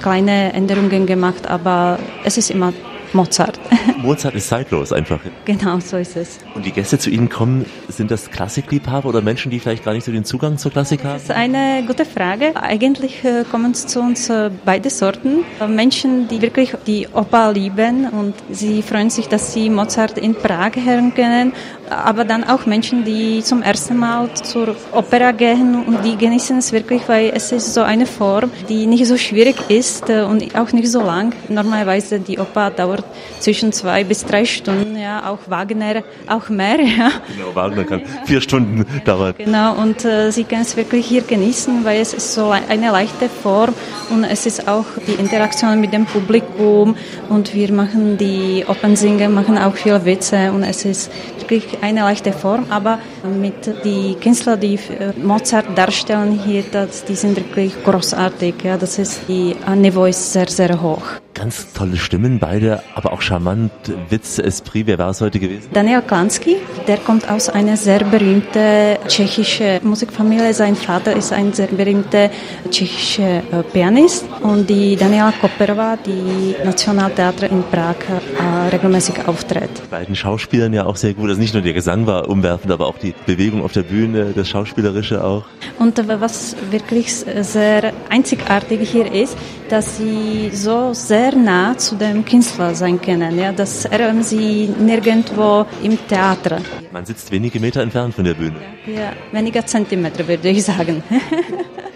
kleine 0.01 0.51
Änderungen 0.53 1.05
gemacht, 1.05 1.47
aber 1.47 1.97
es 2.25 2.37
ist 2.37 2.51
immer 2.51 2.73
Mozart. 3.13 3.59
Mozart 3.97 4.35
ist 4.35 4.47
zeitlos 4.47 4.93
einfach. 4.93 5.19
Genau, 5.45 5.79
so 5.79 5.97
ist 5.97 6.15
es. 6.15 6.39
Und 6.55 6.65
die 6.65 6.71
Gäste 6.71 6.97
zu 6.97 7.09
Ihnen 7.09 7.29
kommen, 7.29 7.65
sind 7.89 8.11
das 8.11 8.31
Klassikliebhaber 8.31 9.09
oder 9.09 9.21
Menschen, 9.21 9.51
die 9.51 9.59
vielleicht 9.59 9.83
gar 9.83 9.93
nicht 9.93 10.05
so 10.05 10.11
den 10.11 10.23
Zugang 10.23 10.57
zur 10.57 10.71
Klassik 10.71 11.03
haben? 11.03 11.13
Das 11.13 11.23
ist 11.23 11.31
eine 11.31 11.83
gute 11.85 12.05
Frage. 12.05 12.55
Eigentlich 12.55 13.23
äh, 13.23 13.43
kommen 13.49 13.73
zu 13.73 13.99
uns 13.99 14.29
äh, 14.29 14.49
beide 14.65 14.89
Sorten. 14.89 15.43
Menschen, 15.67 16.27
die 16.27 16.41
wirklich 16.41 16.73
die 16.87 17.07
Oper 17.13 17.51
lieben 17.51 18.07
und 18.07 18.33
sie 18.49 18.81
freuen 18.81 19.09
sich, 19.09 19.27
dass 19.27 19.53
sie 19.53 19.69
Mozart 19.69 20.17
in 20.17 20.35
Prag 20.35 20.71
hören 20.75 21.13
können. 21.13 21.53
Aber 21.89 22.23
dann 22.23 22.43
auch 22.45 22.65
Menschen, 22.65 23.03
die 23.03 23.43
zum 23.43 23.61
ersten 23.61 23.97
Mal 23.97 24.33
zur 24.35 24.75
Opera 24.93 25.31
gehen 25.31 25.83
und 25.85 26.05
die 26.05 26.15
genießen 26.15 26.57
es 26.57 26.71
wirklich, 26.71 27.07
weil 27.07 27.31
es 27.35 27.51
ist 27.51 27.73
so 27.73 27.81
eine 27.81 28.05
Form, 28.05 28.51
die 28.69 28.87
nicht 28.87 29.05
so 29.05 29.17
schwierig 29.17 29.55
ist 29.69 30.09
äh, 30.09 30.21
und 30.21 30.55
auch 30.55 30.71
nicht 30.71 30.89
so 30.89 31.01
lang. 31.01 31.33
Normalerweise 31.49 32.19
die 32.19 32.39
Oper 32.39 32.69
dauert 32.69 33.00
dauert 33.01 33.05
zwischen 33.39 33.71
zwei 33.71 34.03
bis 34.03 34.23
drei 34.25 34.45
Stunden, 34.45 34.97
ja, 34.97 35.29
auch 35.29 35.39
Wagner 35.47 36.03
auch 36.27 36.49
mehr, 36.49 36.79
ja. 36.97 37.11
Genau, 37.35 37.55
Wagner 37.55 37.83
kann 37.83 38.01
vier 38.25 38.41
Stunden 38.41 38.85
dauern. 39.05 39.33
Genau, 39.37 39.73
und 39.75 40.05
äh, 40.05 40.31
Sie 40.31 40.43
können 40.43 40.61
es 40.61 40.77
wirklich 40.77 41.07
hier 41.07 41.23
genießen, 41.23 41.83
weil 41.83 42.01
es 42.01 42.13
ist 42.13 42.33
so 42.33 42.51
eine 42.51 42.91
leichte 42.91 43.29
Form 43.29 43.73
und 44.09 44.23
es 44.23 44.45
ist 44.45 44.67
auch 44.67 44.85
die 45.07 45.13
Interaktion 45.13 45.79
mit 45.81 45.93
dem 45.93 46.05
Publikum 46.05 46.95
und 47.29 47.53
wir 47.53 47.71
machen 47.71 48.17
die 48.17 48.63
Open 48.67 48.95
Singer, 48.95 49.29
machen 49.29 49.57
auch 49.57 49.75
viele 49.75 50.03
Witze 50.05 50.51
und 50.51 50.63
es 50.63 50.85
ist 50.85 51.11
wirklich 51.39 51.65
eine 51.81 52.01
leichte 52.01 52.31
Form, 52.31 52.65
aber 52.69 52.99
mit 53.39 53.83
die 53.83 54.15
Künstler, 54.21 54.57
die 54.57 54.75
äh, 54.75 55.13
Mozart 55.21 55.65
darstellen 55.75 56.39
hier, 56.45 56.63
das, 56.71 57.03
die 57.03 57.15
sind 57.15 57.35
wirklich 57.35 57.73
großartig, 57.83 58.55
ja, 58.63 58.77
das 58.77 58.99
ist, 58.99 59.21
die 59.27 59.55
Niveau 59.75 60.05
ist 60.05 60.31
sehr, 60.31 60.47
sehr 60.47 60.81
hoch. 60.81 61.20
Ganz 61.33 61.71
tolle 61.73 61.95
Stimmen, 61.95 62.39
beide, 62.39 62.83
aber 62.93 63.13
auch 63.13 63.21
charmant, 63.21 63.71
Witz, 64.09 64.37
Esprit. 64.37 64.85
Wer 64.87 64.97
war 64.97 65.11
es 65.11 65.21
heute 65.21 65.39
gewesen? 65.39 65.69
Daniel 65.73 66.01
Klansky, 66.01 66.57
der 66.87 66.97
kommt 66.97 67.29
aus 67.29 67.47
einer 67.47 67.77
sehr 67.77 68.03
berühmten 68.03 68.97
tschechischen 69.07 69.79
Musikfamilie. 69.83 70.53
Sein 70.53 70.75
Vater 70.75 71.15
ist 71.15 71.31
ein 71.31 71.53
sehr 71.53 71.67
berühmter 71.67 72.29
tschechischer 72.69 73.37
äh, 73.37 73.63
Pianist 73.71 74.25
und 74.41 74.69
die 74.69 74.97
Daniela 74.97 75.33
Koperova, 75.39 75.97
die 76.05 76.55
Nationaltheater 76.65 77.49
in 77.49 77.63
Prag, 77.63 77.95
äh, 78.09 78.67
regelmäßig 78.75 79.25
auftritt. 79.25 79.69
Die 79.85 79.89
beiden 79.89 80.15
Schauspielern 80.15 80.73
ja 80.73 80.85
auch 80.85 80.97
sehr 80.97 81.13
gut. 81.13 81.29
Also 81.29 81.39
nicht 81.39 81.53
nur 81.53 81.63
der 81.63 81.73
Gesang 81.73 82.07
war 82.07 82.27
umwerfend, 82.29 82.73
aber 82.73 82.87
auch 82.87 82.97
die 82.97 83.13
Bewegung 83.25 83.63
auf 83.63 83.71
der 83.71 83.83
Bühne, 83.83 84.33
das 84.35 84.49
Schauspielerische 84.49 85.23
auch. 85.23 85.45
Und 85.79 85.97
was 86.19 86.57
wirklich 86.71 87.13
sehr 87.13 87.93
einzigartig 88.09 88.89
hier 88.89 89.11
ist, 89.11 89.37
dass 89.69 89.97
sie 89.97 90.51
so 90.53 90.93
sehr 90.93 91.20
nah 91.35 91.77
zu 91.77 91.95
dem 91.95 92.25
Künstler 92.25 92.73
sein 92.73 92.99
können. 92.99 93.37
Ja, 93.37 93.51
das 93.51 93.85
erleben 93.85 94.23
sie 94.23 94.67
nirgendwo 94.79 95.65
im 95.83 95.97
Theater. 96.07 96.59
Man 96.91 97.05
sitzt 97.05 97.31
wenige 97.31 97.59
Meter 97.59 97.81
entfernt 97.81 98.15
von 98.15 98.23
der 98.23 98.33
Bühne. 98.33 98.59
Ja, 98.87 99.13
weniger 99.31 99.65
Zentimeter 99.65 100.27
würde 100.27 100.49
ich 100.49 100.63
sagen. 100.63 101.03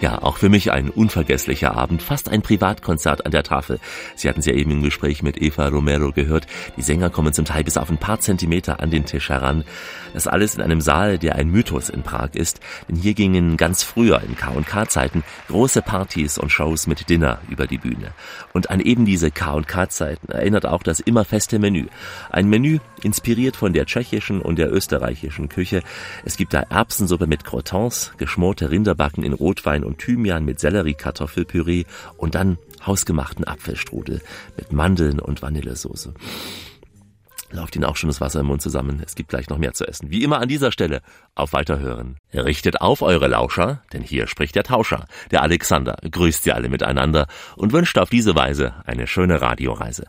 Ja, 0.00 0.22
auch 0.22 0.38
für 0.38 0.48
mich 0.48 0.72
ein 0.72 0.88
unvergesslicher 0.88 1.76
Abend, 1.76 2.00
fast 2.00 2.30
ein 2.30 2.40
Privatkonzert 2.40 3.26
an 3.26 3.32
der 3.32 3.42
Tafel. 3.42 3.78
Sie 4.16 4.30
hatten 4.30 4.40
es 4.40 4.46
ja 4.46 4.54
eben 4.54 4.70
im 4.70 4.82
Gespräch 4.82 5.22
mit 5.22 5.40
Eva 5.40 5.68
Romero 5.68 6.10
gehört. 6.10 6.46
Die 6.78 6.82
Sänger 6.82 7.10
kommen 7.10 7.34
zum 7.34 7.44
Teil 7.44 7.64
bis 7.64 7.76
auf 7.76 7.90
ein 7.90 7.98
paar 7.98 8.18
Zentimeter 8.18 8.80
an 8.80 8.90
den 8.90 9.04
Tisch 9.04 9.28
heran. 9.28 9.62
Das 10.14 10.26
alles 10.26 10.54
in 10.54 10.62
einem 10.62 10.80
Saal, 10.80 11.18
der 11.18 11.36
ein 11.36 11.50
Mythos 11.50 11.90
in 11.90 12.02
Prag 12.02 12.30
ist. 12.32 12.60
Denn 12.88 12.96
hier 12.96 13.12
gingen 13.12 13.58
ganz 13.58 13.82
früher 13.82 14.22
in 14.22 14.36
K&K-Zeiten 14.36 15.22
große 15.48 15.82
Partys 15.82 16.38
und 16.38 16.50
Shows 16.50 16.86
mit 16.86 17.10
Dinner 17.10 17.38
über 17.50 17.66
die 17.66 17.78
Bühne. 17.78 18.12
Und 18.54 18.70
an 18.70 18.80
eben 18.80 19.04
diese 19.04 19.30
K&K-Zeiten 19.30 20.32
erinnert 20.32 20.64
auch 20.64 20.82
das 20.82 21.00
immer 21.00 21.26
feste 21.26 21.58
Menü. 21.58 21.88
Ein 22.30 22.48
Menü 22.48 22.78
inspiriert 23.04 23.56
von 23.56 23.72
der 23.72 23.86
tschechischen 23.86 24.40
und 24.40 24.56
der 24.56 24.72
österreichischen 24.72 25.48
Küche. 25.48 25.82
Es 26.24 26.36
gibt 26.36 26.54
da 26.54 26.60
Erbsensuppe 26.60 27.26
mit 27.26 27.44
Crotons, 27.44 28.12
geschmorte 28.18 28.70
Rinderbacken 28.70 29.24
in 29.24 29.32
Rotwein 29.32 29.84
und 29.84 29.98
Thymian 29.98 30.44
mit 30.44 30.60
Sellerie-Kartoffelpüree 30.60 31.84
und 32.16 32.34
dann 32.34 32.58
hausgemachten 32.86 33.44
Apfelstrudel 33.44 34.20
mit 34.56 34.72
Mandeln 34.72 35.20
und 35.20 35.42
Vanillesoße. 35.42 36.14
Läuft 37.52 37.74
Ihnen 37.74 37.84
auch 37.84 37.96
schon 37.96 38.08
das 38.08 38.20
Wasser 38.20 38.40
im 38.40 38.46
Mund 38.46 38.62
zusammen. 38.62 39.02
Es 39.04 39.16
gibt 39.16 39.30
gleich 39.30 39.48
noch 39.48 39.58
mehr 39.58 39.72
zu 39.72 39.84
essen. 39.84 40.10
Wie 40.10 40.22
immer 40.22 40.40
an 40.40 40.48
dieser 40.48 40.70
Stelle 40.70 41.02
auf 41.34 41.52
Weiterhören. 41.52 42.16
Richtet 42.32 42.80
auf 42.80 43.02
eure 43.02 43.26
Lauscher, 43.26 43.82
denn 43.92 44.02
hier 44.02 44.28
spricht 44.28 44.54
der 44.54 44.62
Tauscher. 44.62 45.06
Der 45.32 45.42
Alexander 45.42 45.96
grüßt 46.08 46.44
Sie 46.44 46.52
alle 46.52 46.68
miteinander 46.68 47.26
und 47.56 47.72
wünscht 47.72 47.98
auf 47.98 48.08
diese 48.08 48.36
Weise 48.36 48.74
eine 48.86 49.08
schöne 49.08 49.40
Radioreise. 49.40 50.06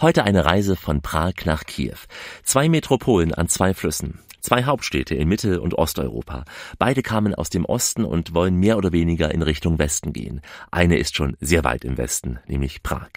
Heute 0.00 0.22
eine 0.22 0.44
Reise 0.44 0.76
von 0.76 1.02
Prag 1.02 1.32
nach 1.44 1.64
Kiew. 1.64 1.96
Zwei 2.44 2.68
Metropolen 2.68 3.34
an 3.34 3.48
zwei 3.48 3.74
Flüssen. 3.74 4.20
Zwei 4.40 4.64
Hauptstädte 4.64 5.14
in 5.14 5.26
Mittel- 5.26 5.58
und 5.58 5.72
Osteuropa. 5.72 6.44
Beide 6.78 7.02
kamen 7.02 7.34
aus 7.34 7.48
dem 7.48 7.64
Osten 7.64 8.04
und 8.04 8.34
wollen 8.34 8.56
mehr 8.56 8.76
oder 8.76 8.92
weniger 8.92 9.32
in 9.32 9.40
Richtung 9.40 9.78
Westen 9.78 10.12
gehen. 10.12 10.42
Eine 10.70 10.98
ist 10.98 11.16
schon 11.16 11.34
sehr 11.40 11.64
weit 11.64 11.82
im 11.82 11.96
Westen, 11.96 12.38
nämlich 12.46 12.82
Prag. 12.82 13.08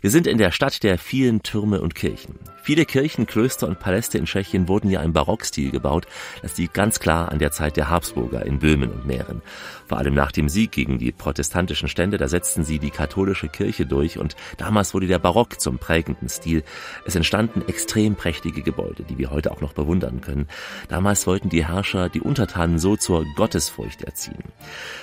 Wir 0.00 0.10
sind 0.10 0.26
in 0.26 0.38
der 0.38 0.50
Stadt 0.50 0.82
der 0.82 0.96
vielen 0.96 1.42
Türme 1.42 1.82
und 1.82 1.94
Kirchen. 1.94 2.38
Viele 2.64 2.84
Kirchen, 2.84 3.26
Klöster 3.26 3.66
und 3.66 3.80
Paläste 3.80 4.18
in 4.18 4.26
Tschechien 4.26 4.68
wurden 4.68 4.88
ja 4.88 5.02
im 5.02 5.12
Barockstil 5.12 5.72
gebaut. 5.72 6.06
Das 6.42 6.56
liegt 6.56 6.74
ganz 6.74 7.00
klar 7.00 7.32
an 7.32 7.40
der 7.40 7.50
Zeit 7.50 7.76
der 7.76 7.90
Habsburger 7.90 8.46
in 8.46 8.60
Böhmen 8.60 8.92
und 8.92 9.04
Mähren. 9.04 9.42
Vor 9.88 9.98
allem 9.98 10.14
nach 10.14 10.30
dem 10.30 10.48
Sieg 10.48 10.70
gegen 10.70 10.98
die 10.98 11.10
protestantischen 11.10 11.88
Stände, 11.88 12.18
da 12.18 12.28
setzten 12.28 12.62
sie 12.62 12.78
die 12.78 12.90
katholische 12.90 13.48
Kirche 13.48 13.84
durch 13.84 14.16
und 14.16 14.36
damals 14.58 14.94
wurde 14.94 15.08
der 15.08 15.18
Barock 15.18 15.60
zum 15.60 15.78
prägenden 15.78 16.28
Stil. 16.28 16.62
Es 17.04 17.16
entstanden 17.16 17.62
extrem 17.66 18.14
prächtige 18.14 18.62
Gebäude, 18.62 19.02
die 19.02 19.18
wir 19.18 19.32
heute 19.32 19.50
auch 19.50 19.60
noch 19.60 19.72
bewundern 19.72 20.20
können. 20.20 20.46
Damals 20.88 21.26
wollten 21.26 21.48
die 21.48 21.66
Herrscher 21.66 22.08
die 22.08 22.20
Untertanen 22.20 22.78
so 22.78 22.96
zur 22.96 23.26
Gottesfurcht 23.34 24.02
erziehen. 24.02 24.44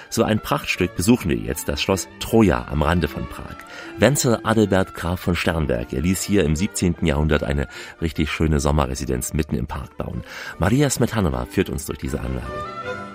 So 0.10 0.24
ein 0.24 0.40
Prachtstück 0.40 0.96
besuchen 0.96 1.30
wir 1.30 1.38
jetzt, 1.38 1.68
das 1.68 1.82
Schloss 1.82 2.08
Troja 2.20 2.68
am 2.72 2.82
Rande 2.82 3.08
von 3.08 3.28
Prag. 3.28 3.58
Wenzel 3.98 4.40
Adelbert 4.44 4.96
Graf 4.96 5.20
von 5.20 5.36
Sternberg, 5.36 5.94
er 5.94 6.02
ließ 6.02 6.24
hier 6.24 6.46
im 6.46 6.56
17. 6.56 6.96
Jahrhundert 7.04 7.44
eine 7.50 7.68
richtig 8.02 8.32
schöne 8.32 8.60
Sommerresidenz 8.60 9.34
mitten 9.34 9.56
im 9.56 9.68
Park 9.68 9.98
bauen. 9.98 10.24
Maria 10.58 10.90
Smetanova 10.90 11.46
führt 11.46 11.70
uns 11.70 11.86
durch 11.86 12.00
diese 12.00 12.20
Anlage. 12.22 13.09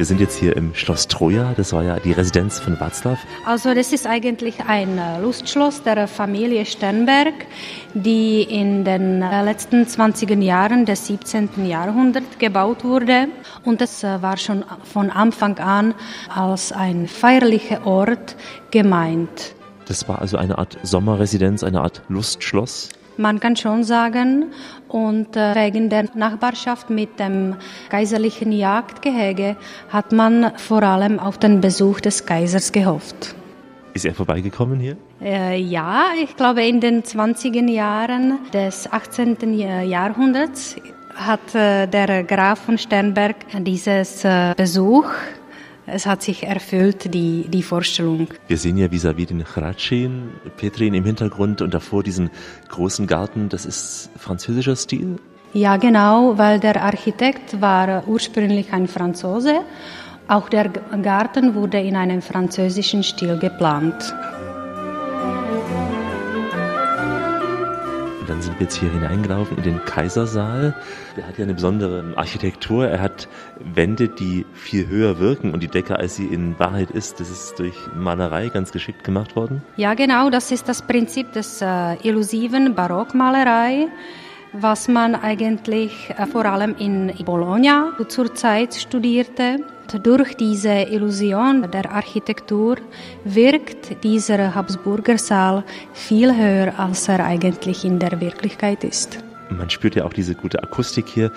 Wir 0.00 0.06
sind 0.06 0.18
jetzt 0.18 0.38
hier 0.38 0.56
im 0.56 0.74
Schloss 0.74 1.08
Troja, 1.08 1.52
das 1.58 1.74
war 1.74 1.82
ja 1.82 2.00
die 2.00 2.12
Residenz 2.12 2.58
von 2.58 2.74
Václav. 2.78 3.18
Also 3.44 3.74
das 3.74 3.92
ist 3.92 4.06
eigentlich 4.06 4.54
ein 4.66 4.96
äh, 4.96 5.20
Lustschloss 5.20 5.82
der 5.82 6.08
Familie 6.08 6.64
Sternberg, 6.64 7.34
die 7.92 8.40
in 8.40 8.82
den 8.86 9.20
äh, 9.20 9.44
letzten 9.44 9.86
20 9.86 10.42
Jahren 10.42 10.86
des 10.86 11.06
17. 11.06 11.66
Jahrhunderts 11.66 12.38
gebaut 12.38 12.82
wurde. 12.82 13.28
Und 13.66 13.82
es 13.82 14.02
äh, 14.02 14.22
war 14.22 14.38
schon 14.38 14.64
von 14.84 15.10
Anfang 15.10 15.58
an 15.58 15.94
als 16.34 16.72
ein 16.72 17.06
feierlicher 17.06 17.86
Ort 17.86 18.36
gemeint. 18.70 19.54
Das 19.84 20.08
war 20.08 20.22
also 20.22 20.38
eine 20.38 20.56
Art 20.56 20.78
Sommerresidenz, 20.82 21.62
eine 21.62 21.82
Art 21.82 22.00
Lustschloss? 22.08 22.88
Man 23.20 23.38
kann 23.38 23.54
schon 23.54 23.84
sagen. 23.84 24.46
Und 24.88 25.36
äh, 25.36 25.54
wegen 25.54 25.90
der 25.90 26.06
Nachbarschaft 26.14 26.88
mit 26.88 27.20
dem 27.20 27.56
kaiserlichen 27.90 28.50
Jagdgehege 28.50 29.56
hat 29.90 30.10
man 30.12 30.52
vor 30.56 30.82
allem 30.82 31.20
auf 31.20 31.36
den 31.36 31.60
Besuch 31.60 32.00
des 32.00 32.24
Kaisers 32.24 32.72
gehofft. 32.72 33.34
Ist 33.92 34.06
er 34.06 34.14
vorbeigekommen 34.14 34.80
hier? 34.80 34.96
Äh, 35.20 35.60
ja, 35.60 36.04
ich 36.22 36.34
glaube 36.34 36.66
in 36.66 36.80
den 36.80 37.04
20 37.04 37.68
Jahren 37.68 38.38
des 38.54 38.90
18. 38.90 39.36
Jahrhunderts 39.86 40.76
hat 41.14 41.54
äh, 41.54 41.86
der 41.86 42.24
Graf 42.24 42.60
von 42.60 42.78
Sternberg 42.78 43.36
dieses 43.58 44.24
äh, 44.24 44.54
Besuch 44.56 45.04
es 45.86 46.06
hat 46.06 46.22
sich 46.22 46.44
erfüllt, 46.44 47.14
die, 47.14 47.46
die 47.48 47.62
Vorstellung. 47.62 48.28
Wir 48.48 48.58
sehen 48.58 48.76
ja 48.76 48.86
vis-à-vis 48.86 49.24
-vis 49.24 49.28
den 49.28 49.44
Hradschin, 49.44 50.30
Petrin 50.56 50.94
im 50.94 51.04
Hintergrund 51.04 51.62
und 51.62 51.74
davor 51.74 52.02
diesen 52.02 52.30
großen 52.68 53.06
Garten. 53.06 53.48
Das 53.48 53.66
ist 53.66 54.10
französischer 54.16 54.76
Stil? 54.76 55.18
Ja, 55.52 55.76
genau, 55.78 56.38
weil 56.38 56.60
der 56.60 56.82
Architekt 56.82 57.60
war 57.60 58.06
ursprünglich 58.06 58.72
ein 58.72 58.86
Franzose. 58.86 59.62
Auch 60.28 60.48
der 60.48 60.68
Garten 61.02 61.54
wurde 61.54 61.80
in 61.80 61.96
einem 61.96 62.22
französischen 62.22 63.02
Stil 63.02 63.36
geplant. 63.38 64.14
Dann 68.30 68.42
sind 68.42 68.60
wir 68.60 68.64
jetzt 68.64 68.76
hier 68.76 68.92
hineingelaufen 68.92 69.56
in 69.56 69.64
den 69.64 69.84
Kaisersaal. 69.84 70.74
Der 71.16 71.26
hat 71.26 71.36
ja 71.36 71.44
eine 71.44 71.54
besondere 71.54 72.16
Architektur. 72.16 72.86
Er 72.86 73.00
hat 73.00 73.28
Wände, 73.58 74.08
die 74.08 74.46
viel 74.54 74.86
höher 74.86 75.18
wirken 75.18 75.52
und 75.52 75.64
die 75.64 75.68
Decke, 75.68 75.96
als 75.96 76.14
sie 76.14 76.26
in 76.26 76.56
Wahrheit 76.58 76.92
ist. 76.92 77.18
Das 77.18 77.28
ist 77.28 77.58
durch 77.58 77.74
Malerei 77.96 78.48
ganz 78.48 78.70
geschickt 78.70 79.02
gemacht 79.02 79.34
worden. 79.34 79.62
Ja, 79.76 79.94
genau. 79.94 80.30
Das 80.30 80.52
ist 80.52 80.68
das 80.68 80.82
Prinzip 80.82 81.32
des 81.32 81.60
äh, 81.60 81.96
illusiven 82.06 82.76
Barockmalerei 82.76 83.88
was 84.52 84.88
man 84.88 85.14
eigentlich 85.14 86.10
äh, 86.10 86.26
vor 86.26 86.44
allem 86.44 86.74
in 86.78 87.12
Bologna 87.24 87.92
zur 88.08 88.34
Zeit 88.34 88.74
studierte. 88.74 89.58
Durch 90.02 90.36
diese 90.36 90.70
Illusion 90.70 91.68
der 91.70 91.90
Architektur 91.90 92.76
wirkt 93.24 94.04
dieser 94.04 94.54
Habsburger 94.54 95.18
Saal 95.18 95.64
viel 95.92 96.36
höher, 96.36 96.78
als 96.78 97.08
er 97.08 97.24
eigentlich 97.24 97.84
in 97.84 97.98
der 97.98 98.20
Wirklichkeit 98.20 98.84
ist. 98.84 99.18
Man 99.50 99.68
spürt 99.70 99.94
ja 99.94 100.04
auch 100.04 100.12
diese 100.12 100.34
gute 100.34 100.62
Akustik 100.62 101.08
hier. 101.08 101.32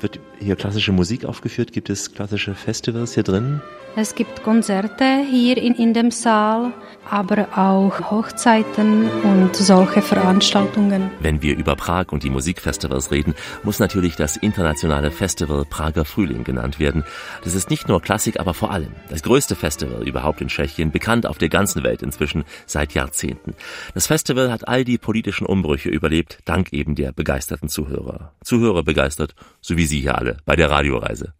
Wird 0.00 0.20
hier 0.38 0.56
klassische 0.56 0.92
Musik 0.92 1.24
aufgeführt? 1.24 1.72
Gibt 1.72 1.90
es 1.90 2.12
klassische 2.12 2.54
Festivals 2.54 3.14
hier 3.14 3.24
drin? 3.24 3.60
Es 3.96 4.14
gibt 4.14 4.44
Konzerte 4.44 5.24
hier 5.28 5.56
in, 5.56 5.74
in 5.74 5.92
dem 5.92 6.12
Saal, 6.12 6.72
aber 7.10 7.48
auch 7.56 8.12
Hochzeiten 8.12 9.08
und 9.24 9.56
solche 9.56 10.02
Veranstaltungen. 10.02 11.10
Wenn 11.20 11.42
wir 11.42 11.56
über 11.56 11.74
Prag 11.74 12.12
und 12.12 12.22
die 12.22 12.30
Musikfestivals 12.30 13.10
reden, 13.10 13.34
muss 13.64 13.80
natürlich 13.80 14.14
das 14.14 14.36
internationale 14.36 15.10
Festival 15.10 15.64
Prager 15.64 16.04
Frühling 16.04 16.44
genannt 16.44 16.78
werden. 16.78 17.02
Das 17.42 17.56
ist 17.56 17.70
nicht 17.70 17.88
nur 17.88 18.00
Klassik, 18.00 18.38
aber 18.38 18.54
vor 18.54 18.70
allem 18.70 18.92
das 19.08 19.24
größte 19.24 19.56
Festival 19.56 20.06
überhaupt 20.06 20.40
in 20.42 20.48
Tschechien, 20.48 20.92
bekannt 20.92 21.26
auf 21.26 21.38
der 21.38 21.48
ganzen 21.48 21.82
Welt 21.82 22.02
inzwischen 22.02 22.44
seit 22.66 22.94
Jahrzehnten. 22.94 23.54
Das 23.94 24.06
Festival 24.06 24.52
hat 24.52 24.68
all 24.68 24.84
die 24.84 24.98
politischen 24.98 25.46
Umbrüche 25.46 25.88
überlebt, 25.88 26.38
dank 26.44 26.72
eben 26.72 26.94
der 26.94 27.10
begeisterten 27.48 27.68
Zuhörer. 27.68 28.32
Zuhörer 28.44 28.82
begeistert, 28.82 29.34
so 29.60 29.76
wie 29.76 29.86
Sie 29.86 30.00
hier 30.00 30.18
alle 30.18 30.36
bei 30.44 30.54
der 30.54 30.70
Radioreise. 30.70 31.32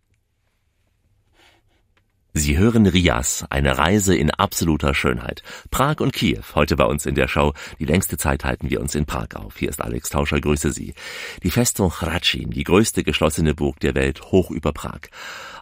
Sie 2.35 2.57
hören 2.57 2.87
Rias, 2.87 3.45
eine 3.51 3.79
Reise 3.79 4.15
in 4.15 4.31
absoluter 4.31 4.95
Schönheit. 4.95 5.43
Prag 5.71 6.01
und 6.01 6.13
Kiew, 6.13 6.43
heute 6.55 6.77
bei 6.77 6.85
uns 6.85 7.05
in 7.05 7.17
der 7.17 7.27
Show. 7.27 7.53
Die 7.81 7.85
längste 7.85 8.17
Zeit 8.17 8.45
halten 8.45 8.71
wir 8.71 8.81
uns 8.81 8.95
in 8.95 9.07
Prag 9.07 9.35
auf. 9.35 9.57
Hier 9.57 9.71
ist 9.71 9.83
Alex 9.83 10.11
Tauscher, 10.11 10.41
grüße 10.41 10.71
Sie. 10.71 10.95
Die 11.43 11.51
Festung 11.51 11.91
Hradschin, 11.91 12.51
die 12.51 12.65
größte 12.65 13.03
geschlossene 13.03 13.55
Burg 13.55 13.81
der 13.81 13.95
Welt, 13.97 14.23
hoch 14.31 14.51
über 14.51 14.73
Prag. 14.73 15.01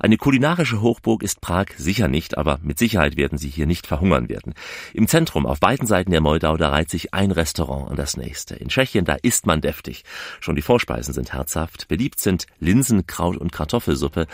Eine 0.06 0.18
kulinarische 0.18 0.82
Hochburg 0.82 1.24
ist 1.24 1.40
Prag 1.40 1.66
sicher 1.76 2.06
nicht, 2.06 2.38
aber 2.38 2.60
mit 2.62 2.78
Sicherheit 2.78 3.16
werden 3.16 3.38
Sie 3.38 3.48
hier 3.48 3.66
nicht 3.66 3.88
verhungern 3.88 4.28
werden. 4.28 4.54
Im 4.94 5.08
Zentrum, 5.08 5.46
auf 5.46 5.58
beiden 5.58 5.88
Seiten 5.88 6.12
der 6.12 6.20
Moldau, 6.20 6.56
da 6.56 6.68
reiht 6.68 6.90
sich 6.90 7.12
ein 7.12 7.32
Restaurant 7.32 7.90
an 7.90 7.96
das 7.96 8.16
nächste. 8.16 8.54
In 8.54 8.68
Tschechien, 8.68 9.04
da 9.04 9.16
isst 9.20 9.46
man 9.46 9.60
deftig. 9.60 10.04
Schon 10.38 10.54
die 10.54 10.62
Vorspeisen 10.62 11.12
sind 11.12 11.32
herzhaft. 11.32 11.88
Beliebt 11.88 12.20
sind 12.20 12.46
Linsen, 12.60 13.08
Kraut 13.08 13.36
und 13.36 13.50
Kartoffelsuppe. 13.50 14.28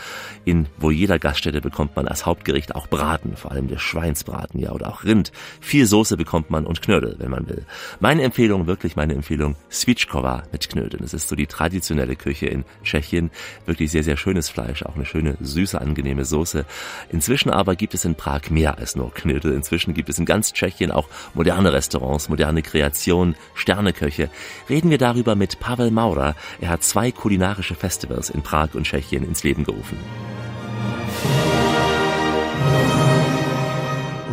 In 0.45 0.67
wo 0.77 0.91
jeder 0.91 1.17
Gaststätte 1.17 1.59
bekommt 1.59 1.95
man 1.95 2.07
als 2.07 2.27
Hauptgericht 2.27 2.75
auch 2.75 2.85
Braten, 2.85 3.35
vor 3.35 3.51
allem 3.51 3.67
der 3.67 3.79
Schweinsbraten, 3.79 4.59
ja, 4.59 4.73
oder 4.73 4.89
auch 4.89 5.03
Rind. 5.03 5.31
Viel 5.59 5.87
Soße 5.87 6.17
bekommt 6.17 6.51
man 6.51 6.67
und 6.67 6.83
Knödel, 6.83 7.15
wenn 7.17 7.31
man 7.31 7.49
will. 7.49 7.65
Meine 7.99 8.21
Empfehlung, 8.21 8.67
wirklich 8.67 8.95
meine 8.95 9.15
Empfehlung, 9.15 9.55
Svičkova 9.71 10.43
mit 10.51 10.69
Knödeln. 10.69 11.01
Das 11.01 11.15
ist 11.15 11.29
so 11.29 11.35
die 11.35 11.47
traditionelle 11.47 12.15
Küche 12.15 12.45
in 12.45 12.63
Tschechien. 12.83 13.31
Wirklich 13.65 13.89
sehr, 13.89 14.03
sehr 14.03 14.17
schönes 14.17 14.49
Fleisch, 14.49 14.83
auch 14.83 14.93
eine 14.93 15.07
schöne 15.07 15.35
süße, 15.41 15.62
angenehme 15.71 16.25
Soße. 16.25 16.65
Inzwischen 17.09 17.49
aber 17.49 17.75
gibt 17.75 17.93
es 17.93 18.05
in 18.05 18.15
Prag 18.15 18.49
mehr 18.49 18.77
als 18.77 18.95
nur 18.95 19.13
Knödel. 19.13 19.53
Inzwischen 19.53 19.93
gibt 19.93 20.09
es 20.09 20.19
in 20.19 20.25
ganz 20.25 20.53
Tschechien 20.53 20.91
auch 20.91 21.07
moderne 21.33 21.73
Restaurants, 21.73 22.29
moderne 22.29 22.61
Kreationen, 22.61 23.35
Sterneköche. 23.55 24.29
Reden 24.69 24.89
wir 24.89 24.97
darüber 24.97 25.35
mit 25.35 25.59
Pavel 25.59 25.91
Maurer. 25.91 26.35
Er 26.61 26.69
hat 26.69 26.83
zwei 26.83 27.11
kulinarische 27.11 27.75
Festivals 27.75 28.29
in 28.29 28.41
Prag 28.41 28.75
und 28.75 28.83
Tschechien 28.83 29.23
ins 29.23 29.43
Leben 29.43 29.63
gerufen. 29.63 29.97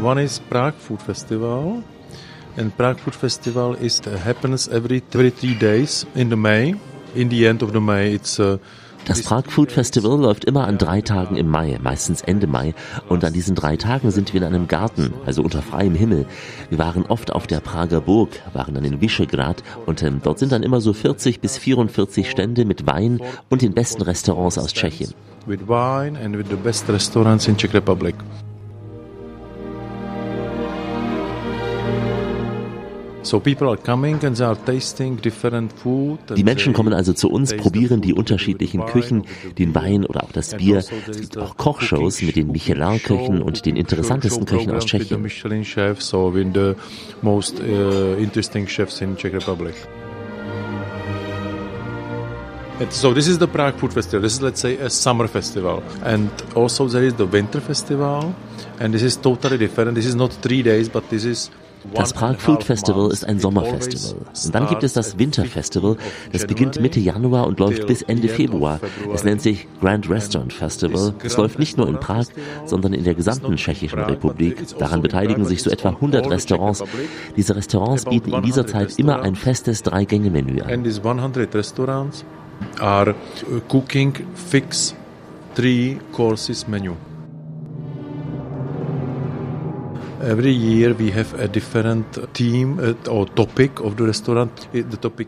One 0.02 0.22
is 0.22 0.40
Prague 0.40 0.78
Food 0.78 1.02
Festival. 1.02 1.82
And 2.56 2.76
Prague 2.76 2.98
Food 2.98 3.14
Festival 3.14 3.76
is 3.80 4.00
happens 4.24 4.66
every 4.68 5.02
every 5.12 5.30
three 5.30 5.54
days 5.54 6.06
in 6.14 6.30
the 6.30 6.36
May. 6.36 6.74
In 7.14 7.28
the 7.28 7.46
end 7.46 7.62
of 7.62 7.72
the 7.72 7.80
May, 7.80 8.14
it's 8.14 8.38
uh, 8.38 8.58
das 9.06 9.22
Prag 9.22 9.44
Food 9.46 9.72
Festival 9.72 10.20
läuft 10.20 10.44
immer 10.44 10.66
an 10.66 10.78
drei 10.78 11.00
Tagen 11.00 11.36
im 11.36 11.48
Mai, 11.48 11.78
meistens 11.82 12.22
Ende 12.22 12.46
Mai. 12.46 12.74
Und 13.08 13.24
an 13.24 13.32
diesen 13.32 13.54
drei 13.54 13.76
Tagen 13.76 14.10
sind 14.10 14.32
wir 14.32 14.40
in 14.40 14.46
einem 14.46 14.68
Garten, 14.68 15.12
also 15.26 15.42
unter 15.42 15.62
freiem 15.62 15.94
Himmel. 15.94 16.26
Wir 16.68 16.78
waren 16.78 17.06
oft 17.06 17.32
auf 17.32 17.46
der 17.46 17.60
Prager 17.60 18.00
Burg, 18.00 18.30
waren 18.52 18.74
dann 18.74 18.84
in 18.84 19.00
Visegrad 19.00 19.62
und 19.86 20.02
ähm, 20.02 20.20
dort 20.22 20.38
sind 20.38 20.52
dann 20.52 20.62
immer 20.62 20.80
so 20.80 20.92
40 20.92 21.40
bis 21.40 21.58
44 21.58 22.30
Stände 22.30 22.64
mit 22.64 22.86
Wein 22.86 23.20
und 23.48 23.62
den 23.62 23.72
besten 23.72 24.02
Restaurants 24.02 24.58
aus 24.58 24.72
Tschechien. 24.72 25.12
With 25.46 25.60
wine 25.66 26.18
and 26.18 26.36
with 26.36 26.46
the 26.50 26.56
best 26.56 26.88
restaurants 26.88 27.48
in 27.48 27.56
Czech 27.56 27.72
Republic. 27.72 28.14
Die 36.36 36.44
Menschen 36.44 36.72
kommen 36.72 36.92
also 36.92 37.12
zu 37.12 37.30
uns, 37.30 37.54
probieren 37.54 38.00
die 38.00 38.14
unterschiedlichen 38.14 38.86
Küchen, 38.86 39.24
den 39.58 39.74
Wein 39.74 40.06
oder 40.06 40.24
auch 40.24 40.32
das 40.32 40.54
Bier. 40.56 40.78
Es 40.78 40.90
gibt 41.18 41.36
auch 41.38 41.56
Kochshows 41.56 42.22
mit 42.22 42.36
den 42.36 42.50
Michelin-Köchen 42.50 43.42
und 43.42 43.66
den 43.66 43.76
interessantesten 43.76 44.46
Köchen 44.46 44.70
aus 44.70 44.86
Tschechien. 44.86 45.30
So 52.88 53.12
this 53.12 53.28
is 53.28 53.38
the 53.38 53.46
Prague 53.46 53.78
Food 53.78 53.92
Festival. 53.92 54.22
This 54.22 54.32
is, 54.36 54.40
let's 54.40 54.62
say, 54.62 54.78
a 54.80 54.88
summer 54.88 55.28
festival, 55.28 55.82
and 56.02 56.30
also 56.54 56.88
there 56.88 57.04
is 57.04 57.12
the 57.18 57.30
Winter 57.30 57.60
Festival, 57.60 58.34
and 58.78 58.94
this 58.94 59.02
is 59.02 59.20
totally 59.20 59.58
different. 59.58 59.94
This 59.94 60.06
is 60.06 60.14
not 60.14 60.32
three 60.40 60.62
days, 60.62 60.88
but 60.88 61.06
this 61.10 61.26
is 61.26 61.50
das 61.94 62.12
Prag 62.12 62.38
Food 62.38 62.64
Festival 62.64 63.10
ist 63.10 63.24
ein 63.24 63.38
Sommerfestival. 63.38 64.16
Und 64.44 64.54
dann 64.54 64.66
gibt 64.68 64.82
es 64.82 64.92
das 64.92 65.18
Winterfestival. 65.18 65.96
Das 66.32 66.46
beginnt 66.46 66.80
Mitte 66.80 67.00
Januar 67.00 67.46
und 67.46 67.58
läuft 67.58 67.86
bis 67.86 68.02
Ende 68.02 68.28
Februar. 68.28 68.80
Es 69.12 69.24
nennt 69.24 69.42
sich 69.42 69.66
Grand 69.80 70.08
Restaurant 70.08 70.52
Festival. 70.52 71.14
Es 71.22 71.36
läuft 71.36 71.58
nicht 71.58 71.76
nur 71.76 71.88
in 71.88 71.98
Prag, 71.98 72.26
sondern 72.66 72.92
in 72.92 73.04
der 73.04 73.14
gesamten 73.14 73.56
Tschechischen 73.56 74.00
Republik. 74.00 74.66
Daran 74.78 75.02
beteiligen 75.02 75.44
sich 75.44 75.62
so 75.62 75.70
etwa 75.70 75.90
100 75.90 76.30
Restaurants. 76.30 76.84
Diese 77.36 77.56
Restaurants 77.56 78.04
bieten 78.04 78.32
in 78.32 78.42
dieser 78.42 78.66
Zeit 78.66 78.98
immer 78.98 79.22
ein 79.22 79.34
festes 79.34 79.82
Drei-Gänge-Menü 79.82 80.60
an. 80.62 80.70
And 80.70 80.84
these 80.84 81.00
100 81.02 81.54
restaurants 81.54 82.24
are 82.78 83.14
cooking 83.68 84.14
fix 84.34 84.94
three 85.54 85.98
courses 86.12 86.68
menu. 86.68 86.94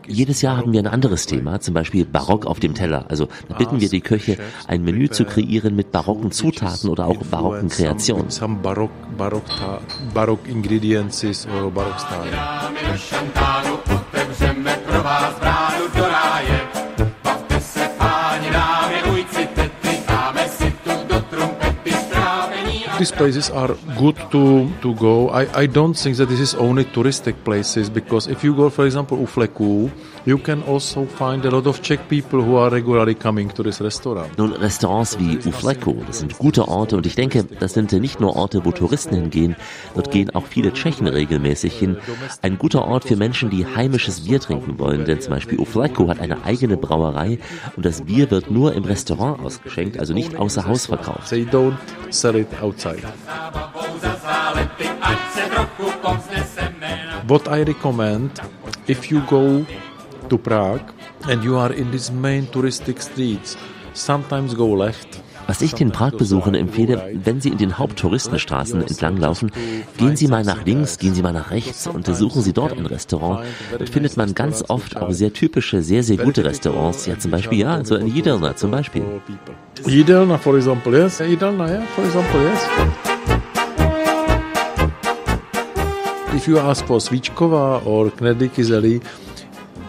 Jedes 0.07 0.41
Jahr 0.41 0.57
haben 0.57 0.71
wir 0.71 0.81
ein 0.81 0.87
anderes 0.87 1.25
Thema, 1.25 1.59
zum 1.59 1.73
Beispiel 1.73 2.05
Barock 2.05 2.45
auf 2.45 2.59
dem 2.59 2.75
Teller. 2.75 3.05
Also 3.09 3.27
da 3.49 3.55
bitten 3.55 3.81
wir 3.81 3.89
die 3.89 4.01
Köche, 4.01 4.37
ein 4.67 4.83
Menü 4.83 5.09
zu 5.09 5.25
kreieren 5.25 5.75
mit 5.75 5.91
barocken 5.91 6.31
Zutaten 6.31 6.89
oder 6.89 7.07
auch 7.07 7.23
barocken 7.25 7.69
Kreationen. 7.69 8.27
Barock, 8.61 8.91
these 23.03 23.11
places 23.11 23.49
are 23.49 23.75
good 23.97 24.15
to, 24.31 24.69
to 24.81 24.95
go. 24.95 25.29
I, 25.29 25.63
I 25.63 25.65
don't 25.67 25.93
think 25.93 26.15
that 26.17 26.29
this 26.29 26.39
is 26.39 26.55
only 26.55 26.85
touristic 26.85 27.35
places 27.43 27.89
because 27.89 28.27
if 28.27 28.45
you 28.45 28.55
go, 28.55 28.69
for 28.69 28.85
example, 28.85 29.17
Ufleku, 29.17 29.91
you 30.25 30.37
can 30.37 30.63
also 30.63 31.05
find 31.05 31.43
a 31.43 31.51
lot 31.51 31.67
of 31.67 31.81
Czech 31.81 32.07
people 32.07 32.41
who 32.41 32.55
are 32.55 32.69
regularly 32.69 33.13
coming 33.13 33.49
to 33.49 33.61
this 33.61 33.81
restaurant. 33.81 34.37
Nun, 34.37 34.53
Restaurants 34.53 35.19
wie 35.19 35.37
Ufleku, 35.45 35.95
das 36.07 36.19
sind 36.19 36.37
gute 36.37 36.69
Orte 36.69 36.95
und 36.95 37.05
ich 37.05 37.15
denke, 37.15 37.43
das 37.43 37.73
sind 37.73 37.91
nicht 37.91 38.21
nur 38.21 38.37
Orte, 38.37 38.63
wo 38.63 38.71
Touristen 38.71 39.15
hingehen, 39.15 39.57
dort 39.95 40.09
gehen 40.11 40.29
auch 40.33 40.45
viele 40.45 40.71
Tschechen 40.71 41.07
regelmäßig 41.07 41.73
hin. 41.77 41.97
Ein 42.41 42.57
guter 42.57 42.85
Ort 42.87 43.03
für 43.03 43.17
Menschen, 43.17 43.49
die 43.49 43.65
heimisches 43.65 44.21
Bier 44.21 44.39
trinken 44.39 44.79
wollen, 44.79 45.03
denn 45.03 45.19
zum 45.19 45.33
Beispiel 45.33 45.59
Ufleku 45.59 46.07
hat 46.07 46.21
eine 46.21 46.45
eigene 46.45 46.77
Brauerei 46.77 47.39
und 47.75 47.85
das 47.85 48.03
Bier 48.03 48.31
wird 48.31 48.49
nur 48.49 48.73
im 48.75 48.85
Restaurant 48.85 49.43
ausgeschenkt, 49.43 49.99
also 49.99 50.13
nicht 50.13 50.37
außer 50.37 50.65
Haus 50.65 50.85
verkauft. 50.85 51.29
They 51.29 51.43
don't 51.43 51.75
sell 52.09 52.37
it 52.37 52.47
outside. 52.61 52.92
What 57.27 57.47
I 57.47 57.63
recommend, 57.63 58.39
if 58.87 59.09
you 59.09 59.21
go 59.21 59.65
to 60.29 60.37
Prague 60.37 60.91
and 61.29 61.43
you 61.43 61.57
are 61.57 61.71
in 61.71 61.89
these 61.91 62.11
main 62.11 62.45
touristic 62.47 63.01
streets, 63.01 63.55
sometimes 63.93 64.53
go 64.53 64.67
left. 64.67 65.22
Was 65.47 65.61
ich 65.61 65.73
den 65.73 65.91
Prag-Besuchern 65.91 66.55
empfehle, 66.55 67.11
wenn 67.23 67.41
sie 67.41 67.49
in 67.49 67.57
den 67.57 67.77
Haupttouristenstraßen 67.77 68.81
entlanglaufen, 68.81 69.51
gehen 69.97 70.15
Sie 70.15 70.27
mal 70.27 70.43
nach 70.43 70.65
links, 70.65 70.97
gehen 70.97 71.13
Sie 71.13 71.21
mal 71.21 71.33
nach 71.33 71.51
rechts 71.51 71.87
und 71.87 72.05
suchen 72.07 72.41
Sie 72.41 72.53
dort 72.53 72.77
ein 72.77 72.85
Restaurant. 72.85 73.45
Dort 73.77 73.89
findet 73.89 74.17
man 74.17 74.33
ganz 74.33 74.63
oft 74.67 74.97
auch 74.97 75.11
sehr 75.11 75.33
typische, 75.33 75.81
sehr, 75.81 76.03
sehr 76.03 76.17
gute 76.17 76.45
Restaurants. 76.45 77.05
Ja, 77.05 77.19
zum 77.19 77.31
Beispiel, 77.31 77.59
ja, 77.59 77.83
so 77.83 77.95
ein 77.95 78.07
Jidelna 78.07 78.55
zum 78.55 78.71
Beispiel. 78.71 79.03
Jidelna, 79.85 80.37
for 80.37 80.55
example, 80.55 80.97
yes. 80.97 81.19
Jidelna, 81.19 81.67
yeah, 81.67 81.81
for 81.95 82.05
example, 82.05 82.41
yes. 82.41 82.67
If 86.35 86.47
you 86.47 86.57
ask 86.57 86.85
for 86.85 86.99
Svichkova 86.99 87.85
or 87.85 88.09
Knedli 88.09 88.49
Kizeli, 88.49 89.01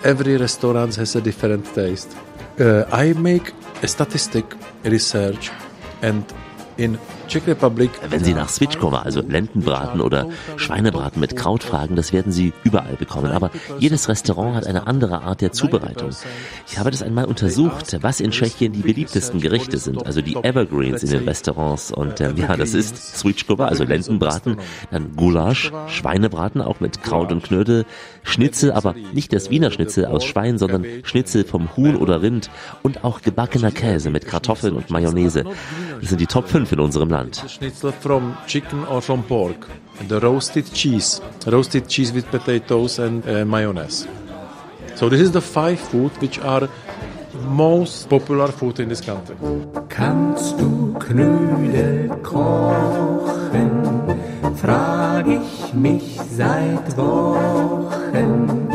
every 0.03 0.37
restaurant 0.37 0.95
has 0.97 1.17
a 1.17 1.21
different 1.21 1.65
taste. 1.75 2.15
Uh, 2.61 2.85
I 2.93 3.15
make 3.15 3.53
a 3.85 3.87
statistic 3.87 4.47
research 4.85 5.51
and 6.03 6.25
in 6.77 6.99
Czech 7.29 7.47
Republic. 7.47 7.91
Wenn 8.09 8.25
Sie 8.25 8.35
nach 8.35 8.49
Switchkova, 8.49 9.03
also 9.03 9.21
Lendenbraten 9.21 10.01
oder 10.01 10.29
Schweinebraten 10.57 11.21
mit 11.21 11.37
Kraut 11.37 11.63
fragen, 11.63 11.97
das 11.97 12.13
werden 12.13 12.33
Sie 12.33 12.53
überall 12.65 12.97
bekommen. 12.97 13.31
Aber 13.31 13.51
jedes 13.79 14.09
Restaurant 14.09 14.57
hat 14.57 14.67
eine 14.67 14.87
andere 14.87 15.23
Art 15.23 15.41
der 15.41 15.53
Zubereitung. 15.53 16.11
Ich 16.67 16.79
habe 16.79 16.91
das 16.91 17.03
einmal 17.03 17.27
untersucht, 17.27 17.97
was 18.01 18.21
in 18.21 18.31
Tschechien 18.31 18.73
die 18.73 18.83
beliebtesten 18.83 19.41
Gerichte 19.41 19.79
sind, 19.79 20.05
also 20.05 20.21
die 20.21 20.35
Evergreens 20.35 21.03
in 21.03 21.11
den 21.11 21.25
Restaurants. 21.25 21.93
Und 21.93 22.21
äh, 22.21 22.33
ja, 22.35 22.57
das 22.57 22.75
ist 22.75 23.19
Switchkova, 23.19 23.67
also 23.67 23.85
Lendenbraten, 23.85 24.59
dann 24.91 25.15
Gulasch, 25.17 25.73
Schweinebraten 25.89 26.61
auch 26.61 26.81
mit 26.81 27.03
Kraut 27.03 27.33
und 27.33 27.45
Knödel, 27.45 27.87
Schnitzel, 28.25 28.73
aber 28.73 28.95
nicht 29.13 29.33
das 29.33 29.51
Wiener 29.51 29.71
Schnitzel 29.71 30.07
aus 30.07 30.25
Schwein, 30.25 30.59
sondern 30.59 30.85
Schnitzel 31.05 31.45
vom 31.45 31.77
Huhn 31.77 31.95
oder 31.97 32.21
Rind 32.23 32.51
und 32.83 33.05
auch 33.05 33.23
gebackener 33.23 33.71
Käse 33.71 34.11
mit 34.11 34.27
Kartoffeln 34.27 34.75
und 34.75 34.91
Mayonnaise. 34.91 35.45
Das 36.01 36.09
sind 36.09 36.21
die 36.21 36.27
Top 36.27 36.49
5 36.49 36.73
in 36.73 36.81
unserem 36.81 37.11
Land. 37.11 37.45
Schnitzel 37.49 37.93
from 37.93 38.37
chicken 38.47 38.85
or 38.87 39.01
from 39.01 39.23
pork. 39.23 39.69
The 40.09 40.17
roasted 40.17 40.73
cheese. 40.73 41.21
Roasted 41.47 41.87
cheese 41.87 42.13
with 42.13 42.25
potatoes 42.31 42.99
and 42.99 43.25
uh, 43.27 43.45
mayonnaise. 43.45 44.09
So 44.97 45.09
this 45.09 45.21
is 45.21 45.33
the 45.33 45.41
five 45.41 45.79
food 45.79 46.11
which 46.21 46.41
are 46.41 46.69
most 47.49 48.09
popular 48.09 48.49
food 48.49 48.81
in 48.81 48.89
this 48.89 49.01
country. 49.01 49.37
Kannst 49.89 50.59
du 50.61 50.95
Knödel 50.99 52.09
kochen? 52.23 53.83
Frag 54.57 55.27
ich 55.27 55.75
mich 55.75 56.19
seit 56.31 56.97
Wochen, 56.97 58.69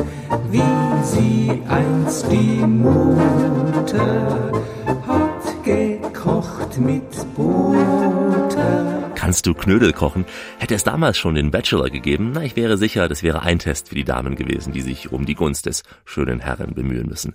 wie 0.51 1.03
sie 1.03 1.61
einst 1.67 2.25
die 2.31 2.65
Mutter 2.65 4.51
hat 5.07 5.63
gekocht 5.63 6.77
mit 6.79 7.09
Butter. 7.35 8.98
Kannst 9.19 9.45
du 9.45 9.53
Knödel 9.53 9.91
kochen? 9.91 10.23
Hätte 10.60 10.75
es 10.75 10.86
damals 10.86 11.17
schon 11.17 11.36
den 11.36 11.51
Bachelor 11.51 11.89
gegeben, 11.89 12.32
na, 12.34 12.41
ich 12.41 12.55
wäre 12.55 12.77
sicher, 12.77 13.10
das 13.10 13.21
wäre 13.21 13.41
ein 13.41 13.60
Test 13.60 13.89
für 13.89 13.95
die 13.95 14.05
Damen 14.05 14.38
gewesen, 14.38 14.71
die 14.71 14.79
sich 14.79 15.12
um 15.12 15.25
die 15.25 15.36
Gunst 15.36 15.65
des 15.65 15.84
schönen 16.05 16.39
Herren 16.39 16.73
bemühen 16.73 17.05
müssen. 17.05 17.34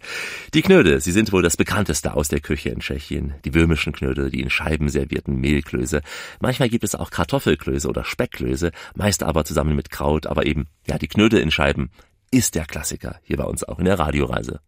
Die 0.55 0.63
Knödel, 0.63 1.03
sie 1.03 1.13
sind 1.13 1.31
wohl 1.31 1.43
das 1.43 1.59
bekannteste 1.59 2.15
aus 2.15 2.29
der 2.29 2.41
Küche 2.41 2.71
in 2.71 2.81
Tschechien. 2.81 3.35
Die 3.45 3.53
würmischen 3.53 3.93
Knödel, 3.93 4.31
die 4.31 4.41
in 4.41 4.49
Scheiben 4.49 4.89
servierten 4.89 5.39
Mehlklöße. 5.39 6.01
Manchmal 6.41 6.71
gibt 6.71 6.85
es 6.85 6.95
auch 6.95 7.11
Kartoffelklöße 7.11 7.87
oder 7.87 8.05
Speckklöße, 8.05 8.73
meist 8.95 9.23
aber 9.23 9.45
zusammen 9.45 9.77
mit 9.77 9.91
Kraut, 9.91 10.27
aber 10.27 10.47
eben, 10.47 10.69
ja, 10.87 10.97
die 10.97 11.09
Knödel 11.09 11.41
in 11.41 11.51
Scheiben 11.51 11.91
ist 12.31 12.55
der 12.55 12.65
Klassiker 12.65 13.21
hier 13.25 13.37
bei 13.37 13.45
uns 13.45 13.63
auch 13.63 13.79
in 13.79 13.85
der 13.85 13.99
Radioreise. 13.99 14.61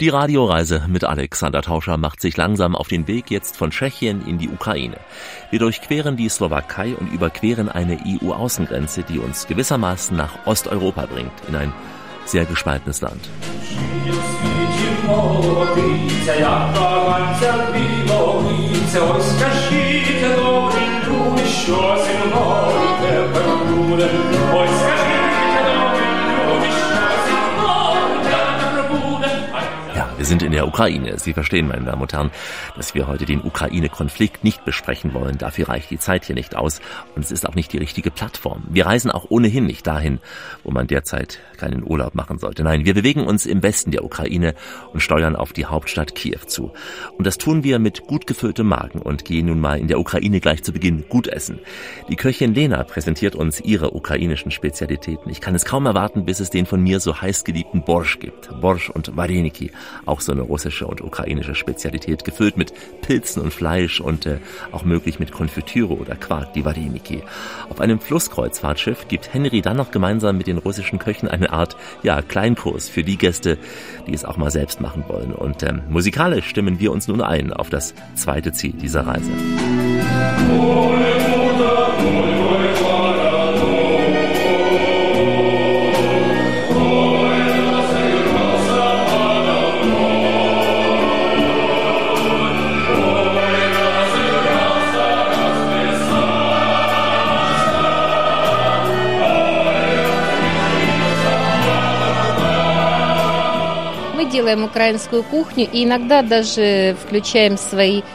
Die 0.00 0.08
Radioreise 0.08 0.86
mit 0.88 1.04
Alexander 1.04 1.60
Tauscher 1.60 1.98
macht 1.98 2.22
sich 2.22 2.34
langsam 2.38 2.74
auf 2.74 2.88
den 2.88 3.06
Weg 3.06 3.30
jetzt 3.30 3.58
von 3.58 3.70
Tschechien 3.70 4.26
in 4.26 4.38
die 4.38 4.48
Ukraine. 4.48 4.96
Wir 5.50 5.58
durchqueren 5.58 6.16
die 6.16 6.30
Slowakei 6.30 6.94
und 6.94 7.12
überqueren 7.12 7.68
eine 7.68 7.98
EU-Außengrenze, 8.06 9.02
die 9.02 9.18
uns 9.18 9.46
gewissermaßen 9.46 10.16
nach 10.16 10.46
Osteuropa 10.46 11.04
bringt, 11.04 11.32
in 11.48 11.54
ein 11.54 11.74
sehr 12.24 12.46
gespaltenes 12.46 13.02
Land. 13.02 13.28
Wir 30.20 30.26
sind 30.26 30.42
in 30.42 30.52
der 30.52 30.68
Ukraine. 30.68 31.18
Sie 31.18 31.32
verstehen, 31.32 31.66
meine 31.66 31.86
Damen 31.86 32.02
und 32.02 32.12
Herren, 32.12 32.30
dass 32.76 32.94
wir 32.94 33.06
heute 33.06 33.24
den 33.24 33.40
Ukraine-Konflikt 33.40 34.44
nicht 34.44 34.66
besprechen 34.66 35.14
wollen. 35.14 35.38
Dafür 35.38 35.70
reicht 35.70 35.90
die 35.90 35.98
Zeit 35.98 36.26
hier 36.26 36.34
nicht 36.34 36.56
aus 36.56 36.82
und 37.16 37.24
es 37.24 37.30
ist 37.30 37.48
auch 37.48 37.54
nicht 37.54 37.72
die 37.72 37.78
richtige 37.78 38.10
Plattform. 38.10 38.64
Wir 38.68 38.84
reisen 38.84 39.10
auch 39.10 39.30
ohnehin 39.30 39.64
nicht 39.64 39.86
dahin, 39.86 40.18
wo 40.62 40.72
man 40.72 40.86
derzeit 40.86 41.38
keinen 41.56 41.82
Urlaub 41.82 42.14
machen 42.14 42.38
sollte. 42.38 42.62
Nein, 42.62 42.84
wir 42.84 42.92
bewegen 42.92 43.26
uns 43.26 43.46
im 43.46 43.62
Westen 43.62 43.92
der 43.92 44.04
Ukraine 44.04 44.54
und 44.92 45.00
steuern 45.00 45.36
auf 45.36 45.54
die 45.54 45.64
Hauptstadt 45.64 46.14
Kiew 46.14 46.40
zu. 46.46 46.70
Und 47.16 47.26
das 47.26 47.38
tun 47.38 47.64
wir 47.64 47.78
mit 47.78 48.06
gut 48.06 48.26
gefülltem 48.26 48.66
Magen 48.66 49.00
und 49.00 49.24
gehen 49.24 49.46
nun 49.46 49.58
mal 49.58 49.78
in 49.78 49.88
der 49.88 49.98
Ukraine 49.98 50.40
gleich 50.40 50.62
zu 50.62 50.72
Beginn 50.74 51.08
gut 51.08 51.28
essen. 51.28 51.60
Die 52.10 52.16
Köchin 52.16 52.52
Lena 52.52 52.84
präsentiert 52.84 53.36
uns 53.36 53.58
ihre 53.58 53.94
ukrainischen 53.94 54.50
Spezialitäten. 54.50 55.30
Ich 55.30 55.40
kann 55.40 55.54
es 55.54 55.64
kaum 55.64 55.86
erwarten, 55.86 56.26
bis 56.26 56.40
es 56.40 56.50
den 56.50 56.66
von 56.66 56.82
mir 56.82 57.00
so 57.00 57.22
heiß 57.22 57.44
geliebten 57.44 57.86
Borsch 57.86 58.18
gibt. 58.18 58.50
Borsch 58.60 58.90
und 58.90 59.16
Vareniki 59.16 59.70
auch 60.10 60.20
so 60.20 60.32
eine 60.32 60.42
russische 60.42 60.86
und 60.86 61.00
ukrainische 61.00 61.54
Spezialität, 61.54 62.24
gefüllt 62.24 62.56
mit 62.56 62.72
Pilzen 63.00 63.40
und 63.40 63.52
Fleisch 63.52 64.00
und 64.00 64.26
äh, 64.26 64.38
auch 64.72 64.84
möglich 64.84 65.18
mit 65.18 65.32
Konfitüre 65.32 65.94
oder 65.94 66.16
Quark, 66.16 66.52
die 66.52 66.64
Wareniki. 66.64 67.22
Auf 67.70 67.80
einem 67.80 68.00
Flusskreuzfahrtschiff 68.00 69.08
gibt 69.08 69.32
Henry 69.32 69.62
dann 69.62 69.76
noch 69.76 69.90
gemeinsam 69.90 70.36
mit 70.36 70.46
den 70.46 70.58
russischen 70.58 70.98
Köchen 70.98 71.28
eine 71.28 71.52
Art, 71.52 71.76
ja, 72.02 72.20
Kleinkurs 72.22 72.88
für 72.88 73.04
die 73.04 73.16
Gäste, 73.16 73.56
die 74.06 74.14
es 74.14 74.24
auch 74.24 74.36
mal 74.36 74.50
selbst 74.50 74.80
machen 74.80 75.04
wollen. 75.08 75.32
Und 75.32 75.62
ähm, 75.62 75.82
musikalisch 75.88 76.46
stimmen 76.46 76.80
wir 76.80 76.92
uns 76.92 77.08
nun 77.08 77.20
ein 77.20 77.52
auf 77.52 77.70
das 77.70 77.94
zweite 78.14 78.52
Ziel 78.52 78.72
dieser 78.72 79.06
Reise. 79.06 79.30
Oh, 80.58 80.90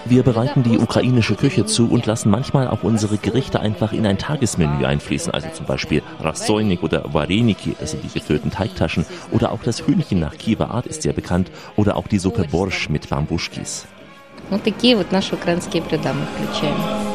Wir 0.04 0.22
bereiten 0.22 0.62
die 0.62 0.78
ukrainische 0.78 1.34
Küche 1.34 1.66
zu 1.66 1.90
und 1.90 2.06
lassen 2.06 2.30
manchmal 2.30 2.68
auch 2.68 2.82
unsere 2.82 3.16
Gerichte 3.16 3.60
einfach 3.60 3.92
in 3.92 4.06
ein 4.06 4.18
Tagesmenü 4.18 4.84
einfließen, 4.84 5.32
also 5.32 5.48
zum 5.52 5.66
Beispiel 5.66 6.02
Rassojnik 6.20 6.82
oder 6.82 7.04
Vareniki, 7.12 7.76
das 7.78 7.92
sind 7.92 8.02
die 8.04 8.18
gefüllten 8.18 8.50
Teigtaschen, 8.50 9.06
oder 9.30 9.52
auch 9.52 9.62
das 9.62 9.86
Hühnchen 9.86 10.20
nach 10.20 10.36
Kiewer 10.36 10.70
Art 10.70 10.86
ist 10.86 11.02
sehr 11.02 11.12
bekannt, 11.12 11.50
oder 11.76 11.96
auch 11.96 12.08
die 12.08 12.18
Suppe 12.18 12.44
Borsch 12.50 12.88
mit 12.88 13.08
Bambuschkis. 13.08 13.86
Вот 14.50 14.64
такие 14.64 14.96
вот 14.96 15.12
наши 15.12 15.34
украинские 15.36 15.82
блюда 15.82 16.12
мы 16.12 16.26
включаем. 16.26 17.13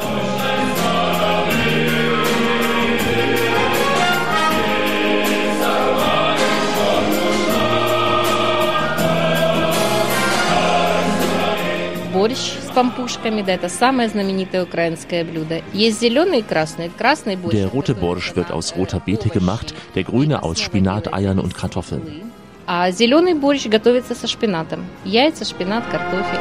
борщ 12.20 12.38
с 12.38 12.72
пампушками, 12.74 13.41
да, 13.41 13.53
это 13.53 13.70
самое 13.70 14.10
знаменитое 14.10 14.64
украинское 14.64 15.24
блюдо. 15.24 15.62
Есть 15.74 15.99
зеленый 16.01 16.39
и 16.39 16.41
красный. 16.41 16.89
Красный 16.89 17.36
борщ. 17.36 17.56
Der 17.56 17.68
rote 17.68 17.95
Borsch 17.95 18.36
wird 18.36 18.51
aus 18.51 18.76
roter 18.76 18.99
Beete 18.99 19.30
gemacht, 19.30 19.74
der 19.95 20.03
grüne 20.03 20.43
aus 20.43 20.60
Spinat, 20.60 21.14
Eiern 21.14 21.39
und 21.39 21.56
Kartoffeln. 21.56 22.32
А 22.68 22.89
зеленый 22.91 23.36
борщ 23.36 23.68
готовится 23.68 24.16
со 24.16 24.28
шпинатом. 24.28 24.86
Яйца, 25.03 25.45
шпинат, 25.45 25.86
картофель. 25.88 26.39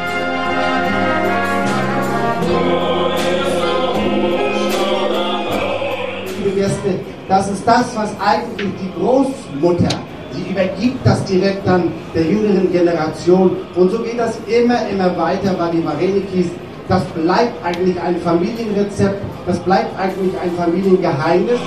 Das 7.28 7.48
ist 7.48 7.66
das, 7.66 7.96
was 7.96 8.10
eigentlich 8.20 8.72
die 8.80 8.92
Großmutter 9.00 9.88
sie 10.31 10.51
übergibt 10.51 11.05
das 11.05 11.23
direkt 11.25 11.65
dann 11.67 11.91
der 12.13 12.23
jüngeren 12.23 12.71
Generation. 12.71 13.57
Und 13.75 13.91
so 13.91 13.99
geht 13.99 14.19
das 14.19 14.37
immer, 14.47 14.87
immer 14.87 15.15
weiter 15.17 15.53
bei 15.53 15.69
den 15.71 15.85
Varenikis. 15.85 16.47
Das 16.87 17.03
bleibt 17.05 17.63
eigentlich 17.63 18.01
ein 18.01 18.17
Familienrezept, 18.17 19.21
das 19.45 19.59
bleibt 19.59 19.97
eigentlich 19.99 20.33
ein 20.41 20.51
Familiengeheimnis. 20.57 21.59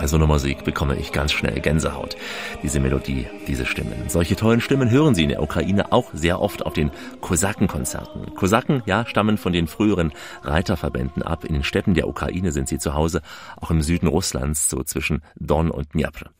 Bei 0.00 0.06
so 0.06 0.16
einer 0.16 0.26
Musik 0.26 0.64
bekomme 0.64 0.96
ich 0.96 1.12
ganz 1.12 1.30
schnell 1.30 1.60
Gänsehaut. 1.60 2.16
Diese 2.62 2.80
Melodie, 2.80 3.26
diese 3.46 3.66
Stimmen. 3.66 4.08
Solche 4.08 4.34
tollen 4.34 4.62
Stimmen 4.62 4.88
hören 4.88 5.14
Sie 5.14 5.24
in 5.24 5.28
der 5.28 5.42
Ukraine 5.42 5.92
auch 5.92 6.08
sehr 6.14 6.40
oft 6.40 6.64
auf 6.64 6.72
den 6.72 6.90
Kosakenkonzerten. 7.20 8.34
Kosaken, 8.34 8.82
ja, 8.86 9.04
stammen 9.04 9.36
von 9.36 9.52
den 9.52 9.66
früheren 9.66 10.12
Reiterverbänden 10.42 11.22
ab. 11.22 11.44
In 11.44 11.52
den 11.52 11.64
Städten 11.64 11.92
der 11.92 12.08
Ukraine 12.08 12.50
sind 12.50 12.66
sie 12.66 12.78
zu 12.78 12.94
Hause, 12.94 13.20
auch 13.60 13.70
im 13.70 13.82
Süden 13.82 14.06
Russlands, 14.06 14.70
so 14.70 14.82
zwischen 14.84 15.20
Don 15.38 15.70
und 15.70 15.92
Dnipro. 15.92 16.30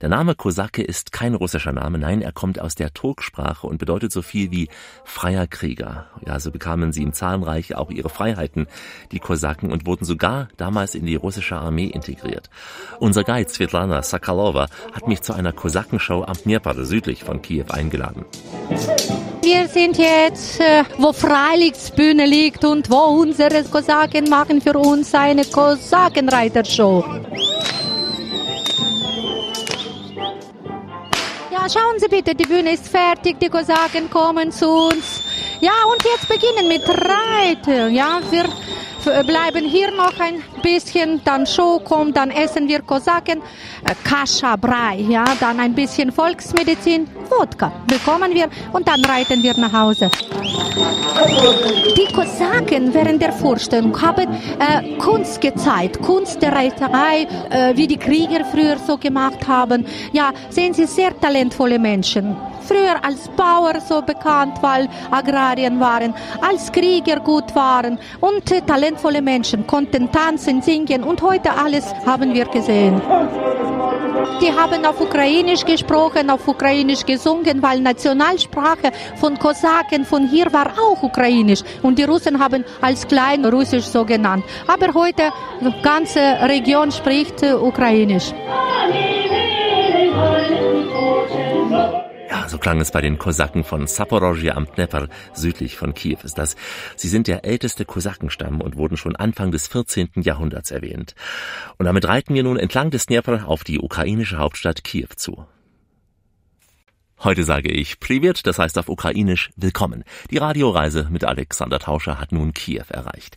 Der 0.00 0.08
Name 0.08 0.34
Kosake 0.34 0.82
ist 0.82 1.12
kein 1.12 1.34
russischer 1.34 1.72
Name, 1.72 1.98
nein, 1.98 2.22
er 2.22 2.32
kommt 2.32 2.58
aus 2.58 2.74
der 2.74 2.94
Turksprache 2.94 3.66
und 3.66 3.76
bedeutet 3.76 4.12
so 4.12 4.22
viel 4.22 4.50
wie 4.50 4.70
freier 5.04 5.46
Krieger. 5.46 6.06
Ja, 6.26 6.40
so 6.40 6.50
bekamen 6.50 6.92
sie 6.92 7.02
im 7.02 7.12
Zahlenreich 7.12 7.74
auch 7.74 7.90
ihre 7.90 8.08
Freiheiten, 8.08 8.66
die 9.12 9.18
Kosaken, 9.18 9.70
und 9.70 9.84
wurden 9.84 10.06
sogar 10.06 10.48
damals 10.56 10.94
in 10.94 11.04
die 11.04 11.16
russische 11.16 11.56
Armee 11.56 11.86
integriert. 11.86 12.48
Und 12.98 13.09
unser 13.10 13.24
Guide 13.24 13.50
Svetlana 13.50 14.02
Sakalova 14.02 14.68
hat 14.92 15.08
mich 15.08 15.20
zu 15.20 15.32
einer 15.32 15.52
Kosakenshow 15.52 16.22
am 16.22 16.36
Dnieper 16.44 16.84
südlich 16.84 17.24
von 17.24 17.42
Kiew 17.42 17.64
eingeladen. 17.70 18.24
Wir 19.42 19.66
sind 19.66 19.98
jetzt, 19.98 20.60
äh, 20.60 20.84
wo 20.96 21.12
Freilichtbühne 21.12 22.24
liegt 22.24 22.64
und 22.64 22.88
wo 22.88 23.20
unsere 23.20 23.64
Kosaken 23.64 24.28
machen 24.30 24.60
für 24.60 24.78
uns 24.78 25.12
eine 25.12 25.44
Kosakenreitershow. 25.44 27.04
Ja, 31.50 31.68
schauen 31.68 31.98
Sie 31.98 32.08
bitte, 32.08 32.36
die 32.36 32.46
Bühne 32.46 32.74
ist 32.74 32.86
fertig, 32.86 33.40
die 33.40 33.48
Kosaken 33.48 34.08
kommen 34.08 34.52
zu 34.52 34.68
uns. 34.68 35.29
Ja, 35.60 35.72
und 35.90 36.02
jetzt 36.04 36.28
beginnen 36.28 36.68
mit 36.68 36.88
Reiten. 36.88 37.94
Ja, 37.94 38.20
wir 38.30 38.44
bleiben 39.24 39.64
hier 39.64 39.90
noch 39.92 40.18
ein 40.20 40.42
bisschen, 40.62 41.20
dann 41.24 41.46
Show 41.46 41.80
kommt, 41.80 42.16
dann 42.16 42.30
essen 42.30 42.68
wir 42.68 42.82
Kosaken, 42.82 43.40
äh, 43.84 43.94
Kascha, 44.04 44.56
Brei, 44.56 44.96
ja, 45.08 45.24
dann 45.40 45.58
ein 45.60 45.74
bisschen 45.74 46.12
Volksmedizin, 46.12 47.08
Wodka 47.30 47.72
bekommen 47.86 48.34
wir 48.34 48.48
und 48.72 48.86
dann 48.86 49.02
reiten 49.04 49.42
wir 49.42 49.56
nach 49.56 49.72
Hause. 49.72 50.10
Die 51.96 52.12
Kosaken 52.12 52.92
während 52.92 53.22
der 53.22 53.32
Vorstellung 53.32 54.00
haben 54.00 54.28
äh, 54.58 54.96
Kunst 54.98 55.40
gezeigt, 55.40 56.00
Kunst 56.02 56.42
der 56.42 56.52
Reiterei, 56.52 57.26
äh, 57.50 57.76
wie 57.76 57.86
die 57.86 57.96
Krieger 57.96 58.44
früher 58.44 58.76
so 58.78 58.98
gemacht 58.98 59.46
haben. 59.48 59.86
Ja, 60.12 60.32
sehen 60.50 60.74
Sie, 60.74 60.86
sehr 60.86 61.18
talentvolle 61.18 61.78
Menschen 61.78 62.36
früher 62.60 63.02
als 63.02 63.28
Bauer 63.28 63.80
so 63.80 64.02
bekannt, 64.02 64.58
weil 64.60 64.88
Agrarien 65.10 65.80
waren, 65.80 66.14
als 66.40 66.70
Krieger 66.70 67.20
gut 67.20 67.54
waren 67.54 67.98
und 68.20 68.44
talentvolle 68.66 69.22
Menschen 69.22 69.66
konnten 69.66 70.10
tanzen, 70.12 70.62
singen 70.62 71.04
und 71.04 71.22
heute 71.22 71.50
alles 71.52 71.92
haben 72.06 72.34
wir 72.34 72.46
gesehen. 72.46 73.00
Die 74.40 74.52
haben 74.52 74.84
auf 74.84 75.00
Ukrainisch 75.00 75.64
gesprochen, 75.64 76.30
auf 76.30 76.46
Ukrainisch 76.48 77.04
gesungen, 77.04 77.62
weil 77.62 77.80
Nationalsprache 77.80 78.90
von 79.16 79.38
Kosaken 79.38 80.04
von 80.04 80.28
hier 80.28 80.52
war 80.52 80.72
auch 80.78 81.02
Ukrainisch 81.02 81.60
und 81.82 81.98
die 81.98 82.04
Russen 82.04 82.38
haben 82.38 82.64
als 82.80 83.06
Klein 83.06 83.44
Russisch 83.44 83.84
so 83.84 84.04
genannt. 84.04 84.44
Aber 84.66 84.94
heute 84.94 85.30
die 85.60 85.82
ganze 85.82 86.20
Region 86.42 86.90
spricht 86.90 87.42
Ukrainisch. 87.42 88.32
Ja, 92.30 92.48
so 92.48 92.58
klang 92.58 92.80
es 92.80 92.92
bei 92.92 93.00
den 93.00 93.18
Kosaken 93.18 93.64
von 93.64 93.88
Saporozhye 93.88 94.52
am 94.52 94.66
Dnepr, 94.66 95.08
südlich 95.32 95.76
von 95.76 95.94
Kiew 95.94 96.18
ist 96.22 96.38
das. 96.38 96.54
Sie 96.94 97.08
sind 97.08 97.26
der 97.26 97.44
älteste 97.44 97.84
Kosakenstamm 97.84 98.60
und 98.60 98.76
wurden 98.76 98.96
schon 98.96 99.16
Anfang 99.16 99.50
des 99.50 99.66
14. 99.66 100.10
Jahrhunderts 100.14 100.70
erwähnt. 100.70 101.16
Und 101.76 101.86
damit 101.86 102.06
reiten 102.06 102.32
wir 102.34 102.44
nun 102.44 102.56
entlang 102.56 102.92
des 102.92 103.06
Dnepr 103.06 103.48
auf 103.48 103.64
die 103.64 103.80
ukrainische 103.80 104.38
Hauptstadt 104.38 104.84
Kiew 104.84 105.08
zu. 105.16 105.44
Heute 107.22 107.42
sage 107.42 107.70
ich 107.70 107.98
Privet, 107.98 108.46
das 108.46 108.60
heißt 108.60 108.78
auf 108.78 108.88
Ukrainisch 108.88 109.50
Willkommen. 109.56 110.04
Die 110.30 110.38
Radioreise 110.38 111.08
mit 111.10 111.24
Alexander 111.24 111.80
Tauscher 111.80 112.20
hat 112.20 112.30
nun 112.30 112.54
Kiew 112.54 112.84
erreicht. 112.88 113.36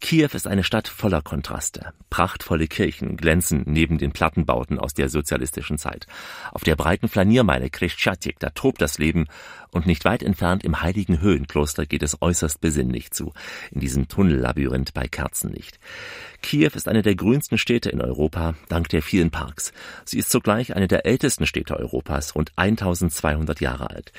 Kiew 0.00 0.28
ist 0.34 0.46
eine 0.46 0.62
Stadt 0.62 0.88
voller 0.88 1.22
Kontraste. 1.22 1.92
Prachtvolle 2.10 2.66
Kirchen 2.66 3.16
glänzen 3.16 3.62
neben 3.66 3.98
den 3.98 4.12
Plattenbauten 4.12 4.78
aus 4.78 4.94
der 4.94 5.08
sozialistischen 5.08 5.78
Zeit. 5.78 6.06
Auf 6.52 6.64
der 6.64 6.76
breiten 6.76 7.08
Flaniermeile 7.08 7.70
Kreshchatik, 7.70 8.38
da 8.38 8.50
tobt 8.50 8.82
das 8.82 8.98
Leben 8.98 9.26
und 9.70 9.86
nicht 9.86 10.04
weit 10.04 10.22
entfernt 10.22 10.64
im 10.64 10.82
heiligen 10.82 11.20
Höhenkloster 11.20 11.86
geht 11.86 12.02
es 12.02 12.20
äußerst 12.20 12.60
besinnlich 12.60 13.10
zu, 13.10 13.32
in 13.70 13.80
diesem 13.80 14.08
Tunnellabyrinth 14.08 14.94
bei 14.94 15.08
Kerzenlicht. 15.08 15.78
Kiew 16.46 16.70
ist 16.76 16.86
eine 16.86 17.02
der 17.02 17.16
grünsten 17.16 17.58
Städte 17.58 17.90
in 17.90 18.00
Europa, 18.00 18.54
dank 18.68 18.88
der 18.90 19.02
vielen 19.02 19.32
Parks. 19.32 19.72
Sie 20.04 20.16
ist 20.16 20.30
zugleich 20.30 20.76
eine 20.76 20.86
der 20.86 21.04
ältesten 21.04 21.44
Städte 21.44 21.76
Europas, 21.76 22.36
rund 22.36 22.52
1200 22.54 23.60
Jahre 23.60 23.90
alt. 23.90 24.12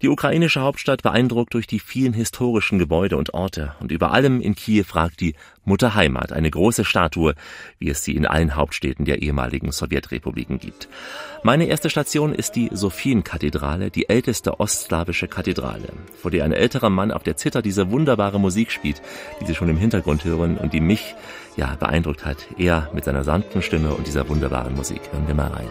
Die 0.00 0.08
ukrainische 0.08 0.62
Hauptstadt 0.62 1.02
beeindruckt 1.02 1.52
durch 1.52 1.66
die 1.66 1.78
vielen 1.78 2.14
historischen 2.14 2.78
Gebäude 2.78 3.18
und 3.18 3.34
Orte 3.34 3.74
und 3.80 3.92
über 3.92 4.12
allem 4.12 4.40
in 4.40 4.54
Kiew 4.54 4.86
ragt 4.94 5.20
die 5.20 5.34
Mutter 5.66 5.94
Heimat, 5.94 6.32
eine 6.32 6.50
große 6.50 6.84
Statue, 6.84 7.34
wie 7.78 7.90
es 7.90 8.04
sie 8.04 8.14
in 8.14 8.24
allen 8.24 8.54
Hauptstädten 8.54 9.04
der 9.04 9.20
ehemaligen 9.20 9.72
Sowjetrepubliken 9.72 10.60
gibt. 10.60 10.88
Meine 11.42 11.66
erste 11.66 11.90
Station 11.90 12.32
ist 12.32 12.54
die 12.54 12.70
Sophienkathedrale, 12.72 13.90
die 13.90 14.08
älteste 14.08 14.60
ostslawische 14.60 15.26
Kathedrale, 15.26 15.88
vor 16.22 16.30
der 16.30 16.44
ein 16.44 16.52
älterer 16.52 16.88
Mann 16.88 17.10
auf 17.10 17.24
der 17.24 17.36
Zither 17.36 17.62
diese 17.62 17.90
wunderbare 17.90 18.38
Musik 18.38 18.70
spielt, 18.70 19.02
die 19.40 19.46
Sie 19.46 19.56
schon 19.56 19.68
im 19.68 19.76
Hintergrund 19.76 20.24
hören 20.24 20.56
und 20.56 20.72
die 20.72 20.80
mich 20.80 21.16
ja 21.56 21.74
beeindruckt 21.78 22.24
hat. 22.24 22.38
Er 22.56 22.88
mit 22.92 23.04
seiner 23.04 23.24
sanften 23.24 23.62
Stimme 23.62 23.92
und 23.94 24.06
dieser 24.06 24.28
wunderbaren 24.28 24.74
Musik. 24.74 25.00
Hören 25.12 25.26
wir 25.26 25.34
mal 25.34 25.48
rein. 25.48 25.68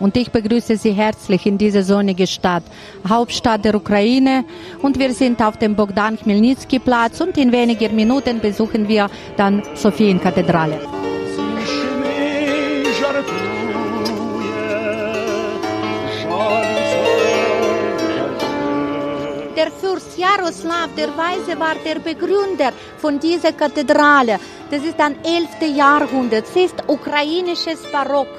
Und 0.00 0.16
ich 0.16 0.30
begrüße 0.30 0.76
Sie 0.76 0.92
herzlich 0.92 1.46
in 1.46 1.56
diese 1.56 1.82
sonnige 1.82 2.26
Stadt, 2.26 2.64
Hauptstadt 3.08 3.64
der 3.64 3.74
Ukraine. 3.74 4.44
Und 4.82 4.98
wir 4.98 5.14
sind 5.14 5.40
auf 5.40 5.56
dem 5.56 5.76
Bogdan 5.76 6.18
Chmelnytsky 6.18 6.78
Platz 6.78 7.20
und 7.20 7.38
in 7.38 7.52
wenigen 7.52 7.96
Minuten 7.96 8.40
besuchen 8.40 8.88
wir 8.88 9.08
dann 9.36 9.62
Sophienkathedrale. 9.74 10.78
Der 10.78 11.13
Jaroslav 20.24 20.94
der 20.96 21.14
Weise 21.16 21.58
war 21.58 21.74
der 21.84 21.98
Begründer 21.98 22.72
von 22.98 23.20
dieser 23.20 23.52
Kathedrale. 23.52 24.38
Das 24.70 24.82
ist 24.82 24.98
ein 24.98 25.16
11. 25.22 25.76
Jahrhundert. 25.76 26.44
Es 26.48 26.56
ist 26.56 26.76
ukrainisches 26.86 27.80
Barock. 27.92 28.32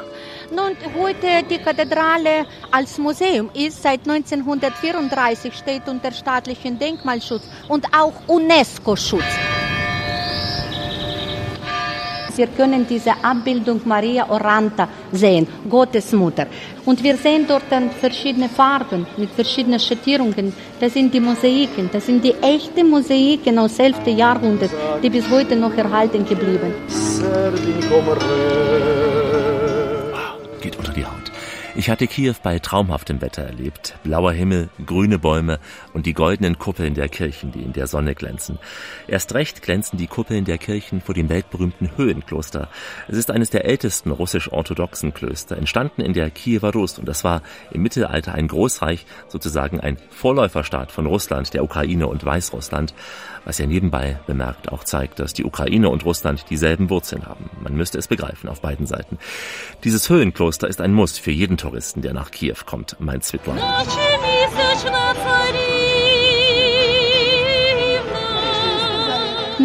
Nun, 0.49 0.75
heute 0.99 1.43
die 1.49 1.59
Kathedrale 1.59 2.47
als 2.71 2.97
Museum 2.97 3.49
ist 3.53 3.83
seit 3.83 4.01
1934 4.09 5.53
steht 5.53 5.88
unter 5.88 6.11
staatlichem 6.11 6.79
Denkmalschutz 6.79 7.43
und 7.67 7.86
auch 7.93 8.13
UNESCO-Schutz. 8.27 9.33
Wir 12.38 12.47
können 12.47 12.86
diese 12.88 13.11
Abbildung 13.23 13.81
Maria 13.86 14.29
Oranta 14.29 14.88
sehen, 15.11 15.47
Gottes 15.69 16.11
Mutter. 16.11 16.47
Und 16.86 17.01
wir 17.03 17.15
sehen 17.17 17.45
dort 17.47 17.63
dann 17.69 17.89
verschiedene 17.91 18.49
Farben 18.49 19.07
mit 19.17 19.29
verschiedenen 19.31 19.79
Schattierungen. 19.79 20.53
Das 20.79 20.93
sind 20.93 21.13
die 21.13 21.19
Mosaiken, 21.19 21.89
das 21.91 22.05
sind 22.05 22.23
die 22.23 22.36
echten 22.41 22.89
Mosaiken 22.89 23.57
aus 23.59 23.79
11. 23.79 24.07
Jahrhundert, 24.07 24.71
die 25.01 25.09
bis 25.09 25.29
heute 25.29 25.55
noch 25.55 25.73
erhalten 25.75 26.25
geblieben. 26.25 26.73
Geht 30.61 30.77
unter 30.77 30.93
die. 30.93 31.05
Ich 31.78 31.89
hatte 31.89 32.07
Kiew 32.07 32.36
bei 32.41 32.57
traumhaftem 32.59 33.19
Wetter 33.19 33.41
erlebt. 33.41 33.97
Blauer 34.01 34.32
Himmel, 34.32 34.69
grüne 34.86 35.19
Bäume 35.19 35.59
und 35.91 36.05
die 36.05 36.13
goldenen 36.13 36.57
Kuppeln 36.57 36.93
der 36.93 37.09
Kirchen, 37.09 37.51
die 37.51 37.63
in 37.63 37.73
der 37.73 37.88
Sonne 37.88 38.15
glänzen. 38.15 38.59
Erst 39.09 39.34
recht 39.34 39.61
glänzen 39.61 39.97
die 39.97 40.07
Kuppeln 40.07 40.45
der 40.45 40.57
Kirchen 40.57 41.01
vor 41.01 41.13
dem 41.13 41.28
weltberühmten 41.28 41.97
Höhenkloster. 41.97 42.69
Es 43.09 43.17
ist 43.17 43.30
eines 43.30 43.49
der 43.49 43.65
ältesten 43.65 44.11
russisch-orthodoxen 44.11 45.13
Klöster, 45.13 45.57
entstanden 45.57 45.99
in 45.99 46.13
der 46.13 46.30
Kiewer 46.30 46.71
Rus 46.71 46.97
und 46.97 47.09
das 47.09 47.26
war 47.26 47.41
im 47.71 47.82
Mittelalter 47.82 48.34
ein 48.34 48.47
Großreich, 48.47 49.05
sozusagen 49.28 49.82
ein 49.82 49.97
Vorläuferstaat 50.11 50.93
von 50.93 51.05
Russland, 51.05 51.53
der 51.53 51.65
Ukraine 51.65 52.07
und 52.07 52.23
Weißrussland 52.23 52.93
was 53.45 53.59
ja 53.59 53.67
nebenbei 53.67 54.19
bemerkt 54.26 54.71
auch 54.71 54.84
zeigt, 54.84 55.19
dass 55.19 55.34
die 55.34 55.45
Ukraine 55.45 55.89
und 55.89 56.03
Russland 56.03 56.45
dieselben 56.49 56.89
Wurzeln 56.89 57.26
haben. 57.26 57.49
Man 57.61 57.76
müsste 57.76 57.99
es 57.99 58.07
begreifen 58.07 58.49
auf 58.49 58.61
beiden 58.61 58.88
Seiten. 58.88 59.19
Dieses 59.84 60.09
Höhenkloster 60.09 60.67
ist 60.67 60.82
ein 60.82 60.93
Muss 60.93 61.19
für 61.19 61.32
jeden 61.32 61.57
Touristen, 61.66 62.01
der 62.03 62.13
nach 62.13 62.30
Kiew 62.30 62.57
kommt, 62.63 62.95
meint 62.99 63.24
Svetlana. 63.24 63.84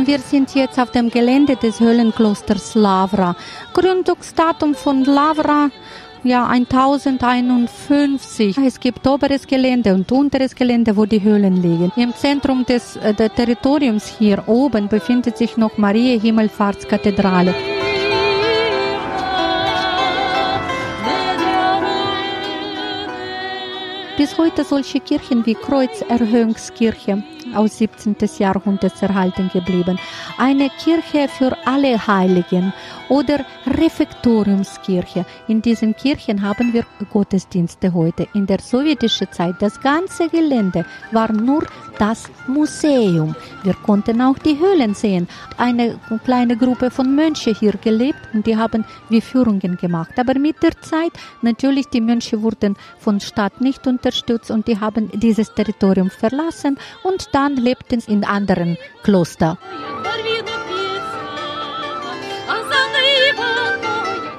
Wir 0.06 0.18
sind 0.20 0.54
jetzt 0.54 0.80
auf 0.80 0.92
dem 0.92 1.10
Gelände 1.10 1.56
des 1.56 1.78
Höhlenklosters 1.78 2.74
Lavra. 2.74 3.36
Gründungsdatum 3.74 4.74
von 4.74 5.04
Lavra 5.04 5.68
ja 6.24 6.48
1051. 6.48 8.56
Es 8.56 8.80
gibt 8.80 9.06
oberes 9.06 9.46
Gelände 9.46 9.92
und 9.92 10.10
unteres 10.10 10.54
Gelände, 10.54 10.96
wo 10.96 11.04
die 11.04 11.22
Höhlen 11.22 11.60
liegen. 11.60 11.92
Im 11.96 12.14
Zentrum 12.14 12.64
des, 12.64 12.96
äh, 12.96 13.12
Territoriums 13.28 14.06
hier 14.18 14.44
oben 14.46 14.88
befindet 14.88 15.36
sich 15.36 15.58
noch 15.58 15.76
Maria 15.76 16.18
Himmelfahrtskathedrale. 16.18 17.54
Bis 24.20 24.36
heute 24.36 24.64
solche 24.64 25.00
Kirchen 25.00 25.46
wie 25.46 25.54
Kreuzerhöhungskirche 25.54 27.22
aus 27.54 27.78
17. 27.78 28.16
Jahrhundert 28.38 29.02
erhalten 29.02 29.48
geblieben. 29.50 29.98
Eine 30.36 30.68
Kirche 30.68 31.26
für 31.26 31.56
alle 31.64 32.06
Heiligen 32.06 32.74
oder 33.10 33.44
Refektoriumskirche. 33.66 35.26
In 35.48 35.60
diesen 35.60 35.94
Kirchen 35.94 36.40
haben 36.40 36.72
wir 36.72 36.86
Gottesdienste 37.12 37.92
heute. 37.92 38.26
In 38.32 38.46
der 38.46 38.60
sowjetischen 38.60 39.30
Zeit, 39.30 39.56
das 39.60 39.78
ganze 39.80 40.28
Gelände 40.28 40.86
war 41.10 41.30
nur 41.32 41.66
das 41.98 42.30
Museum. 42.46 43.34
Wir 43.62 43.74
konnten 43.74 44.22
auch 44.22 44.38
die 44.38 44.58
Höhlen 44.58 44.94
sehen. 44.94 45.28
Eine 45.58 45.98
kleine 46.24 46.56
Gruppe 46.56 46.90
von 46.90 47.14
Mönchen 47.14 47.54
hier 47.54 47.72
gelebt 47.72 48.20
und 48.32 48.46
die 48.46 48.56
haben 48.56 48.84
wie 49.10 49.20
Führungen 49.20 49.76
gemacht. 49.76 50.12
Aber 50.16 50.38
mit 50.38 50.62
der 50.62 50.80
Zeit, 50.80 51.12
natürlich, 51.42 51.88
die 51.88 52.00
Mönche 52.00 52.40
wurden 52.40 52.76
von 52.98 53.20
Stadt 53.20 53.60
nicht 53.60 53.86
unterstützt 53.86 54.50
und 54.50 54.68
die 54.68 54.78
haben 54.78 55.10
dieses 55.12 55.52
Territorium 55.52 56.10
verlassen 56.10 56.78
und 57.02 57.28
dann 57.32 57.56
lebten 57.56 58.00
in 58.06 58.24
anderen 58.24 58.78
Klostern. 59.02 59.58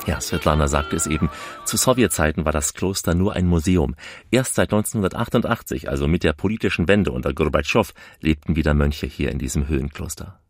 Ja, 0.08 0.20
Svetlana 0.20 0.68
sagte 0.68 0.95
es 0.95 1.06
eben, 1.06 1.30
zu 1.64 1.78
Sowjetzeiten 1.78 2.43
war 2.43 2.52
das 2.52 2.74
Kloster 2.74 3.14
nur 3.14 3.34
ein 3.34 3.45
Museum. 3.45 3.95
Erst 4.32 4.56
seit 4.56 4.74
1988, 4.74 5.89
also 5.89 6.08
mit 6.08 6.24
der 6.24 6.34
politischen 6.34 6.88
Wende 6.88 7.12
unter 7.12 7.34
Gorbatschow, 7.34 7.93
lebten 8.20 8.56
wieder 8.56 8.74
Mönche 8.74 9.06
hier 9.06 9.32
in 9.32 9.38
diesem 9.38 9.68
Höhenkloster. 9.68 10.41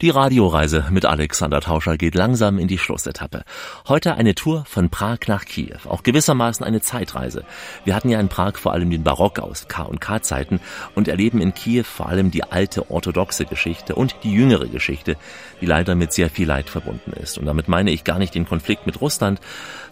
Die 0.00 0.10
Radioreise 0.10 0.86
mit 0.90 1.04
Alexander 1.04 1.60
Tauscher 1.60 1.96
geht 1.96 2.16
langsam 2.16 2.58
in 2.58 2.66
die 2.66 2.78
Schlussetappe. 2.78 3.44
Heute 3.86 4.16
eine 4.16 4.34
Tour 4.34 4.64
von 4.66 4.90
Prag 4.90 5.18
nach 5.28 5.44
Kiew, 5.44 5.78
auch 5.88 6.02
gewissermaßen 6.02 6.66
eine 6.66 6.80
Zeitreise. 6.80 7.44
Wir 7.84 7.94
hatten 7.94 8.08
ja 8.08 8.18
in 8.18 8.28
Prag 8.28 8.56
vor 8.56 8.72
allem 8.72 8.90
den 8.90 9.04
Barock 9.04 9.38
aus 9.38 9.68
K&K-Zeiten 9.68 10.58
und 10.96 11.06
erleben 11.06 11.40
in 11.40 11.54
Kiew 11.54 11.84
vor 11.84 12.08
allem 12.08 12.32
die 12.32 12.42
alte 12.42 12.90
orthodoxe 12.90 13.44
Geschichte 13.44 13.94
und 13.94 14.16
die 14.24 14.32
jüngere 14.32 14.66
Geschichte, 14.66 15.16
die 15.60 15.66
leider 15.66 15.94
mit 15.94 16.12
sehr 16.12 16.28
viel 16.28 16.48
Leid 16.48 16.68
verbunden 16.68 17.12
ist. 17.12 17.38
Und 17.38 17.46
damit 17.46 17.68
meine 17.68 17.92
ich 17.92 18.02
gar 18.02 18.18
nicht 18.18 18.34
den 18.34 18.46
Konflikt 18.46 18.86
mit 18.86 19.00
Russland, 19.00 19.40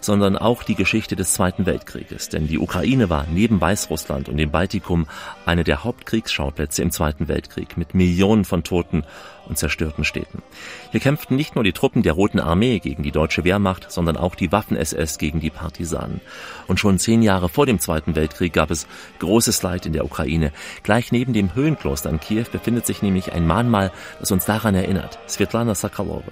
sondern 0.01 0.37
auch 0.37 0.63
die 0.63 0.75
Geschichte 0.75 1.15
des 1.15 1.33
Zweiten 1.33 1.65
Weltkrieges. 1.65 2.27
Denn 2.27 2.49
die 2.49 2.59
Ukraine 2.59 3.09
war 3.09 3.25
neben 3.31 3.61
Weißrussland 3.61 4.27
und 4.27 4.35
dem 4.35 4.51
Baltikum 4.51 5.07
eine 5.45 5.63
der 5.63 5.85
Hauptkriegsschauplätze 5.85 6.81
im 6.81 6.91
Zweiten 6.91 7.29
Weltkrieg 7.29 7.77
mit 7.77 7.95
Millionen 7.95 8.43
von 8.43 8.65
Toten 8.65 9.05
und 9.47 9.57
zerstörten 9.57 10.03
Städten. 10.03 10.41
Hier 10.91 10.99
kämpften 10.99 11.35
nicht 11.35 11.55
nur 11.55 11.63
die 11.63 11.73
Truppen 11.73 12.03
der 12.03 12.13
Roten 12.13 12.39
Armee 12.39 12.79
gegen 12.79 13.03
die 13.03 13.11
deutsche 13.11 13.43
Wehrmacht, 13.43 13.91
sondern 13.91 14.17
auch 14.17 14.35
die 14.35 14.51
Waffen-SS 14.51 15.17
gegen 15.17 15.39
die 15.39 15.49
Partisanen. 15.49 16.21
Und 16.67 16.79
schon 16.79 16.99
zehn 16.99 17.21
Jahre 17.21 17.49
vor 17.49 17.65
dem 17.65 17.79
Zweiten 17.79 18.15
Weltkrieg 18.15 18.53
gab 18.53 18.71
es 18.71 18.87
großes 19.19 19.61
Leid 19.63 19.85
in 19.85 19.93
der 19.93 20.05
Ukraine. 20.05 20.51
Gleich 20.83 21.11
neben 21.11 21.33
dem 21.33 21.55
Höhenkloster 21.55 22.09
in 22.09 22.19
Kiew 22.19 22.45
befindet 22.51 22.85
sich 22.85 23.01
nämlich 23.01 23.33
ein 23.33 23.47
Mahnmal, 23.47 23.91
das 24.19 24.31
uns 24.31 24.45
daran 24.45 24.75
erinnert. 24.75 25.19
Svetlana 25.27 25.75
Sakalova. 25.75 26.31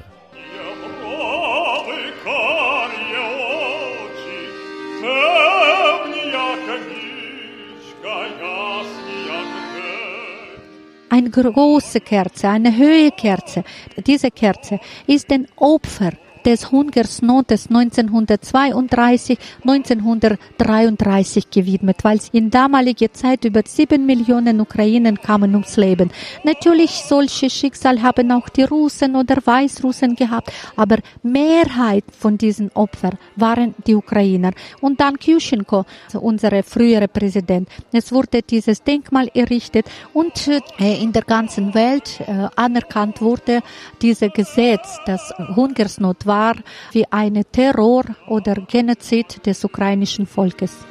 Eine 11.12 11.30
große 11.30 12.00
Kerze, 12.00 12.48
eine 12.50 12.76
hohe 12.76 13.12
Kerze. 13.12 13.64
Diese 14.08 14.32
Kerze 14.32 14.80
ist 15.08 15.30
ein 15.32 15.48
Opfer 15.58 16.12
des 16.46 16.72
Hungersnotes 16.72 17.68
1932, 17.70 19.38
1933 19.66 21.50
gewidmet, 21.50 22.04
weil 22.04 22.20
in 22.32 22.50
damaliger 22.50 23.12
Zeit 23.14 23.46
über 23.46 23.62
sieben 23.66 24.06
Millionen 24.06 24.60
Ukrainen 24.60 25.20
kamen 25.20 25.54
ums 25.54 25.78
Leben. 25.78 26.12
Natürlich 26.44 26.92
solche 27.08 27.50
Schicksal 27.50 28.02
haben 28.02 28.32
auch 28.32 28.50
die 28.50 28.64
Russen 28.64 29.16
oder 29.16 29.38
Weißrussen 29.44 30.16
gehabt, 30.16 30.52
aber 30.76 30.98
Mehrheit 31.24 32.04
von 32.18 32.38
diesen 32.38 32.72
Opfern 32.74 33.18
waren 33.36 33.76
die 33.86 33.96
Ukrainer. 33.96 34.52
Und 34.82 35.00
dann 35.00 35.18
Kyushchenko, 35.18 35.86
unser 36.20 36.64
frühere 36.64 37.08
Präsident. 37.08 37.70
Es 37.92 38.12
wurde 38.12 38.42
dieses 38.42 38.84
Denkmal 38.84 39.30
errichtet 39.34 39.86
und 40.14 40.48
äh, 40.48 41.02
in 41.02 41.12
der 41.12 41.24
ganzen 41.24 41.74
Welt 41.74 42.20
äh, 42.22 42.48
anerkannt 42.56 43.22
wurde 43.22 43.62
dieses 44.02 44.32
Gesetz, 44.34 45.00
das 45.06 45.34
Hungersnot 45.56 46.26
war 46.32 46.56
wie 46.94 47.06
eine 47.12 47.44
Terror 47.44 48.06
oder 48.26 48.56
Genozid 48.56 49.46
des 49.46 49.66
ukrainischen 49.66 50.26
Volkes. 50.26 50.86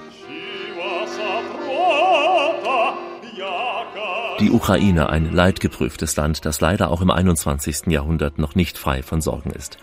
Die 4.41 4.51
Ukraine, 4.51 5.09
ein 5.09 5.33
leidgeprüftes 5.33 6.17
Land, 6.17 6.45
das 6.45 6.61
leider 6.61 6.91
auch 6.91 7.01
im 7.01 7.11
21. 7.11 7.87
Jahrhundert 7.87 8.39
noch 8.39 8.55
nicht 8.55 8.77
frei 8.77 9.03
von 9.03 9.23
Sorgen 9.23 9.51
ist. 9.51 9.79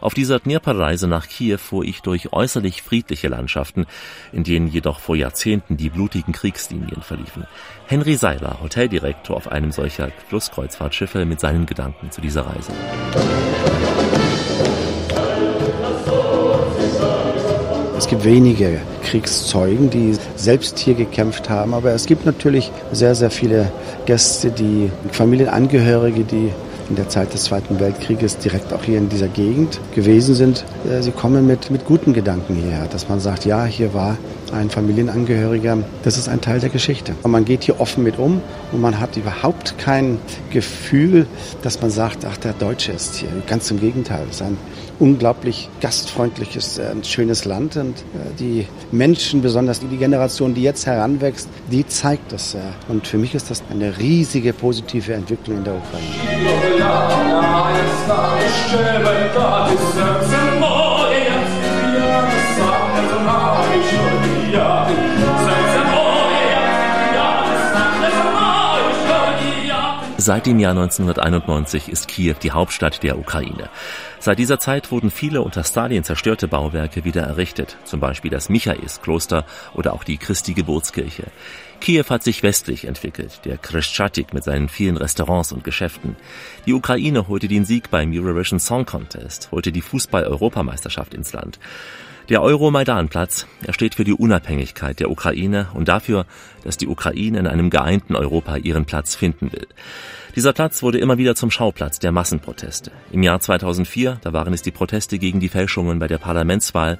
Auf 0.00 0.14
dieser 0.14 0.38
Dnepr-Reise 0.38 1.08
nach 1.08 1.28
Kiew 1.28 1.58
fuhr 1.58 1.84
ich 1.84 2.00
durch 2.00 2.32
äußerlich 2.32 2.82
friedliche 2.82 3.28
Landschaften, 3.28 3.86
in 4.32 4.44
denen 4.44 4.68
jedoch 4.68 4.98
vor 4.98 5.16
Jahrzehnten 5.16 5.76
die 5.76 5.90
blutigen 5.90 6.32
Kriegslinien 6.32 7.02
verliefen. 7.02 7.46
Henry 7.86 8.16
Seiler, 8.16 8.58
Hoteldirektor 8.62 9.36
auf 9.36 9.48
einem 9.48 9.72
solcher 9.72 10.10
Flusskreuzfahrtschiffe, 10.28 11.24
mit 11.24 11.40
seinen 11.40 11.66
Gedanken 11.66 12.10
zu 12.10 12.20
dieser 12.20 12.46
Reise. 12.46 12.72
Es 18.00 18.06
gibt 18.06 18.24
wenige 18.24 18.80
Kriegszeugen, 19.02 19.90
die 19.90 20.16
selbst 20.34 20.78
hier 20.78 20.94
gekämpft 20.94 21.50
haben, 21.50 21.74
aber 21.74 21.92
es 21.92 22.06
gibt 22.06 22.24
natürlich 22.24 22.72
sehr, 22.92 23.14
sehr 23.14 23.30
viele 23.30 23.70
Gäste, 24.06 24.50
die 24.50 24.90
Familienangehörige, 25.12 26.24
die 26.24 26.50
in 26.88 26.96
der 26.96 27.10
Zeit 27.10 27.34
des 27.34 27.44
Zweiten 27.44 27.78
Weltkrieges 27.78 28.38
direkt 28.38 28.72
auch 28.72 28.84
hier 28.84 28.96
in 28.96 29.10
dieser 29.10 29.28
Gegend 29.28 29.78
gewesen 29.94 30.34
sind. 30.34 30.64
Äh, 30.90 31.02
sie 31.02 31.10
kommen 31.10 31.46
mit, 31.46 31.70
mit 31.70 31.84
guten 31.84 32.14
Gedanken 32.14 32.54
hierher, 32.54 32.86
dass 32.90 33.10
man 33.10 33.20
sagt, 33.20 33.44
ja, 33.44 33.66
hier 33.66 33.92
war 33.92 34.16
ein 34.50 34.70
Familienangehöriger. 34.70 35.76
Das 36.02 36.16
ist 36.16 36.26
ein 36.28 36.40
Teil 36.40 36.58
der 36.58 36.70
Geschichte. 36.70 37.14
Und 37.22 37.30
man 37.30 37.44
geht 37.44 37.64
hier 37.64 37.80
offen 37.80 38.02
mit 38.02 38.18
um 38.18 38.40
und 38.72 38.80
man 38.80 38.98
hat 38.98 39.18
überhaupt 39.18 39.76
kein 39.76 40.18
Gefühl, 40.48 41.26
dass 41.62 41.82
man 41.82 41.90
sagt, 41.90 42.24
ach, 42.24 42.38
der 42.38 42.54
Deutsche 42.54 42.92
ist 42.92 43.16
hier. 43.16 43.28
Ganz 43.46 43.70
im 43.70 43.78
Gegenteil. 43.78 44.24
Es 44.30 44.36
ist 44.36 44.42
ein 44.42 44.56
unglaublich 45.00 45.68
gastfreundliches, 45.80 46.78
äh, 46.78 46.94
schönes 47.02 47.44
Land 47.44 47.76
und 47.76 47.98
äh, 47.98 48.34
die 48.38 48.66
Menschen, 48.92 49.42
besonders 49.42 49.80
die 49.80 49.96
Generation, 49.96 50.54
die 50.54 50.62
jetzt 50.62 50.86
heranwächst, 50.86 51.48
die 51.70 51.86
zeigt 51.86 52.32
das. 52.32 52.56
Und 52.88 53.06
für 53.06 53.18
mich 53.18 53.34
ist 53.34 53.50
das 53.50 53.62
eine 53.70 53.98
riesige 53.98 54.52
positive 54.52 55.14
Entwicklung 55.14 55.58
in 55.58 55.64
der 55.64 55.74
Ukraine. 55.74 56.06
Seit 70.30 70.46
dem 70.46 70.60
Jahr 70.60 70.78
1991 70.78 71.88
ist 71.88 72.06
Kiew 72.06 72.36
die 72.40 72.52
Hauptstadt 72.52 73.02
der 73.02 73.18
Ukraine. 73.18 73.68
Seit 74.20 74.38
dieser 74.38 74.60
Zeit 74.60 74.92
wurden 74.92 75.10
viele 75.10 75.42
unter 75.42 75.64
Stalin 75.64 76.04
zerstörte 76.04 76.46
Bauwerke 76.46 77.04
wieder 77.04 77.22
errichtet, 77.22 77.76
zum 77.82 77.98
Beispiel 77.98 78.30
das 78.30 78.48
Michaelskloster 78.48 79.44
oder 79.74 79.92
auch 79.92 80.04
die 80.04 80.18
Christi 80.18 80.54
Geburtskirche. 80.54 81.24
Kiew 81.80 82.04
hat 82.10 82.22
sich 82.22 82.44
westlich 82.44 82.84
entwickelt, 82.84 83.40
der 83.44 83.58
Khreshchatyk 83.58 84.32
mit 84.32 84.44
seinen 84.44 84.68
vielen 84.68 84.98
Restaurants 84.98 85.50
und 85.50 85.64
Geschäften. 85.64 86.14
Die 86.64 86.74
Ukraine 86.74 87.26
holte 87.26 87.48
den 87.48 87.64
Sieg 87.64 87.90
beim 87.90 88.12
Eurovision 88.12 88.60
Song 88.60 88.86
Contest, 88.86 89.50
holte 89.50 89.72
die 89.72 89.82
Fußball-Europameisterschaft 89.82 91.12
ins 91.12 91.32
Land. 91.32 91.58
Der 92.28 92.42
Euro-Maidan-Platz, 92.42 93.48
er 93.66 93.72
steht 93.72 93.96
für 93.96 94.04
die 94.04 94.12
Unabhängigkeit 94.12 95.00
der 95.00 95.10
Ukraine 95.10 95.66
und 95.74 95.88
dafür, 95.88 96.26
dass 96.62 96.76
die 96.76 96.86
Ukraine 96.86 97.40
in 97.40 97.48
einem 97.48 97.70
geeinten 97.70 98.14
Europa 98.14 98.58
ihren 98.58 98.84
Platz 98.84 99.16
finden 99.16 99.52
will. 99.52 99.66
Dieser 100.36 100.52
Platz 100.52 100.82
wurde 100.82 100.98
immer 100.98 101.18
wieder 101.18 101.34
zum 101.34 101.50
Schauplatz 101.50 101.98
der 101.98 102.12
Massenproteste. 102.12 102.92
Im 103.10 103.24
Jahr 103.24 103.40
2004, 103.40 104.20
da 104.22 104.32
waren 104.32 104.52
es 104.52 104.62
die 104.62 104.70
Proteste 104.70 105.18
gegen 105.18 105.40
die 105.40 105.48
Fälschungen 105.48 105.98
bei 105.98 106.06
der 106.06 106.18
Parlamentswahl 106.18 106.98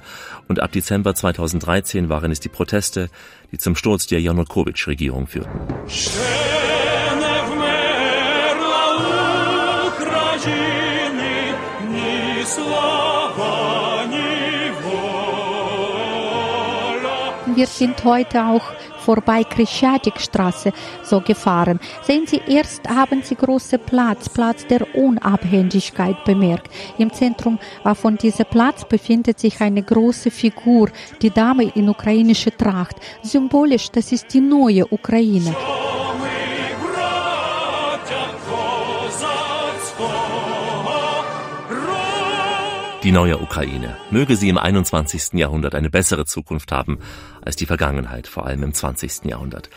und 0.49 0.59
ab 0.59 0.73
Dezember 0.73 1.15
2013 1.15 2.09
waren 2.09 2.31
es 2.31 2.41
die 2.41 2.49
Proteste, 2.49 3.09
die 3.51 3.57
zum 3.57 3.75
Sturz 3.75 4.05
der 4.07 4.19
Janukowitsch-Regierung 4.19 5.27
führten. 5.27 5.59
Wir 17.55 17.67
sind 17.67 18.03
heute 18.03 18.45
auch 18.45 18.71
vorbei 19.01 19.43
Krischatikstraße 19.43 20.71
so 21.03 21.21
gefahren. 21.21 21.79
Sehen 22.03 22.27
Sie, 22.27 22.41
erst 22.47 22.87
haben 22.87 23.21
Sie 23.23 23.35
große 23.35 23.77
Platz, 23.77 24.29
Platz 24.29 24.65
der 24.67 24.95
Unabhängigkeit 24.95 26.23
bemerkt. 26.23 26.71
Im 26.97 27.11
Zentrum 27.11 27.59
von 27.93 28.17
diesem 28.17 28.45
Platz 28.45 28.85
befindet 28.85 29.39
sich 29.39 29.59
eine 29.61 29.83
große 29.83 30.31
Figur, 30.31 30.89
die 31.21 31.31
Dame 31.31 31.71
in 31.75 31.89
ukrainischer 31.89 32.55
Tracht. 32.55 32.95
Symbolisch, 33.23 33.89
das 33.91 34.11
ist 34.11 34.33
die 34.33 34.41
neue 34.41 34.85
Ukraine. 34.91 35.55
Die 43.03 43.11
neue 43.11 43.41
Ukraine. 43.41 43.97
Möge 44.11 44.35
sie 44.35 44.47
im 44.47 44.59
21. 44.59 45.33
Jahrhundert 45.33 45.73
eine 45.73 45.89
bessere 45.89 46.25
Zukunft 46.25 46.71
haben 46.71 46.99
als 47.41 47.55
die 47.55 47.65
Vergangenheit, 47.65 48.27
vor 48.27 48.45
allem 48.45 48.61
im 48.61 48.75
20. 48.75 49.25
Jahrhundert. 49.25 49.71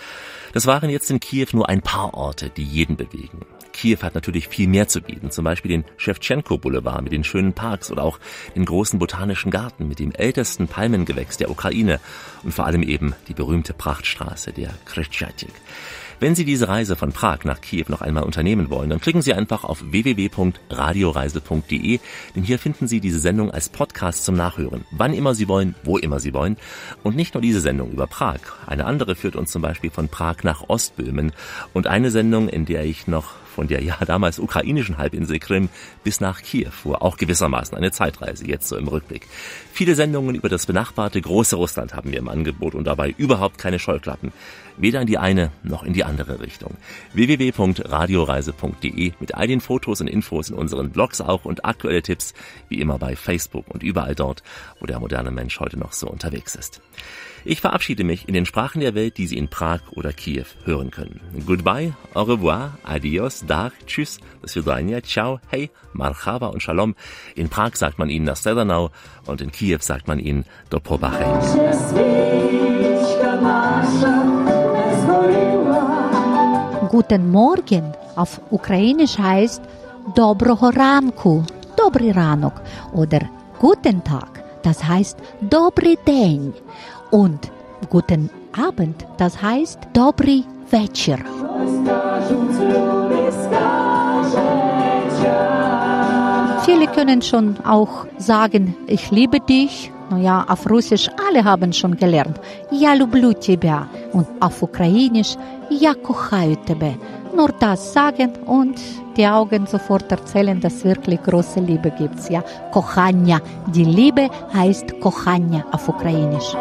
Das 0.53 0.66
waren 0.66 0.91
jetzt 0.91 1.11
in 1.11 1.20
Kiew 1.20 1.47
nur 1.53 1.70
ein 1.70 1.81
paar 1.81 2.12
Orte, 2.12 2.51
die 2.51 2.64
jeden 2.64 2.97
bewegen. 2.97 3.41
Kiew 3.72 4.03
hat 4.03 4.14
natürlich 4.14 4.49
viel 4.49 4.68
mehr 4.68 4.89
zu 4.89 5.01
bieten, 5.01 5.31
zum 5.31 5.43
Beispiel 5.43 5.70
den 5.70 5.85
Shevchenko 5.97 6.59
Boulevard 6.59 7.03
mit 7.03 7.14
den 7.14 7.25
schönen 7.25 7.55
Parks 7.55 7.91
oder 7.91 8.03
auch 8.03 8.18
den 8.55 8.66
großen 8.66 8.99
botanischen 8.99 9.51
Garten 9.51 9.89
mit 9.89 10.01
dem 10.01 10.12
ältesten 10.12 10.68
Palmengewächs 10.68 11.39
der 11.39 11.51
Ukraine 11.51 12.01
und 12.43 12.53
vor 12.53 12.66
allem 12.66 12.83
eben 12.83 13.14
die 13.29 13.35
berühmte 13.35 13.72
Prachtstraße 13.72 14.53
der 14.53 14.68
Khreshchatyk. 14.85 15.55
Wenn 16.21 16.35
Sie 16.35 16.45
diese 16.45 16.69
Reise 16.69 16.97
von 16.97 17.12
Prag 17.12 17.45
nach 17.45 17.61
Kiew 17.61 17.85
noch 17.89 18.01
einmal 18.01 18.23
unternehmen 18.23 18.71
wollen, 18.71 18.91
dann 18.91 19.01
klicken 19.01 19.23
Sie 19.23 19.35
einfach 19.35 19.65
auf 19.65 19.83
www.radioreise.de, 19.83 21.99
denn 22.35 22.43
hier 22.43 22.59
finden 22.59 22.87
Sie 22.87 23.01
diese 23.01 23.19
Sendung 23.19 23.51
als 23.51 23.69
Podcast 23.69 24.25
zum 24.25 24.37
Nachhören, 24.37 24.85
wann 24.91 25.12
immer 25.12 25.35
Sie 25.35 25.49
wollen, 25.49 25.75
wo 25.83 25.99
immer 25.99 26.21
Sie 26.21 26.33
wollen. 26.33 26.57
Und 27.03 27.17
nicht 27.17 27.35
nur 27.35 27.43
diese 27.43 27.61
Sendung 27.61 27.91
über 27.91 28.07
Prag. 28.07 28.39
Eine 28.67 28.87
andere 28.87 29.17
führt 29.17 29.37
uns 29.37 29.51
zum 29.51 29.62
Beispiel 29.62 29.91
von 29.91 30.09
Prag 30.09 30.45
nach 30.45 30.69
Ostböhmen 30.69 31.33
und 31.73 31.87
eine 31.87 32.11
Sendung, 32.11 32.49
in 32.49 32.65
der 32.65 32.85
ich 32.85 33.07
noch 33.07 33.35
von 33.55 33.69
der 33.69 33.83
ja 33.83 33.97
damals 34.05 34.39
ukrainischen 34.39 34.99
Halbinsel 34.99 35.39
Krim 35.39 35.69
bis 36.03 36.21
nach 36.21 36.43
Kiew 36.43 36.71
fuhr. 36.71 37.03
Auch 37.03 37.17
gewissermaßen 37.17 37.77
eine 37.77 37.93
Zeitreise, 37.93 38.47
jetzt 38.47 38.69
so 38.69 38.77
im 38.77 38.89
Rückblick. 38.89 39.27
Viele 39.73 39.95
Sendungen 39.95 40.35
über 40.35 40.49
das 40.49 40.67
benachbarte 40.67 41.21
große 41.21 41.57
Russland 41.57 41.95
haben 41.95 42.11
wir 42.11 42.19
im 42.19 42.29
Angebot 42.29 42.75
und 42.75 42.85
dabei 42.85 43.15
überhaupt 43.17 43.59
keine 43.59 43.79
Scheuklappen 43.79 44.33
weder 44.77 45.01
in 45.01 45.07
die 45.07 45.18
eine 45.18 45.51
noch 45.62 45.83
in 45.83 45.93
die 45.93 46.05
andere 46.05 46.41
Richtung. 46.41 46.77
www.radioreise.de 47.12 49.12
mit 49.20 49.35
all 49.35 49.47
den 49.47 49.61
Fotos 49.61 50.01
und 50.01 50.09
Infos 50.09 50.51
in 50.51 50.57
unseren 50.57 50.91
Blogs 50.91 51.20
auch 51.20 51.45
und 51.45 51.64
aktuelle 51.64 52.03
Tipps 52.03 52.35
wie 52.68 52.81
immer 52.81 52.99
bei 52.99 53.16
Facebook 53.16 53.66
und 53.68 53.83
überall 53.83 54.14
dort, 54.14 54.43
wo 54.81 54.87
der 54.87 55.01
moderne 55.01 55.31
Mensch 55.31 55.61
heute 55.61 55.79
noch 55.79 55.93
so 55.93 56.09
unterwegs 56.09 56.55
ist. 56.55 56.81
Ich 57.47 57.61
verabschiede 57.61 58.05
mich 58.05 58.27
in 58.27 58.33
den 58.33 58.47
Sprachen 58.47 58.81
der 58.81 58.95
Welt, 58.95 59.18
die 59.18 59.27
Sie 59.27 59.37
in 59.37 59.49
Prag 59.49 59.81
oder 59.91 60.14
Kiew 60.14 60.47
hören 60.64 60.91
können. 60.91 61.20
Goodbye, 61.45 61.93
au 62.14 62.22
revoir, 62.22 62.79
adios, 62.85 63.45
dar, 63.47 63.70
tschüss, 63.87 64.18
das 64.41 64.57
Vidania, 64.57 65.03
ciao, 65.03 65.41
hey, 65.49 65.70
marhaba 65.93 66.47
und 66.47 66.62
shalom. 66.62 66.95
In 67.35 67.51
Prag 67.51 67.77
sagt 67.77 67.99
man 67.99 68.09
ihnen 68.09 68.25
Nastedanau 68.25 68.93
und 69.27 69.43
in 69.43 69.53
Kiew 69.53 69.81
sagt 69.81 70.09
man 70.09 70.18
ihnen 70.18 70.47
do 70.70 70.79
Dopobache. 70.79 71.25
Guten 76.94 77.32
Morgen 77.32 77.94
auf 78.16 78.42
Ukrainisch 78.52 79.18
heißt 79.18 79.62
Доброго 80.16 80.72
ранку, 80.72 81.44
Dobry 81.76 82.12
ранок 82.12 82.62
oder 82.94 83.22
Guten 83.60 84.04
Tag, 84.04 84.44
das 84.64 84.84
heißt 84.84 85.18
Dobry 85.42 85.98
день. 86.06 86.54
Und 87.12 87.52
guten 87.90 88.30
Abend, 88.54 89.06
das 89.18 89.42
heißt 89.42 89.80
Dobry 89.94 90.46
вечер. 90.72 91.20
Viele 96.66 96.88
können 96.88 97.22
schon 97.22 97.58
auch 97.66 98.06
sagen, 98.18 98.76
ich 98.88 99.12
liebe 99.12 99.40
dich. 99.40 99.92
Naja, 100.10 100.46
auf 100.48 100.70
Russisch 100.70 101.10
alle 101.28 101.44
haben 101.44 101.72
schon 101.72 101.96
gelernt. 101.96 102.40
Я 102.72 102.96
люблю 102.96 103.34
тебя. 103.34 103.88
Und 104.14 104.28
auf 104.40 104.62
Ukrainisch, 104.64 105.36
я 105.70 105.94
кохаю 105.94 106.56
тебе. 106.66 106.96
Nur 107.36 107.50
das 107.60 107.94
sagen 107.94 108.34
und 108.46 108.80
die 109.16 109.28
Augen 109.28 109.68
sofort 109.68 110.12
erzählen, 110.12 110.60
dass 110.60 110.84
wirklich 110.84 111.22
große 111.22 111.60
Liebe 111.60 111.92
gibt. 111.92 112.30
Ja, 112.30 112.44
Kochania. 112.72 113.40
Die 113.68 113.84
Liebe 113.84 114.30
heißt 114.54 115.00
Kochania 115.00 115.64
auf 115.72 115.88
Ukrainisch. 115.88 116.56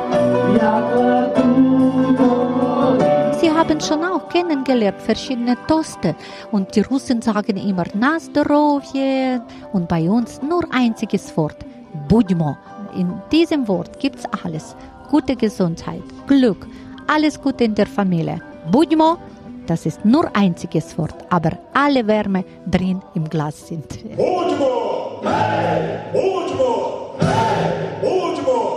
Sie 3.40 3.50
haben 3.50 3.80
schon 3.80 4.04
auch 4.04 4.28
kennengelernt 4.28 5.00
verschiedene 5.00 5.56
Toste 5.66 6.14
und 6.50 6.74
die 6.74 6.80
Russen 6.80 7.22
sagen 7.22 7.56
immer 7.56 7.84
Na 7.94 8.18
здоровье 8.18 9.40
und 9.72 9.88
bei 9.88 10.10
uns 10.10 10.42
nur 10.42 10.64
einziges 10.70 11.34
Wort, 11.36 11.64
Budmo. 12.08 12.56
In 12.97 13.21
diesem 13.31 13.67
Wort 13.67 13.99
gibt 13.99 14.19
es 14.19 14.25
alles. 14.43 14.75
Gute 15.09 15.35
Gesundheit, 15.35 16.03
Glück, 16.27 16.67
alles 17.07 17.39
Gute 17.41 17.63
in 17.65 17.75
der 17.75 17.87
Familie. 17.87 18.41
Budmo 18.71 19.17
das 19.65 19.85
ist 19.85 20.03
nur 20.03 20.35
einziges 20.35 20.97
Wort, 20.97 21.15
aber 21.29 21.51
alle 21.73 22.05
Wärme 22.05 22.43
drin 22.69 23.01
im 23.15 23.29
Glas 23.29 23.67
sind. 23.67 23.87
Budmo! 24.17 25.21
Hey! 25.23 25.99
Budmo! 26.11 27.15
Hey! 27.19 28.01
Budmo! 28.01 28.72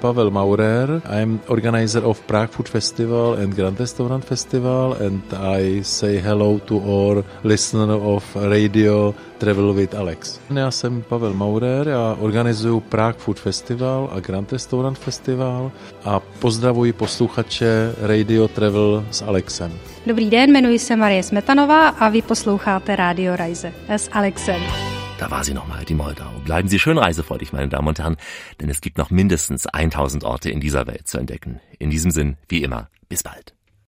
Pavel 0.00 0.30
Maurer. 0.30 1.02
I'm 1.04 1.38
organizer 1.48 2.04
of 2.04 2.20
Prague 2.26 2.50
Food 2.50 2.68
Festival 2.68 3.34
and 3.34 3.54
Grand 3.54 3.80
Restaurant 3.80 4.24
Festival 4.24 4.96
and 5.06 5.22
I 5.32 5.82
say 5.82 6.18
hello 6.18 6.58
to 6.58 6.78
all 6.78 7.24
listener 7.44 7.94
of 7.94 8.36
radio 8.36 9.14
Travel 9.38 9.74
with 9.74 9.94
Alex. 9.94 10.40
Já 10.54 10.70
jsem 10.70 11.02
Pavel 11.02 11.34
Maurer, 11.34 11.88
já 11.88 12.16
organizuju 12.20 12.80
Prague 12.80 13.18
Food 13.18 13.38
Festival 13.38 14.10
a 14.12 14.20
Grand 14.20 14.52
Restaurant 14.52 14.98
Festival 14.98 15.72
a 16.04 16.20
pozdravuji 16.20 16.92
posluchače 16.92 17.94
Radio 18.02 18.48
Travel 18.48 19.04
s 19.10 19.22
Alexem. 19.22 19.72
Dobrý 20.06 20.30
den, 20.30 20.50
jmenuji 20.50 20.78
se 20.78 20.96
Marie 20.96 21.22
Smetanová 21.22 21.88
a 21.88 22.08
vy 22.08 22.22
posloucháte 22.22 22.96
Radio 22.96 23.36
Rise 23.36 23.72
s 23.88 24.08
Alexem. 24.12 24.60
Da 25.18 25.32
war 25.32 25.42
sie 25.42 25.52
nochmal, 25.52 25.84
die 25.84 25.94
Moldau. 25.94 26.30
Bleiben 26.44 26.68
Sie 26.68 26.78
schön 26.78 26.96
reisefreudig, 26.96 27.52
meine 27.52 27.68
Damen 27.68 27.88
und 27.88 27.98
Herren, 27.98 28.16
denn 28.60 28.70
es 28.70 28.80
gibt 28.80 28.98
noch 28.98 29.10
mindestens 29.10 29.66
1000 29.66 30.22
Orte 30.22 30.48
in 30.48 30.60
dieser 30.60 30.86
Welt 30.86 31.08
zu 31.08 31.18
entdecken. 31.18 31.60
In 31.80 31.90
diesem 31.90 32.12
Sinn, 32.12 32.36
wie 32.48 32.62
immer, 32.62 32.88
bis 33.08 33.24
bald. 33.24 33.57